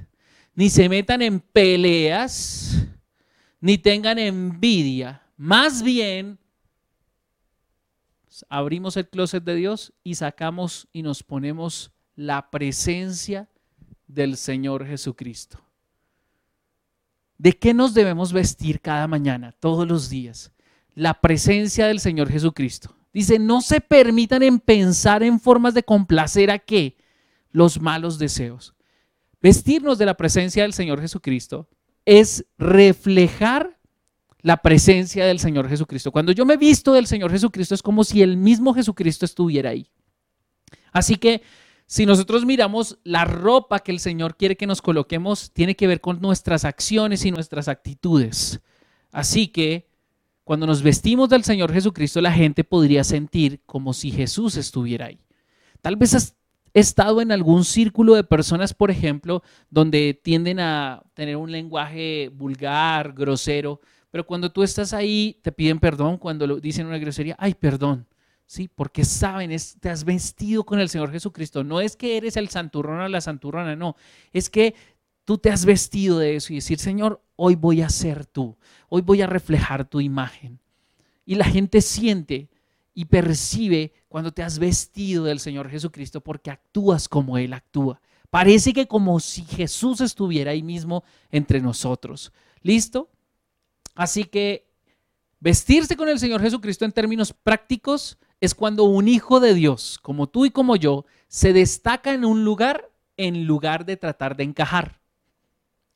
ni 0.56 0.70
se 0.70 0.88
metan 0.88 1.22
en 1.22 1.42
peleas, 1.42 2.88
ni 3.60 3.78
tengan 3.78 4.18
envidia 4.18 5.22
más 5.40 5.84
bien, 5.84 6.38
abrimos 8.50 8.98
el 8.98 9.08
closet 9.08 9.42
de 9.42 9.56
Dios 9.56 9.94
y 10.04 10.16
sacamos 10.16 10.90
y 10.92 11.02
nos 11.02 11.24
ponemos 11.24 11.94
la 12.18 12.50
presencia 12.52 13.48
del 14.06 14.36
Señor 14.36 14.86
Jesucristo. 14.86 15.62
¿De 17.38 17.58
qué 17.58 17.74
nos 17.74 17.94
debemos 17.94 18.34
vestir 18.34 18.82
cada 18.82 19.08
mañana, 19.08 19.56
todos 19.62 19.88
los 19.88 20.10
días? 20.10 20.52
La 20.94 21.22
presencia 21.22 21.88
del 21.88 22.02
Señor 22.02 22.30
Jesucristo. 22.30 22.94
Dice, 23.14 23.40
no 23.40 23.62
se 23.62 23.80
permitan 23.80 24.44
en 24.44 24.60
pensar 24.60 25.24
en 25.24 25.40
formas 25.40 25.74
de 25.74 25.84
complacer 25.84 26.52
a 26.52 26.60
qué? 26.60 26.98
Los 27.50 27.80
malos 27.80 28.20
deseos. 28.20 28.76
Vestirnos 29.42 29.98
de 29.98 30.06
la 30.06 30.18
presencia 30.18 30.64
del 30.64 30.74
Señor 30.74 31.00
Jesucristo 31.00 31.70
es 32.04 32.46
reflejar 32.58 33.79
la 34.42 34.58
presencia 34.58 35.26
del 35.26 35.40
Señor 35.40 35.68
Jesucristo. 35.68 36.12
Cuando 36.12 36.32
yo 36.32 36.46
me 36.46 36.58
visto 36.58 36.94
del 36.94 37.08
Señor 37.08 37.32
Jesucristo 37.32 37.76
es 37.76 37.84
como 37.84 38.04
si 38.04 38.22
el 38.22 38.38
mismo 38.38 38.74
Jesucristo 38.74 39.26
estuviera 39.26 39.72
ahí. 39.72 39.90
Así 40.92 41.16
que 41.16 41.42
si 41.86 42.06
nosotros 42.06 42.46
miramos 42.46 43.00
la 43.04 43.26
ropa 43.26 43.80
que 43.80 43.92
el 43.92 44.00
Señor 44.00 44.38
quiere 44.38 44.56
que 44.56 44.68
nos 44.68 44.82
coloquemos, 44.82 45.52
tiene 45.52 45.76
que 45.76 45.88
ver 45.88 46.02
con 46.02 46.22
nuestras 46.22 46.64
acciones 46.64 47.26
y 47.26 47.32
nuestras 47.32 47.68
actitudes. 47.68 48.62
Así 49.12 49.48
que 49.48 49.90
cuando 50.44 50.68
nos 50.68 50.82
vestimos 50.82 51.30
del 51.30 51.44
Señor 51.44 51.74
Jesucristo, 51.74 52.22
la 52.22 52.32
gente 52.32 52.64
podría 52.64 53.04
sentir 53.04 53.62
como 53.66 53.94
si 53.94 54.12
Jesús 54.12 54.56
estuviera 54.56 55.08
ahí. 55.08 55.20
Tal 55.82 55.96
vez 55.96 56.14
has 56.14 56.36
estado 56.74 57.22
en 57.22 57.32
algún 57.32 57.66
círculo 57.66 58.16
de 58.16 58.24
personas, 58.24 58.74
por 58.74 58.92
ejemplo, 58.92 59.44
donde 59.70 60.20
tienden 60.24 60.60
a 60.60 61.04
tener 61.14 61.38
un 61.38 61.52
lenguaje 61.52 62.30
vulgar, 62.34 63.14
grosero, 63.14 63.82
pero 64.12 64.26
cuando 64.26 64.52
tú 64.52 64.64
estás 64.64 64.94
ahí, 64.94 65.40
te 65.42 65.52
piden 65.52 65.80
perdón, 65.80 66.18
cuando 66.18 66.48
lo 66.48 66.60
dicen 66.60 66.88
una 66.88 66.98
grosería, 66.98 67.36
ay, 67.40 67.54
perdón. 67.54 68.08
Sí, 68.46 68.68
porque 68.68 69.06
saben, 69.06 69.56
te 69.80 69.90
has 69.90 70.04
vestido 70.04 70.66
con 70.66 70.80
el 70.80 70.90
Señor 70.90 71.12
Jesucristo. 71.12 71.64
No 71.64 71.82
es 71.82 71.96
que 71.96 72.18
eres 72.18 72.36
el 72.36 72.50
santurrón 72.50 73.00
o 73.00 73.08
la 73.08 73.22
santurrona, 73.22 73.76
no. 73.76 73.96
Es 74.34 74.50
que 74.50 74.74
tú 75.24 75.38
te 75.38 75.52
has 75.52 75.66
vestido 75.66 76.18
de 76.18 76.36
eso 76.36 76.52
y 76.52 76.56
decir, 76.56 76.80
Señor, 76.80 77.22
hoy 77.36 77.54
voy 77.54 77.84
a 77.84 77.90
ser 77.90 78.26
tú. 78.26 78.58
Hoy 78.88 79.04
voy 79.04 79.22
a 79.22 79.28
reflejar 79.28 79.86
tu 79.86 80.02
imagen. 80.02 80.60
Y 81.28 81.36
la 81.36 81.46
gente 81.46 81.82
siente 81.82 82.50
y 82.96 83.06
percibe 83.06 83.94
cuando 84.08 84.32
te 84.32 84.42
has 84.42 84.58
vestido 84.58 85.26
del 85.26 85.40
Señor 85.40 85.70
Jesucristo 85.70 86.22
porque 86.22 86.50
actúas 86.50 87.08
como 87.08 87.38
Él 87.38 87.54
actúa. 87.54 88.02
Parece 88.32 88.74
que 88.74 88.88
como 88.88 89.20
si 89.20 89.44
Jesús 89.44 90.02
estuviera 90.02 90.52
ahí 90.52 90.64
mismo 90.64 91.04
entre 91.30 91.62
nosotros. 91.62 92.34
¿Listo? 92.64 93.10
Así 94.00 94.24
que 94.24 94.66
vestirse 95.42 95.98
con 95.98 96.08
el 96.08 96.20
Señor 96.20 96.40
Jesucristo 96.40 96.86
en 96.86 96.94
términos 96.94 97.34
prácticos 97.34 98.18
es 98.40 98.56
cuando 98.56 98.86
un 98.86 99.10
hijo 99.10 99.42
de 99.42 99.54
Dios, 99.54 100.00
como 100.02 100.28
tú 100.28 100.46
y 100.46 100.52
como 100.52 100.78
yo, 100.78 101.04
se 101.28 101.52
destaca 101.52 102.14
en 102.14 102.24
un 102.24 102.46
lugar 102.46 102.90
en 103.18 103.46
lugar 103.46 103.86
de 103.86 103.98
tratar 103.98 104.38
de 104.38 104.46
encajar. 104.46 105.02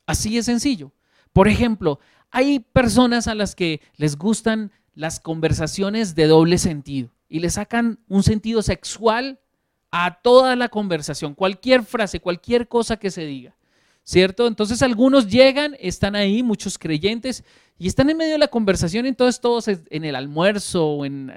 Así 0.04 0.36
es 0.36 0.44
sencillo. 0.44 0.92
Por 1.32 1.48
ejemplo, 1.48 1.98
hay 2.30 2.60
personas 2.60 3.26
a 3.26 3.34
las 3.34 3.54
que 3.54 3.80
les 3.96 4.18
gustan 4.18 4.70
las 4.94 5.18
conversaciones 5.18 6.14
de 6.14 6.26
doble 6.26 6.58
sentido 6.58 7.08
y 7.26 7.38
le 7.40 7.48
sacan 7.48 8.00
un 8.08 8.22
sentido 8.22 8.60
sexual 8.60 9.40
a 9.90 10.20
toda 10.20 10.56
la 10.56 10.68
conversación, 10.68 11.32
cualquier 11.32 11.82
frase, 11.82 12.20
cualquier 12.20 12.68
cosa 12.68 12.98
que 12.98 13.10
se 13.10 13.24
diga. 13.24 13.56
¿Cierto? 14.04 14.46
Entonces 14.46 14.82
algunos 14.82 15.28
llegan, 15.28 15.76
están 15.80 16.14
ahí, 16.14 16.42
muchos 16.42 16.78
creyentes, 16.78 17.42
y 17.76 17.88
están 17.88 18.08
en 18.08 18.16
medio 18.16 18.34
de 18.34 18.38
la 18.38 18.48
conversación, 18.48 19.04
entonces 19.06 19.40
todos 19.40 19.66
en 19.66 20.04
el 20.04 20.14
almuerzo 20.14 20.86
o 20.86 21.04
en, 21.04 21.32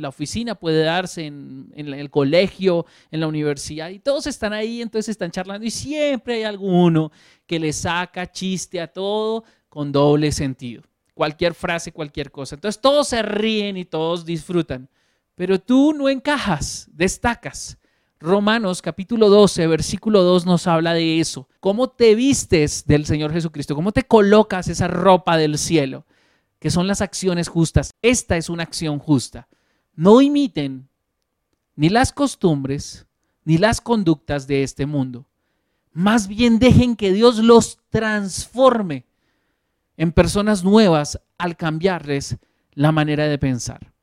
la 0.00 0.08
oficina 0.08 0.54
puede 0.54 0.82
darse, 0.82 1.26
en, 1.26 1.70
en, 1.74 1.92
el 1.92 2.10
colegio, 2.10 2.86
en 3.10 3.20
la 3.20 3.26
universidad, 3.26 3.90
y 3.90 3.98
todos 3.98 4.26
están 4.26 4.54
ahí, 4.54 4.80
entonces 4.80 5.10
están 5.10 5.30
charlando, 5.30 5.66
y 5.66 5.70
siempre 5.70 6.36
hay 6.36 6.42
alguno 6.44 7.12
que 7.46 7.58
le 7.58 7.72
saca 7.72 8.30
chiste 8.30 8.80
a 8.80 8.86
todo 8.86 9.44
con 9.68 9.92
doble 9.92 10.32
sentido. 10.32 10.82
Cualquier 11.12 11.54
frase, 11.54 11.92
cualquier 11.92 12.30
cosa. 12.30 12.54
Entonces 12.56 12.80
todos 12.80 13.08
se 13.08 13.22
ríen 13.22 13.76
y 13.76 13.84
todos 13.84 14.24
disfrutan, 14.24 14.88
pero 15.34 15.60
tú 15.60 15.92
no 15.92 16.08
encajas, 16.08 16.88
destacas. 16.92 17.76
Romanos 18.24 18.80
capítulo 18.80 19.28
12, 19.28 19.66
versículo 19.66 20.22
2 20.22 20.46
nos 20.46 20.66
habla 20.66 20.94
de 20.94 21.20
eso. 21.20 21.46
¿Cómo 21.60 21.90
te 21.90 22.14
vistes 22.14 22.86
del 22.86 23.04
Señor 23.04 23.34
Jesucristo? 23.34 23.74
¿Cómo 23.74 23.92
te 23.92 24.04
colocas 24.04 24.68
esa 24.68 24.88
ropa 24.88 25.36
del 25.36 25.58
cielo? 25.58 26.06
Que 26.58 26.70
son 26.70 26.86
las 26.86 27.02
acciones 27.02 27.48
justas. 27.48 27.90
Esta 28.00 28.38
es 28.38 28.48
una 28.48 28.62
acción 28.62 28.98
justa. 28.98 29.46
No 29.94 30.22
imiten 30.22 30.88
ni 31.76 31.90
las 31.90 32.14
costumbres 32.14 33.06
ni 33.44 33.58
las 33.58 33.82
conductas 33.82 34.46
de 34.46 34.62
este 34.62 34.86
mundo. 34.86 35.26
Más 35.92 36.26
bien 36.26 36.58
dejen 36.58 36.96
que 36.96 37.12
Dios 37.12 37.40
los 37.40 37.78
transforme 37.90 39.04
en 39.98 40.12
personas 40.12 40.64
nuevas 40.64 41.20
al 41.36 41.58
cambiarles 41.58 42.38
la 42.72 42.90
manera 42.90 43.26
de 43.26 43.36
pensar. 43.36 43.93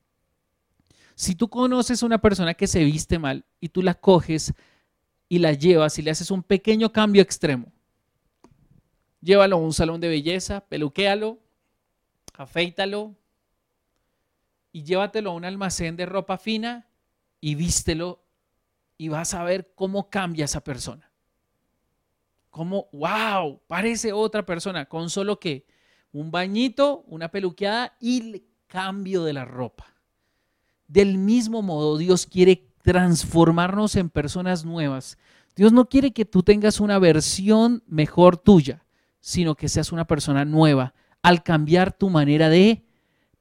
Si 1.21 1.35
tú 1.35 1.51
conoces 1.51 2.01
una 2.01 2.17
persona 2.17 2.55
que 2.55 2.65
se 2.65 2.83
viste 2.83 3.19
mal 3.19 3.45
y 3.59 3.69
tú 3.69 3.83
la 3.83 3.93
coges 3.93 4.55
y 5.29 5.37
la 5.37 5.53
llevas 5.53 5.99
y 5.99 6.01
le 6.01 6.09
haces 6.09 6.31
un 6.31 6.41
pequeño 6.41 6.91
cambio 6.91 7.21
extremo, 7.21 7.71
llévalo 9.21 9.57
a 9.57 9.59
un 9.59 9.71
salón 9.71 10.01
de 10.01 10.07
belleza, 10.07 10.61
peluquéalo, 10.61 11.37
afeítalo 12.33 13.15
y 14.71 14.83
llévatelo 14.83 15.29
a 15.29 15.35
un 15.35 15.45
almacén 15.45 15.95
de 15.95 16.07
ropa 16.07 16.39
fina 16.39 16.87
y 17.39 17.53
vístelo 17.53 18.23
y 18.97 19.09
vas 19.09 19.35
a 19.35 19.43
ver 19.43 19.73
cómo 19.75 20.09
cambia 20.09 20.45
esa 20.45 20.63
persona. 20.63 21.11
Cómo, 22.49 22.89
wow, 22.93 23.61
parece 23.67 24.11
otra 24.11 24.43
persona 24.43 24.85
con 24.85 25.11
solo 25.11 25.39
que 25.39 25.67
un 26.13 26.31
bañito, 26.31 27.03
una 27.05 27.29
peluqueada 27.29 27.95
y 27.99 28.21
el 28.21 28.43
cambio 28.65 29.23
de 29.23 29.33
la 29.33 29.45
ropa. 29.45 30.00
Del 30.91 31.17
mismo 31.17 31.61
modo, 31.61 31.97
Dios 31.97 32.25
quiere 32.25 32.67
transformarnos 32.83 33.95
en 33.95 34.09
personas 34.09 34.65
nuevas. 34.65 35.17
Dios 35.55 35.71
no 35.71 35.87
quiere 35.87 36.11
que 36.11 36.25
tú 36.25 36.43
tengas 36.43 36.81
una 36.81 36.99
versión 36.99 37.81
mejor 37.87 38.35
tuya, 38.35 38.83
sino 39.21 39.55
que 39.55 39.69
seas 39.69 39.93
una 39.93 40.05
persona 40.05 40.43
nueva 40.43 40.93
al 41.21 41.43
cambiar 41.43 41.93
tu 41.93 42.09
manera 42.09 42.49
de 42.49 42.83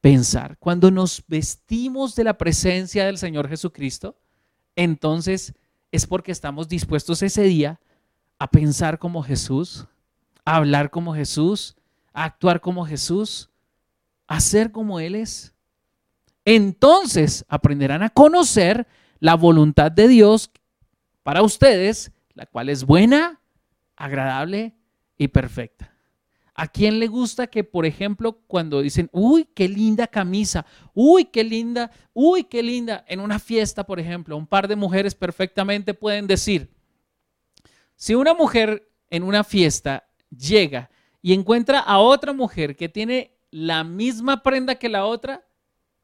pensar. 0.01 0.59
Cuando 0.59 0.92
nos 0.92 1.24
vestimos 1.26 2.14
de 2.14 2.22
la 2.22 2.38
presencia 2.38 3.05
del 3.05 3.18
Señor 3.18 3.48
Jesucristo, 3.48 4.16
entonces 4.76 5.53
es 5.90 6.07
porque 6.07 6.30
estamos 6.30 6.68
dispuestos 6.68 7.20
ese 7.20 7.42
día 7.42 7.80
a 8.38 8.48
pensar 8.48 9.01
como 9.01 9.24
Jesús, 9.24 9.88
a 10.44 10.55
hablar 10.55 10.90
como 10.90 11.16
Jesús, 11.16 11.74
a 12.12 12.22
actuar 12.26 12.61
como 12.61 12.86
Jesús, 12.86 13.51
a 14.28 14.38
ser 14.38 14.70
como 14.70 15.01
Él 15.01 15.16
es 15.16 15.53
entonces 16.45 17.45
aprenderán 17.49 18.03
a 18.03 18.11
conocer 18.11 18.86
la 19.18 19.34
voluntad 19.34 19.93
de 19.93 20.09
Dios 20.09 20.51
para 21.22 21.43
ustedes, 21.43 22.12
la 22.34 22.47
cual 22.47 22.68
es 22.68 22.84
buena, 22.84 23.41
agradable 23.97 24.74
y 25.18 25.28
perfecta. 25.28 25.95
¿A 26.55 26.66
quién 26.66 26.99
le 26.99 27.07
gusta 27.07 27.47
que, 27.47 27.64
por 27.64 27.86
ejemplo, 27.86 28.41
cuando 28.47 28.82
dicen, 28.82 29.09
uy, 29.12 29.49
qué 29.55 29.68
linda 29.68 30.07
camisa, 30.07 30.66
uy, 30.95 31.26
qué 31.26 31.45
linda, 31.45 31.91
uy, 32.12 32.45
qué 32.45 32.62
linda, 32.62 33.05
en 33.09 33.20
una 33.20 33.38
fiesta, 33.38 33.84
por 33.84 33.99
ejemplo, 33.99 34.36
un 34.36 34.47
par 34.47 34.68
de 34.68 34.76
mujeres 34.76 35.14
perfectamente 35.14 35.95
pueden 35.95 36.26
decir, 36.26 36.70
si 37.97 38.14
una 38.14 38.34
mujer 38.34 38.91
en 39.09 39.22
una 39.22 39.45
fiesta 39.45 40.07
llega 40.30 40.91
y 41.22 41.32
encuentra 41.32 41.80
a 41.80 41.99
otra 41.99 42.32
mujer 42.32 42.76
que 42.76 42.88
tiene 42.88 43.36
la 43.51 43.84
misma 43.84 44.43
prenda 44.43 44.74
que 44.74 44.88
la 44.88 45.05
otra, 45.05 45.45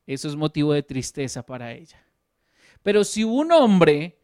eso 0.06 0.28
es 0.28 0.36
motivo 0.36 0.72
de 0.72 0.82
tristeza 0.82 1.44
para 1.44 1.72
ella. 1.72 2.02
Pero 2.82 3.04
si 3.04 3.24
un 3.24 3.50
hombre 3.52 4.18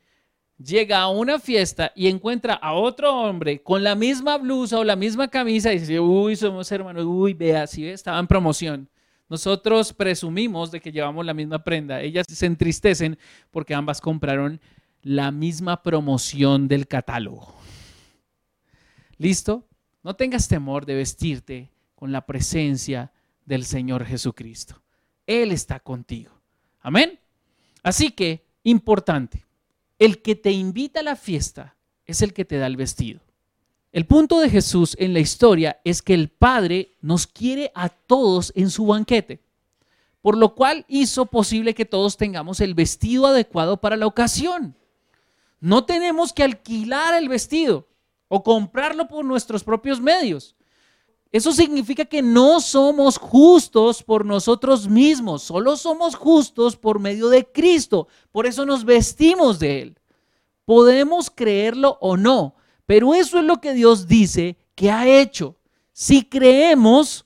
llega 0.56 1.00
a 1.00 1.08
una 1.08 1.38
fiesta 1.38 1.92
y 1.94 2.08
encuentra 2.08 2.54
a 2.54 2.74
otro 2.74 3.14
hombre 3.14 3.62
con 3.62 3.82
la 3.82 3.94
misma 3.94 4.38
blusa 4.38 4.78
o 4.78 4.84
la 4.84 4.96
misma 4.96 5.28
camisa 5.28 5.72
y 5.72 5.80
dice, 5.80 5.98
uy, 5.98 6.36
somos 6.36 6.70
hermanos, 6.70 7.04
uy, 7.04 7.34
vea, 7.34 7.66
si 7.66 7.86
estaba 7.86 8.18
en 8.18 8.26
promoción. 8.26 8.88
Nosotros 9.28 9.92
presumimos 9.92 10.70
de 10.70 10.80
que 10.80 10.92
llevamos 10.92 11.24
la 11.24 11.34
misma 11.34 11.64
prenda. 11.64 12.00
Ellas 12.00 12.26
se 12.28 12.46
entristecen 12.46 13.18
porque 13.50 13.74
ambas 13.74 14.00
compraron 14.00 14.60
la 15.02 15.30
misma 15.30 15.82
promoción 15.82 16.68
del 16.68 16.86
catálogo. 16.86 17.54
¿Listo? 19.16 19.66
No 20.02 20.16
tengas 20.16 20.48
temor 20.48 20.84
de 20.84 20.96
vestirte 20.96 21.70
con 21.94 22.12
la 22.12 22.26
presencia 22.26 23.12
del 23.46 23.64
Señor 23.64 24.04
Jesucristo. 24.04 24.81
Él 25.26 25.52
está 25.52 25.80
contigo. 25.80 26.32
Amén. 26.80 27.18
Así 27.82 28.10
que, 28.10 28.44
importante, 28.62 29.44
el 29.98 30.22
que 30.22 30.34
te 30.34 30.50
invita 30.50 31.00
a 31.00 31.04
la 31.04 31.16
fiesta 31.16 31.76
es 32.06 32.22
el 32.22 32.32
que 32.32 32.44
te 32.44 32.58
da 32.58 32.66
el 32.66 32.76
vestido. 32.76 33.20
El 33.92 34.06
punto 34.06 34.40
de 34.40 34.48
Jesús 34.48 34.96
en 34.98 35.12
la 35.12 35.20
historia 35.20 35.80
es 35.84 36.00
que 36.00 36.14
el 36.14 36.30
Padre 36.30 36.96
nos 37.02 37.26
quiere 37.26 37.70
a 37.74 37.90
todos 37.90 38.52
en 38.56 38.70
su 38.70 38.86
banquete, 38.86 39.42
por 40.22 40.36
lo 40.36 40.54
cual 40.54 40.86
hizo 40.88 41.26
posible 41.26 41.74
que 41.74 41.84
todos 41.84 42.16
tengamos 42.16 42.60
el 42.60 42.74
vestido 42.74 43.26
adecuado 43.26 43.80
para 43.80 43.96
la 43.96 44.06
ocasión. 44.06 44.74
No 45.60 45.84
tenemos 45.84 46.32
que 46.32 46.42
alquilar 46.42 47.14
el 47.14 47.28
vestido 47.28 47.86
o 48.28 48.42
comprarlo 48.42 49.08
por 49.08 49.24
nuestros 49.24 49.62
propios 49.62 50.00
medios. 50.00 50.56
Eso 51.32 51.50
significa 51.52 52.04
que 52.04 52.20
no 52.20 52.60
somos 52.60 53.16
justos 53.16 54.02
por 54.02 54.26
nosotros 54.26 54.86
mismos, 54.86 55.42
solo 55.42 55.78
somos 55.78 56.14
justos 56.14 56.76
por 56.76 56.98
medio 56.98 57.30
de 57.30 57.50
Cristo. 57.50 58.06
Por 58.30 58.46
eso 58.46 58.66
nos 58.66 58.84
vestimos 58.84 59.58
de 59.58 59.80
Él. 59.80 59.98
Podemos 60.66 61.30
creerlo 61.30 61.96
o 62.02 62.18
no, 62.18 62.54
pero 62.84 63.14
eso 63.14 63.38
es 63.38 63.44
lo 63.44 63.62
que 63.62 63.72
Dios 63.72 64.06
dice 64.06 64.58
que 64.74 64.90
ha 64.90 65.08
hecho. 65.08 65.56
Si 65.94 66.22
creemos, 66.22 67.24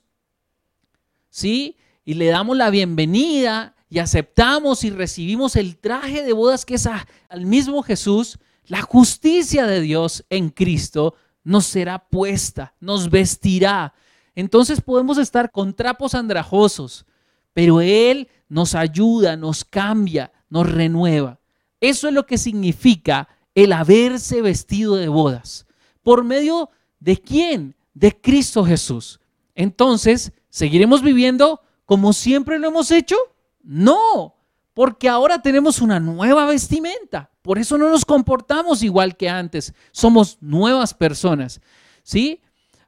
¿sí? 1.29 1.75
Y 2.05 2.13
le 2.13 2.27
damos 2.27 2.55
la 2.55 2.69
bienvenida 2.69 3.75
y 3.89 3.99
aceptamos 3.99 4.85
y 4.85 4.89
recibimos 4.89 5.57
el 5.57 5.77
traje 5.77 6.23
de 6.23 6.31
bodas 6.31 6.65
que 6.65 6.75
es 6.75 6.87
al 6.87 7.45
mismo 7.45 7.83
Jesús, 7.83 8.39
la 8.67 8.81
justicia 8.81 9.65
de 9.65 9.81
Dios 9.81 10.25
en 10.29 10.49
Cristo 10.49 11.15
nos 11.47 11.65
será 11.65 11.97
puesta, 11.97 12.73
nos 12.81 13.09
vestirá. 13.09 13.93
Entonces 14.35 14.81
podemos 14.81 15.17
estar 15.17 15.49
con 15.49 15.73
trapos 15.73 16.13
andrajosos, 16.13 17.05
pero 17.53 17.79
Él 17.79 18.27
nos 18.49 18.75
ayuda, 18.75 19.37
nos 19.37 19.63
cambia, 19.63 20.33
nos 20.49 20.69
renueva. 20.69 21.39
Eso 21.79 22.09
es 22.09 22.13
lo 22.13 22.25
que 22.25 22.37
significa 22.37 23.29
el 23.55 23.71
haberse 23.71 24.41
vestido 24.41 24.97
de 24.97 25.07
bodas. 25.07 25.65
¿Por 26.03 26.25
medio 26.25 26.69
de 26.99 27.15
quién? 27.15 27.77
De 27.93 28.19
Cristo 28.19 28.65
Jesús. 28.65 29.21
Entonces, 29.55 30.33
¿seguiremos 30.49 31.01
viviendo 31.01 31.61
como 31.85 32.11
siempre 32.11 32.59
lo 32.59 32.67
hemos 32.67 32.91
hecho? 32.91 33.15
No, 33.63 34.35
porque 34.73 35.07
ahora 35.07 35.41
tenemos 35.41 35.79
una 35.79 36.01
nueva 36.01 36.45
vestimenta. 36.45 37.31
Por 37.47 37.59
eso 37.59 37.77
no 37.77 37.89
nos 37.89 38.03
comportamos 38.03 38.83
igual 38.83 39.15
que 39.15 39.29
antes. 39.29 39.73
Somos 39.93 40.37
nuevas 40.41 40.93
personas. 40.93 41.61
¿Sí? 42.03 42.41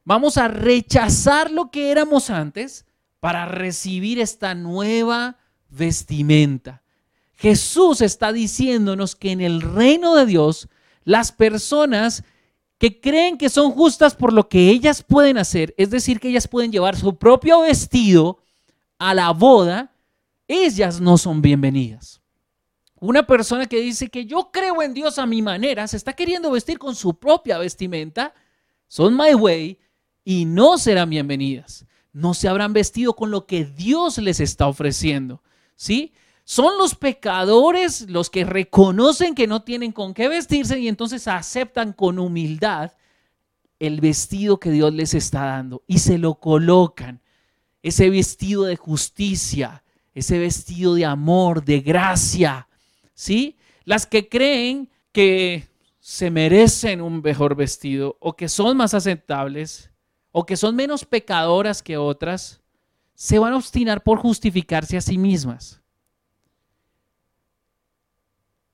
Vamos 0.03 0.35
a 0.35 0.49
rechazar 0.49 1.49
lo 1.49 1.71
que 1.71 1.91
éramos 1.91 2.29
antes 2.29 2.85
para 3.21 3.45
recibir 3.45 4.19
esta 4.19 4.55
nueva 4.55 5.37
vestimenta. 5.69 6.83
Jesús 7.35 8.01
está 8.01 8.33
diciéndonos 8.33 9.15
que 9.15 9.31
en 9.31 9.39
el 9.39 9.61
reino 9.61 10.13
de 10.15 10.25
Dios 10.25 10.67
las 11.05 11.31
personas 11.31 12.25
que 12.79 12.99
creen 12.99 13.37
que 13.37 13.47
son 13.47 13.71
justas 13.71 14.13
por 14.13 14.33
lo 14.33 14.49
que 14.49 14.71
ellas 14.71 15.03
pueden 15.03 15.37
hacer, 15.37 15.73
es 15.77 15.89
decir, 15.89 16.19
que 16.19 16.27
ellas 16.27 16.49
pueden 16.49 16.73
llevar 16.73 16.97
su 16.97 17.15
propio 17.15 17.61
vestido 17.61 18.39
a 18.97 19.13
la 19.13 19.31
boda, 19.31 19.95
ellas 20.49 20.99
no 20.99 21.17
son 21.17 21.41
bienvenidas. 21.41 22.19
Una 23.01 23.25
persona 23.25 23.65
que 23.65 23.79
dice 23.79 24.09
que 24.09 24.25
yo 24.25 24.49
creo 24.51 24.81
en 24.81 24.93
Dios 24.93 25.19
a 25.19 25.25
mi 25.25 25.41
manera, 25.41 25.87
se 25.87 25.97
está 25.97 26.13
queriendo 26.13 26.51
vestir 26.51 26.77
con 26.77 26.95
su 26.95 27.17
propia 27.17 27.57
vestimenta, 27.57 28.33
son 28.87 29.15
my 29.15 29.33
way 29.35 29.79
y 30.25 30.45
no 30.45 30.77
serán 30.77 31.09
bienvenidas. 31.09 31.85
No 32.11 32.33
se 32.33 32.49
habrán 32.49 32.73
vestido 32.73 33.15
con 33.15 33.31
lo 33.31 33.45
que 33.45 33.63
Dios 33.65 34.17
les 34.17 34.39
está 34.39 34.67
ofreciendo. 34.67 35.41
¿Sí? 35.75 36.13
Son 36.43 36.77
los 36.77 36.95
pecadores 36.95 38.09
los 38.09 38.29
que 38.29 38.43
reconocen 38.43 39.35
que 39.35 39.47
no 39.47 39.61
tienen 39.61 39.91
con 39.91 40.13
qué 40.13 40.27
vestirse 40.27 40.79
y 40.79 40.87
entonces 40.87 41.27
aceptan 41.27 41.93
con 41.93 42.19
humildad 42.19 42.93
el 43.79 44.01
vestido 44.01 44.59
que 44.59 44.71
Dios 44.71 44.93
les 44.93 45.13
está 45.13 45.45
dando 45.45 45.83
y 45.87 45.99
se 45.99 46.17
lo 46.17 46.35
colocan. 46.35 47.21
Ese 47.81 48.09
vestido 48.09 48.63
de 48.63 48.75
justicia, 48.75 49.83
ese 50.13 50.37
vestido 50.37 50.95
de 50.95 51.05
amor, 51.05 51.63
de 51.63 51.79
gracia, 51.79 52.67
¿sí? 53.19 53.57
Las 53.83 54.05
que 54.05 54.29
creen 54.29 54.89
que 55.11 55.67
se 55.99 56.31
merecen 56.31 57.01
un 57.01 57.21
mejor 57.21 57.53
vestido 57.53 58.15
o 58.21 58.37
que 58.37 58.47
son 58.47 58.77
más 58.77 58.93
aceptables 58.93 59.91
o 60.31 60.45
que 60.45 60.55
son 60.55 60.77
menos 60.77 61.03
pecadoras 61.03 61.83
que 61.83 61.97
otras, 61.97 62.61
se 63.15 63.37
van 63.37 63.51
a 63.51 63.57
obstinar 63.57 64.03
por 64.03 64.19
justificarse 64.19 64.95
a 64.95 65.01
sí 65.01 65.17
mismas. 65.17 65.81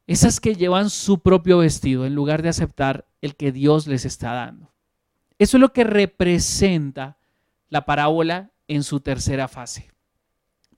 Esas 0.05 0.39
que 0.39 0.53
llevan 0.53 0.91
su 0.91 1.21
propio 1.21 1.57
vestido 1.57 2.05
en 2.05 2.13
lugar 2.13 2.43
de 2.43 2.49
aceptar 2.49 3.07
el 3.21 3.35
que 3.35 3.51
Dios 3.51 3.87
les 3.87 4.05
está 4.05 4.33
dando. 4.33 4.71
Eso 5.39 5.57
es 5.57 5.61
lo 5.61 5.73
que 5.73 5.85
representa 5.85 7.17
la 7.69 7.85
parábola 7.85 8.51
en 8.67 8.83
su 8.83 8.99
tercera 8.99 9.47
fase. 9.47 9.89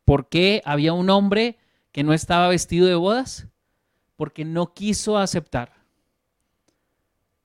¿Por 0.05 0.30
qué 0.30 0.61
había 0.63 0.93
un 0.93 1.09
hombre 1.09 1.57
que 1.91 2.03
no 2.03 2.13
estaba 2.13 2.47
vestido 2.47 2.88
de 2.88 2.95
bodas? 2.95 3.47
Porque 4.18 4.43
no 4.43 4.74
quiso 4.74 5.18
aceptar 5.18 5.74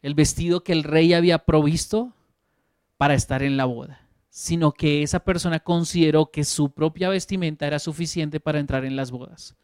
el 0.00 0.14
vestido 0.14 0.64
que 0.64 0.72
el 0.72 0.82
rey 0.82 1.12
había 1.12 1.38
provisto 1.38 2.12
para 2.96 3.14
estar 3.14 3.42
en 3.42 3.56
la 3.56 3.66
boda, 3.66 4.08
sino 4.30 4.72
que 4.72 5.02
esa 5.02 5.20
persona 5.20 5.60
consideró 5.60 6.30
que 6.30 6.44
su 6.44 6.70
propia 6.70 7.08
vestimenta 7.08 7.66
era 7.66 7.78
suficiente 7.78 8.40
para 8.40 8.58
entrar 8.58 8.84
en 8.84 8.96
las 8.96 9.10
bodas. 9.10 9.54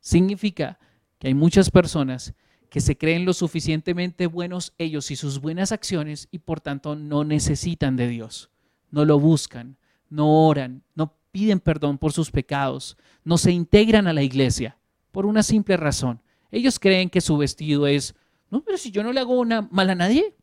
Significa 0.00 0.78
que 1.18 1.28
hay 1.28 1.34
muchas 1.34 1.70
personas 1.70 2.34
que 2.68 2.80
se 2.80 2.96
creen 2.96 3.24
lo 3.24 3.34
suficientemente 3.34 4.26
buenos 4.26 4.72
ellos 4.78 5.10
y 5.10 5.16
sus 5.16 5.40
buenas 5.40 5.72
acciones 5.72 6.28
y 6.30 6.38
por 6.38 6.60
tanto 6.60 6.96
no 6.96 7.22
necesitan 7.22 7.96
de 7.96 8.08
Dios, 8.08 8.50
no 8.90 9.04
lo 9.04 9.20
buscan, 9.20 9.76
no 10.08 10.46
oran, 10.46 10.82
no 10.94 11.14
piden 11.30 11.60
perdón 11.60 11.98
por 11.98 12.12
sus 12.12 12.30
pecados, 12.30 12.96
no 13.24 13.38
se 13.38 13.52
integran 13.52 14.06
a 14.06 14.14
la 14.14 14.22
iglesia 14.22 14.78
por 15.10 15.26
una 15.26 15.42
simple 15.42 15.76
razón. 15.76 16.21
Ellos 16.52 16.78
creen 16.78 17.10
que 17.10 17.20
su 17.20 17.36
vestido 17.36 17.86
es, 17.88 18.14
no, 18.50 18.62
pero 18.62 18.78
si 18.78 18.90
yo 18.90 19.02
no 19.02 19.12
le 19.12 19.20
hago 19.20 19.40
una 19.40 19.62
mal 19.62 19.90
a 19.90 19.94
nadie, 19.94 20.36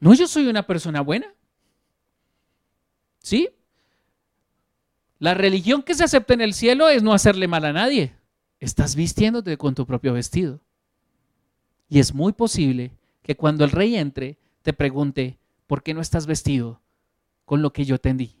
no, 0.00 0.14
yo 0.14 0.26
soy 0.26 0.46
una 0.46 0.66
persona 0.66 1.00
buena. 1.00 1.26
¿Sí? 3.18 3.50
La 5.18 5.34
religión 5.34 5.82
que 5.82 5.94
se 5.94 6.04
acepta 6.04 6.34
en 6.34 6.40
el 6.40 6.54
cielo 6.54 6.88
es 6.88 7.02
no 7.02 7.12
hacerle 7.12 7.46
mal 7.46 7.64
a 7.64 7.72
nadie. 7.72 8.14
Estás 8.58 8.96
vistiéndote 8.96 9.56
con 9.56 9.74
tu 9.74 9.86
propio 9.86 10.12
vestido. 10.12 10.60
Y 11.88 11.98
es 11.98 12.14
muy 12.14 12.32
posible 12.32 12.92
que 13.22 13.36
cuando 13.36 13.64
el 13.64 13.70
rey 13.70 13.96
entre, 13.96 14.38
te 14.62 14.72
pregunte, 14.72 15.38
¿por 15.66 15.82
qué 15.82 15.94
no 15.94 16.00
estás 16.00 16.26
vestido 16.26 16.80
con 17.44 17.60
lo 17.60 17.72
que 17.72 17.84
yo 17.84 17.98
te 17.98 18.14
di? 18.14 18.36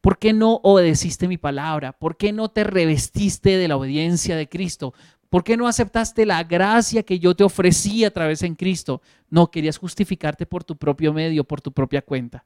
¿Por 0.00 0.18
qué 0.18 0.32
no 0.32 0.60
obedeciste 0.62 1.28
mi 1.28 1.36
palabra? 1.36 1.92
¿Por 1.92 2.16
qué 2.16 2.32
no 2.32 2.50
te 2.50 2.64
revestiste 2.64 3.58
de 3.58 3.68
la 3.68 3.76
obediencia 3.76 4.36
de 4.36 4.48
Cristo? 4.48 4.94
¿Por 5.30 5.44
qué 5.44 5.56
no 5.56 5.68
aceptaste 5.68 6.26
la 6.26 6.42
gracia 6.42 7.04
que 7.04 7.20
yo 7.20 7.36
te 7.36 7.44
ofrecí 7.44 8.04
a 8.04 8.12
través 8.12 8.42
en 8.42 8.56
Cristo? 8.56 9.00
No, 9.30 9.48
querías 9.48 9.78
justificarte 9.78 10.44
por 10.44 10.64
tu 10.64 10.76
propio 10.76 11.12
medio, 11.12 11.44
por 11.44 11.60
tu 11.60 11.70
propia 11.70 12.02
cuenta. 12.02 12.44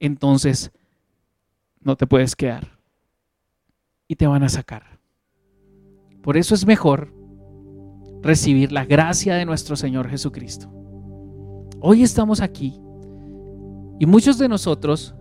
Entonces, 0.00 0.72
no 1.80 1.96
te 1.96 2.08
puedes 2.08 2.34
quedar. 2.34 2.76
Y 4.08 4.16
te 4.16 4.26
van 4.26 4.42
a 4.42 4.48
sacar. 4.48 4.98
Por 6.20 6.36
eso 6.36 6.56
es 6.56 6.66
mejor 6.66 7.14
recibir 8.20 8.72
la 8.72 8.84
gracia 8.84 9.36
de 9.36 9.44
nuestro 9.44 9.76
Señor 9.76 10.10
Jesucristo. 10.10 10.68
Hoy 11.80 12.02
estamos 12.02 12.40
aquí 12.40 12.80
y 14.00 14.06
muchos 14.06 14.38
de 14.38 14.48
nosotros, 14.48 15.14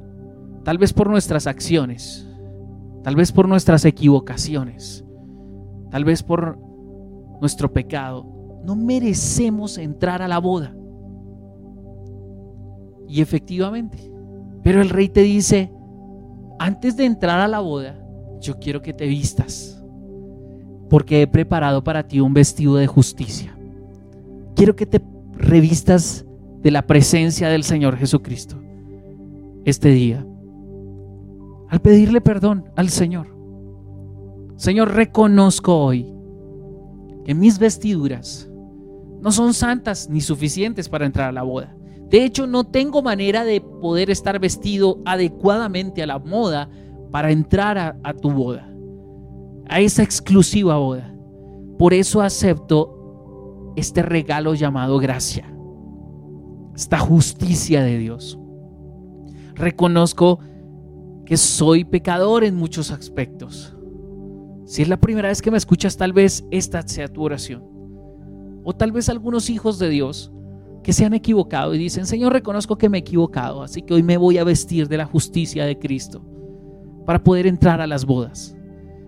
tal 0.63 0.79
vez 0.79 0.93
por 0.93 1.11
nuestras 1.11 1.45
acciones, 1.45 2.27
tal 3.03 3.15
vez 3.15 3.31
por 3.31 3.47
nuestras 3.47 3.85
equivocaciones, 3.85 5.05
tal 5.91 6.03
vez 6.03 6.23
por 6.23 6.66
nuestro 7.39 7.71
pecado, 7.71 8.25
no 8.63 8.75
merecemos 8.75 9.77
entrar 9.77 10.21
a 10.21 10.27
la 10.27 10.39
boda. 10.39 10.75
Y 13.07 13.21
efectivamente, 13.21 14.11
pero 14.63 14.81
el 14.81 14.89
rey 14.89 15.09
te 15.09 15.21
dice, 15.21 15.71
antes 16.59 16.97
de 16.97 17.05
entrar 17.05 17.39
a 17.39 17.47
la 17.47 17.59
boda, 17.59 17.97
yo 18.41 18.59
quiero 18.59 18.81
que 18.81 18.93
te 18.93 19.07
vistas 19.07 19.81
porque 20.89 21.21
he 21.21 21.27
preparado 21.27 21.83
para 21.83 22.07
ti 22.07 22.19
un 22.19 22.33
vestido 22.33 22.75
de 22.75 22.87
justicia. 22.87 23.57
Quiero 24.55 24.75
que 24.75 24.85
te 24.85 25.01
revistas 25.33 26.25
de 26.61 26.71
la 26.71 26.85
presencia 26.85 27.49
del 27.49 27.63
Señor 27.63 27.97
Jesucristo 27.97 28.57
este 29.65 29.89
día. 29.89 30.25
Al 31.69 31.79
pedirle 31.79 32.21
perdón 32.21 32.65
al 32.75 32.89
Señor. 32.89 33.35
Señor, 34.55 34.93
reconozco 34.93 35.77
hoy 35.77 36.16
que 37.27 37.35
mis 37.35 37.59
vestiduras 37.59 38.49
no 39.21 39.31
son 39.31 39.53
santas 39.53 40.09
ni 40.09 40.21
suficientes 40.21 40.89
para 40.89 41.05
entrar 41.05 41.29
a 41.29 41.33
la 41.33 41.43
boda. 41.43 41.75
De 42.09 42.23
hecho, 42.23 42.47
no 42.47 42.63
tengo 42.63 43.03
manera 43.03 43.43
de 43.43 43.59
poder 43.59 44.09
estar 44.09 44.39
vestido 44.39 45.01
adecuadamente 45.05 46.01
a 46.01 46.07
la 46.07 46.17
moda 46.17 46.69
para 47.11 47.31
entrar 47.31 47.77
a, 47.77 47.99
a 48.01 48.13
tu 48.13 48.31
boda 48.31 48.73
a 49.69 49.81
esa 49.81 50.03
exclusiva 50.03 50.77
boda. 50.77 51.13
Por 51.77 51.93
eso 51.93 52.21
acepto 52.21 53.73
este 53.75 54.01
regalo 54.01 54.53
llamado 54.55 54.97
gracia, 54.97 55.53
esta 56.75 56.97
justicia 56.97 57.83
de 57.83 57.97
Dios. 57.97 58.39
Reconozco 59.53 60.39
que 61.25 61.37
soy 61.37 61.83
pecador 61.83 62.43
en 62.43 62.55
muchos 62.55 62.89
aspectos. 62.89 63.76
Si 64.67 64.83
es 64.83 64.87
la 64.87 64.97
primera 64.97 65.29
vez 65.29 65.41
que 65.41 65.49
me 65.49 65.57
escuchas, 65.57 65.97
tal 65.97 66.13
vez 66.13 66.45
esta 66.51 66.81
sea 66.83 67.07
tu 67.07 67.23
oración. 67.23 67.63
O 68.63 68.73
tal 68.73 68.91
vez 68.91 69.09
algunos 69.09 69.49
hijos 69.49 69.79
de 69.79 69.89
Dios 69.89 70.31
que 70.83 70.93
se 70.93 71.05
han 71.05 71.15
equivocado 71.15 71.73
y 71.73 71.79
dicen, 71.79 72.05
Señor, 72.05 72.33
reconozco 72.33 72.77
que 72.77 72.89
me 72.89 72.99
he 72.99 73.01
equivocado, 73.01 73.63
así 73.63 73.81
que 73.81 73.95
hoy 73.95 74.03
me 74.03 74.17
voy 74.17 74.37
a 74.37 74.43
vestir 74.43 74.87
de 74.87 74.97
la 74.97 75.05
justicia 75.05 75.65
de 75.65 75.79
Cristo 75.79 76.21
para 77.05 77.23
poder 77.23 77.47
entrar 77.47 77.81
a 77.81 77.87
las 77.87 78.05
bodas 78.05 78.57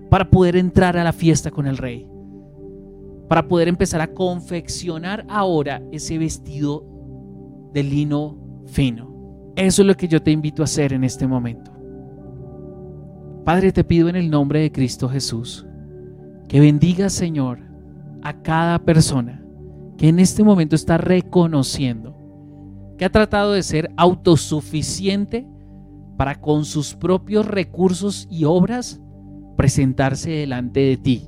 para 0.09 0.29
poder 0.29 0.55
entrar 0.55 0.97
a 0.97 1.03
la 1.03 1.13
fiesta 1.13 1.51
con 1.51 1.67
el 1.67 1.77
rey, 1.77 2.09
para 3.27 3.47
poder 3.47 3.67
empezar 3.67 4.01
a 4.01 4.11
confeccionar 4.11 5.25
ahora 5.29 5.81
ese 5.91 6.17
vestido 6.17 6.83
de 7.73 7.83
lino 7.83 8.37
fino. 8.65 9.53
Eso 9.55 9.83
es 9.83 9.87
lo 9.87 9.95
que 9.95 10.07
yo 10.07 10.21
te 10.21 10.31
invito 10.31 10.63
a 10.63 10.65
hacer 10.65 10.93
en 10.93 11.03
este 11.03 11.27
momento. 11.27 11.71
Padre, 13.49 13.71
te 13.71 13.83
pido 13.83 14.09
en 14.09 14.15
el 14.15 14.29
nombre 14.29 14.59
de 14.59 14.71
Cristo 14.71 15.09
Jesús 15.09 15.65
que 16.47 16.59
bendiga, 16.59 17.09
Señor, 17.09 17.57
a 18.21 18.43
cada 18.43 18.77
persona 18.77 19.43
que 19.97 20.07
en 20.07 20.19
este 20.19 20.43
momento 20.43 20.75
está 20.75 20.99
reconociendo 20.99 22.15
que 22.95 23.05
ha 23.05 23.11
tratado 23.11 23.53
de 23.53 23.63
ser 23.63 23.89
autosuficiente 23.97 25.47
para 26.15 26.39
con 26.39 26.63
sus 26.63 26.93
propios 26.93 27.47
recursos 27.47 28.27
y 28.29 28.43
obras 28.43 29.01
presentarse 29.57 30.29
delante 30.29 30.81
de 30.81 30.97
ti, 30.97 31.27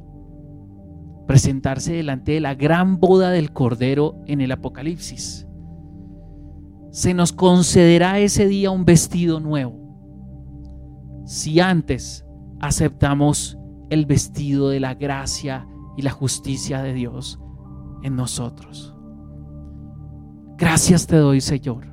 presentarse 1.26 1.93
delante 1.93 2.34
de 2.34 2.39
la 2.39 2.53
gran 2.53 2.99
boda 2.99 3.32
del 3.32 3.51
Cordero 3.51 4.22
en 4.28 4.41
el 4.41 4.51
Apocalipsis. 4.51 5.47
Se 6.91 7.15
nos 7.15 7.34
concederá 7.34 8.19
ese 8.19 8.45
día 8.45 8.69
un 8.69 8.86
vestido 8.86 9.39
nuevo. 9.39 9.80
Si 11.26 11.59
antes 11.59 12.26
aceptamos 12.59 13.57
el 13.89 14.05
vestido 14.05 14.69
de 14.69 14.80
la 14.80 14.93
gracia 14.93 15.67
y 15.97 16.01
la 16.01 16.11
justicia 16.11 16.82
de 16.82 16.93
Dios 16.93 17.39
en 18.03 18.15
nosotros. 18.15 18.95
Gracias 20.57 21.07
te 21.07 21.17
doy, 21.17 21.41
Señor, 21.41 21.88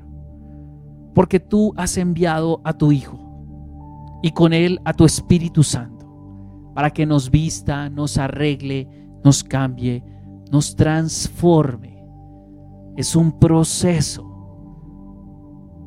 porque 1.13 1.39
tú 1.39 1.73
has 1.75 1.97
enviado 1.97 2.61
a 2.63 2.73
tu 2.73 2.91
Hijo 2.91 3.19
y 4.21 4.31
con 4.31 4.53
él 4.53 4.79
a 4.85 4.93
tu 4.93 5.05
Espíritu 5.05 5.63
Santo 5.63 5.99
para 6.73 6.91
que 6.91 7.05
nos 7.05 7.29
vista, 7.29 7.89
nos 7.89 8.17
arregle, 8.17 8.87
nos 9.23 9.43
cambie, 9.43 10.03
nos 10.51 10.75
transforme. 10.75 12.05
Es 12.95 13.15
un 13.15 13.39
proceso. 13.39 14.28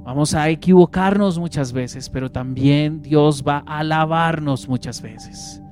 Vamos 0.05 0.34
a 0.34 0.48
equivocarnos 0.48 1.38
muchas 1.38 1.72
veces, 1.72 2.11
pero 2.11 2.30
también 2.30 3.03
Dios 3.03 3.44
va 3.46 3.62
a 3.66 3.78
alabarnos 3.78 4.68
muchas 4.68 5.00
veces. 5.00 5.62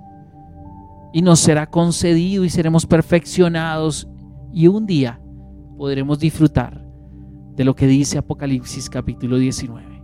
Y 1.13 1.23
nos 1.23 1.41
será 1.41 1.69
concedido 1.69 2.45
y 2.45 2.51
seremos 2.51 2.87
perfeccionados 2.87 4.09
y 4.53 4.69
un 4.69 4.87
día 4.87 5.21
podremos 5.77 6.21
disfrutar 6.21 6.85
de 7.57 7.65
lo 7.65 7.75
que 7.75 7.89
dice 7.89 8.19
Apocalipsis 8.19 8.89
capítulo 8.89 9.37
19. 9.37 10.01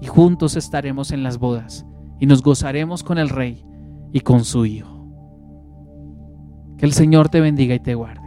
Y 0.00 0.06
juntos 0.06 0.56
estaremos 0.56 1.10
en 1.10 1.24
las 1.24 1.38
bodas 1.38 1.84
y 2.20 2.26
nos 2.26 2.42
gozaremos 2.42 3.02
con 3.02 3.18
el 3.18 3.28
Rey 3.28 3.64
y 4.12 4.20
con 4.20 4.44
su 4.44 4.64
Hijo. 4.64 5.08
Que 6.78 6.86
el 6.86 6.92
Señor 6.92 7.28
te 7.28 7.40
bendiga 7.40 7.74
y 7.74 7.80
te 7.80 7.96
guarde. 7.96 8.20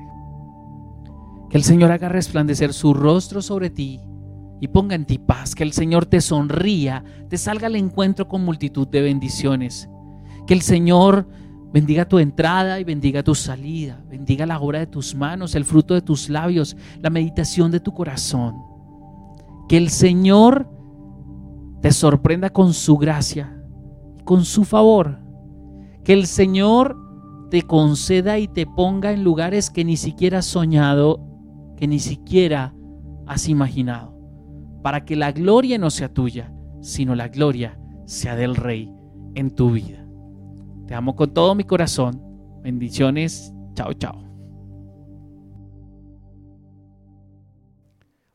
Que 1.49 1.57
el 1.57 1.63
Señor 1.63 1.91
haga 1.91 2.09
resplandecer 2.09 2.73
su 2.73 2.93
rostro 2.93 3.41
sobre 3.41 3.69
ti 3.69 4.01
y 4.59 4.67
ponga 4.67 4.95
en 4.95 5.05
ti 5.05 5.17
paz. 5.17 5.55
Que 5.55 5.63
el 5.63 5.73
Señor 5.73 6.05
te 6.05 6.21
sonría, 6.21 7.03
te 7.29 7.37
salga 7.37 7.67
al 7.67 7.75
encuentro 7.75 8.27
con 8.27 8.43
multitud 8.43 8.87
de 8.87 9.01
bendiciones. 9.01 9.89
Que 10.47 10.53
el 10.53 10.61
Señor 10.61 11.27
bendiga 11.73 12.07
tu 12.07 12.19
entrada 12.19 12.79
y 12.79 12.83
bendiga 12.83 13.23
tu 13.23 13.35
salida. 13.35 14.03
Bendiga 14.09 14.45
la 14.45 14.59
obra 14.59 14.79
de 14.79 14.87
tus 14.87 15.15
manos, 15.15 15.55
el 15.55 15.65
fruto 15.65 15.93
de 15.93 16.01
tus 16.01 16.29
labios, 16.29 16.75
la 17.01 17.09
meditación 17.09 17.71
de 17.71 17.79
tu 17.79 17.93
corazón. 17.93 18.55
Que 19.67 19.77
el 19.77 19.89
Señor 19.89 20.69
te 21.81 21.91
sorprenda 21.91 22.49
con 22.49 22.73
su 22.73 22.97
gracia, 22.97 23.61
con 24.23 24.45
su 24.45 24.63
favor 24.63 25.23
que 26.03 26.13
el 26.13 26.27
Señor 26.27 26.97
te 27.49 27.61
conceda 27.61 28.37
y 28.39 28.47
te 28.47 28.65
ponga 28.65 29.11
en 29.11 29.23
lugares 29.23 29.69
que 29.69 29.85
ni 29.85 29.95
siquiera 29.95 30.39
has 30.39 30.45
soñado, 30.45 31.19
que 31.77 31.87
ni 31.87 31.99
siquiera 31.99 32.73
has 33.25 33.47
imaginado, 33.47 34.12
para 34.83 35.05
que 35.05 35.15
la 35.15 35.31
gloria 35.31 35.79
no 35.79 35.89
sea 35.89 36.13
tuya, 36.13 36.53
sino 36.81 37.15
la 37.15 37.29
gloria 37.29 37.79
sea 38.05 38.35
del 38.35 38.55
Rey 38.55 38.93
en 39.33 39.49
tu 39.55 39.71
vida. 39.71 40.05
Te 40.87 40.93
amo 40.93 41.15
con 41.15 41.33
todo 41.33 41.55
mi 41.55 41.63
corazón. 41.63 42.21
Bendiciones. 42.61 43.53
Chao, 43.73 43.93
chao. 43.93 44.21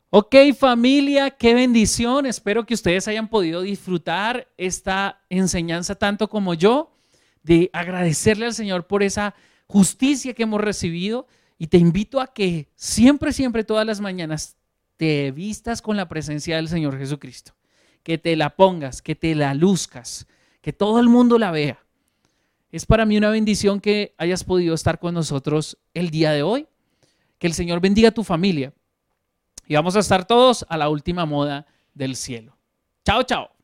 Ok 0.09 0.35
familia, 0.57 1.29
qué 1.29 1.53
bendición. 1.53 2.25
Espero 2.25 2.65
que 2.65 2.73
ustedes 2.73 3.07
hayan 3.07 3.27
podido 3.29 3.61
disfrutar 3.61 4.47
esta 4.57 5.21
enseñanza 5.29 5.95
tanto 5.95 6.27
como 6.27 6.55
yo. 6.55 6.95
de 7.41 7.69
agradecerle 7.71 8.45
al 8.45 8.53
Señor 8.53 8.85
por 8.85 9.01
esa 9.01 9.33
justicia 9.65 10.33
que 10.33 10.43
hemos 10.43 10.59
recibido 10.59 11.25
y 11.57 11.67
te 11.67 11.77
invito 11.77 12.19
a 12.19 12.27
que 12.27 12.69
siempre, 12.75 13.31
siempre, 13.31 13.63
todas 13.63 13.85
las 13.85 14.01
mañanas 14.01 14.58
te 14.99 15.31
vistas 15.31 15.81
con 15.81 15.95
la 15.95 16.09
presencia 16.09 16.57
del 16.57 16.67
Señor 16.67 16.97
Jesucristo, 16.97 17.53
que 18.03 18.17
te 18.17 18.35
la 18.35 18.57
pongas, 18.57 19.01
que 19.01 19.15
te 19.15 19.33
la 19.33 19.53
luzcas, 19.53 20.27
que 20.59 20.73
todo 20.73 20.99
el 20.99 21.07
mundo 21.07 21.39
la 21.39 21.51
vea. 21.51 21.79
Es 22.69 22.85
para 22.85 23.05
mí 23.05 23.17
una 23.17 23.29
bendición 23.29 23.79
que 23.79 24.13
hayas 24.17 24.43
podido 24.43 24.75
estar 24.75 24.99
con 24.99 25.13
nosotros 25.13 25.77
el 25.93 26.09
día 26.09 26.33
de 26.33 26.43
hoy. 26.43 26.67
Que 27.37 27.47
el 27.47 27.53
Señor 27.53 27.79
bendiga 27.79 28.09
a 28.09 28.11
tu 28.11 28.25
familia. 28.25 28.73
Y 29.67 29.75
vamos 29.75 29.95
a 29.95 29.99
estar 29.99 30.27
todos 30.27 30.65
a 30.67 30.75
la 30.75 30.89
última 30.89 31.25
moda 31.25 31.65
del 31.93 32.17
cielo. 32.17 32.57
Chao, 33.05 33.23
chao. 33.23 33.58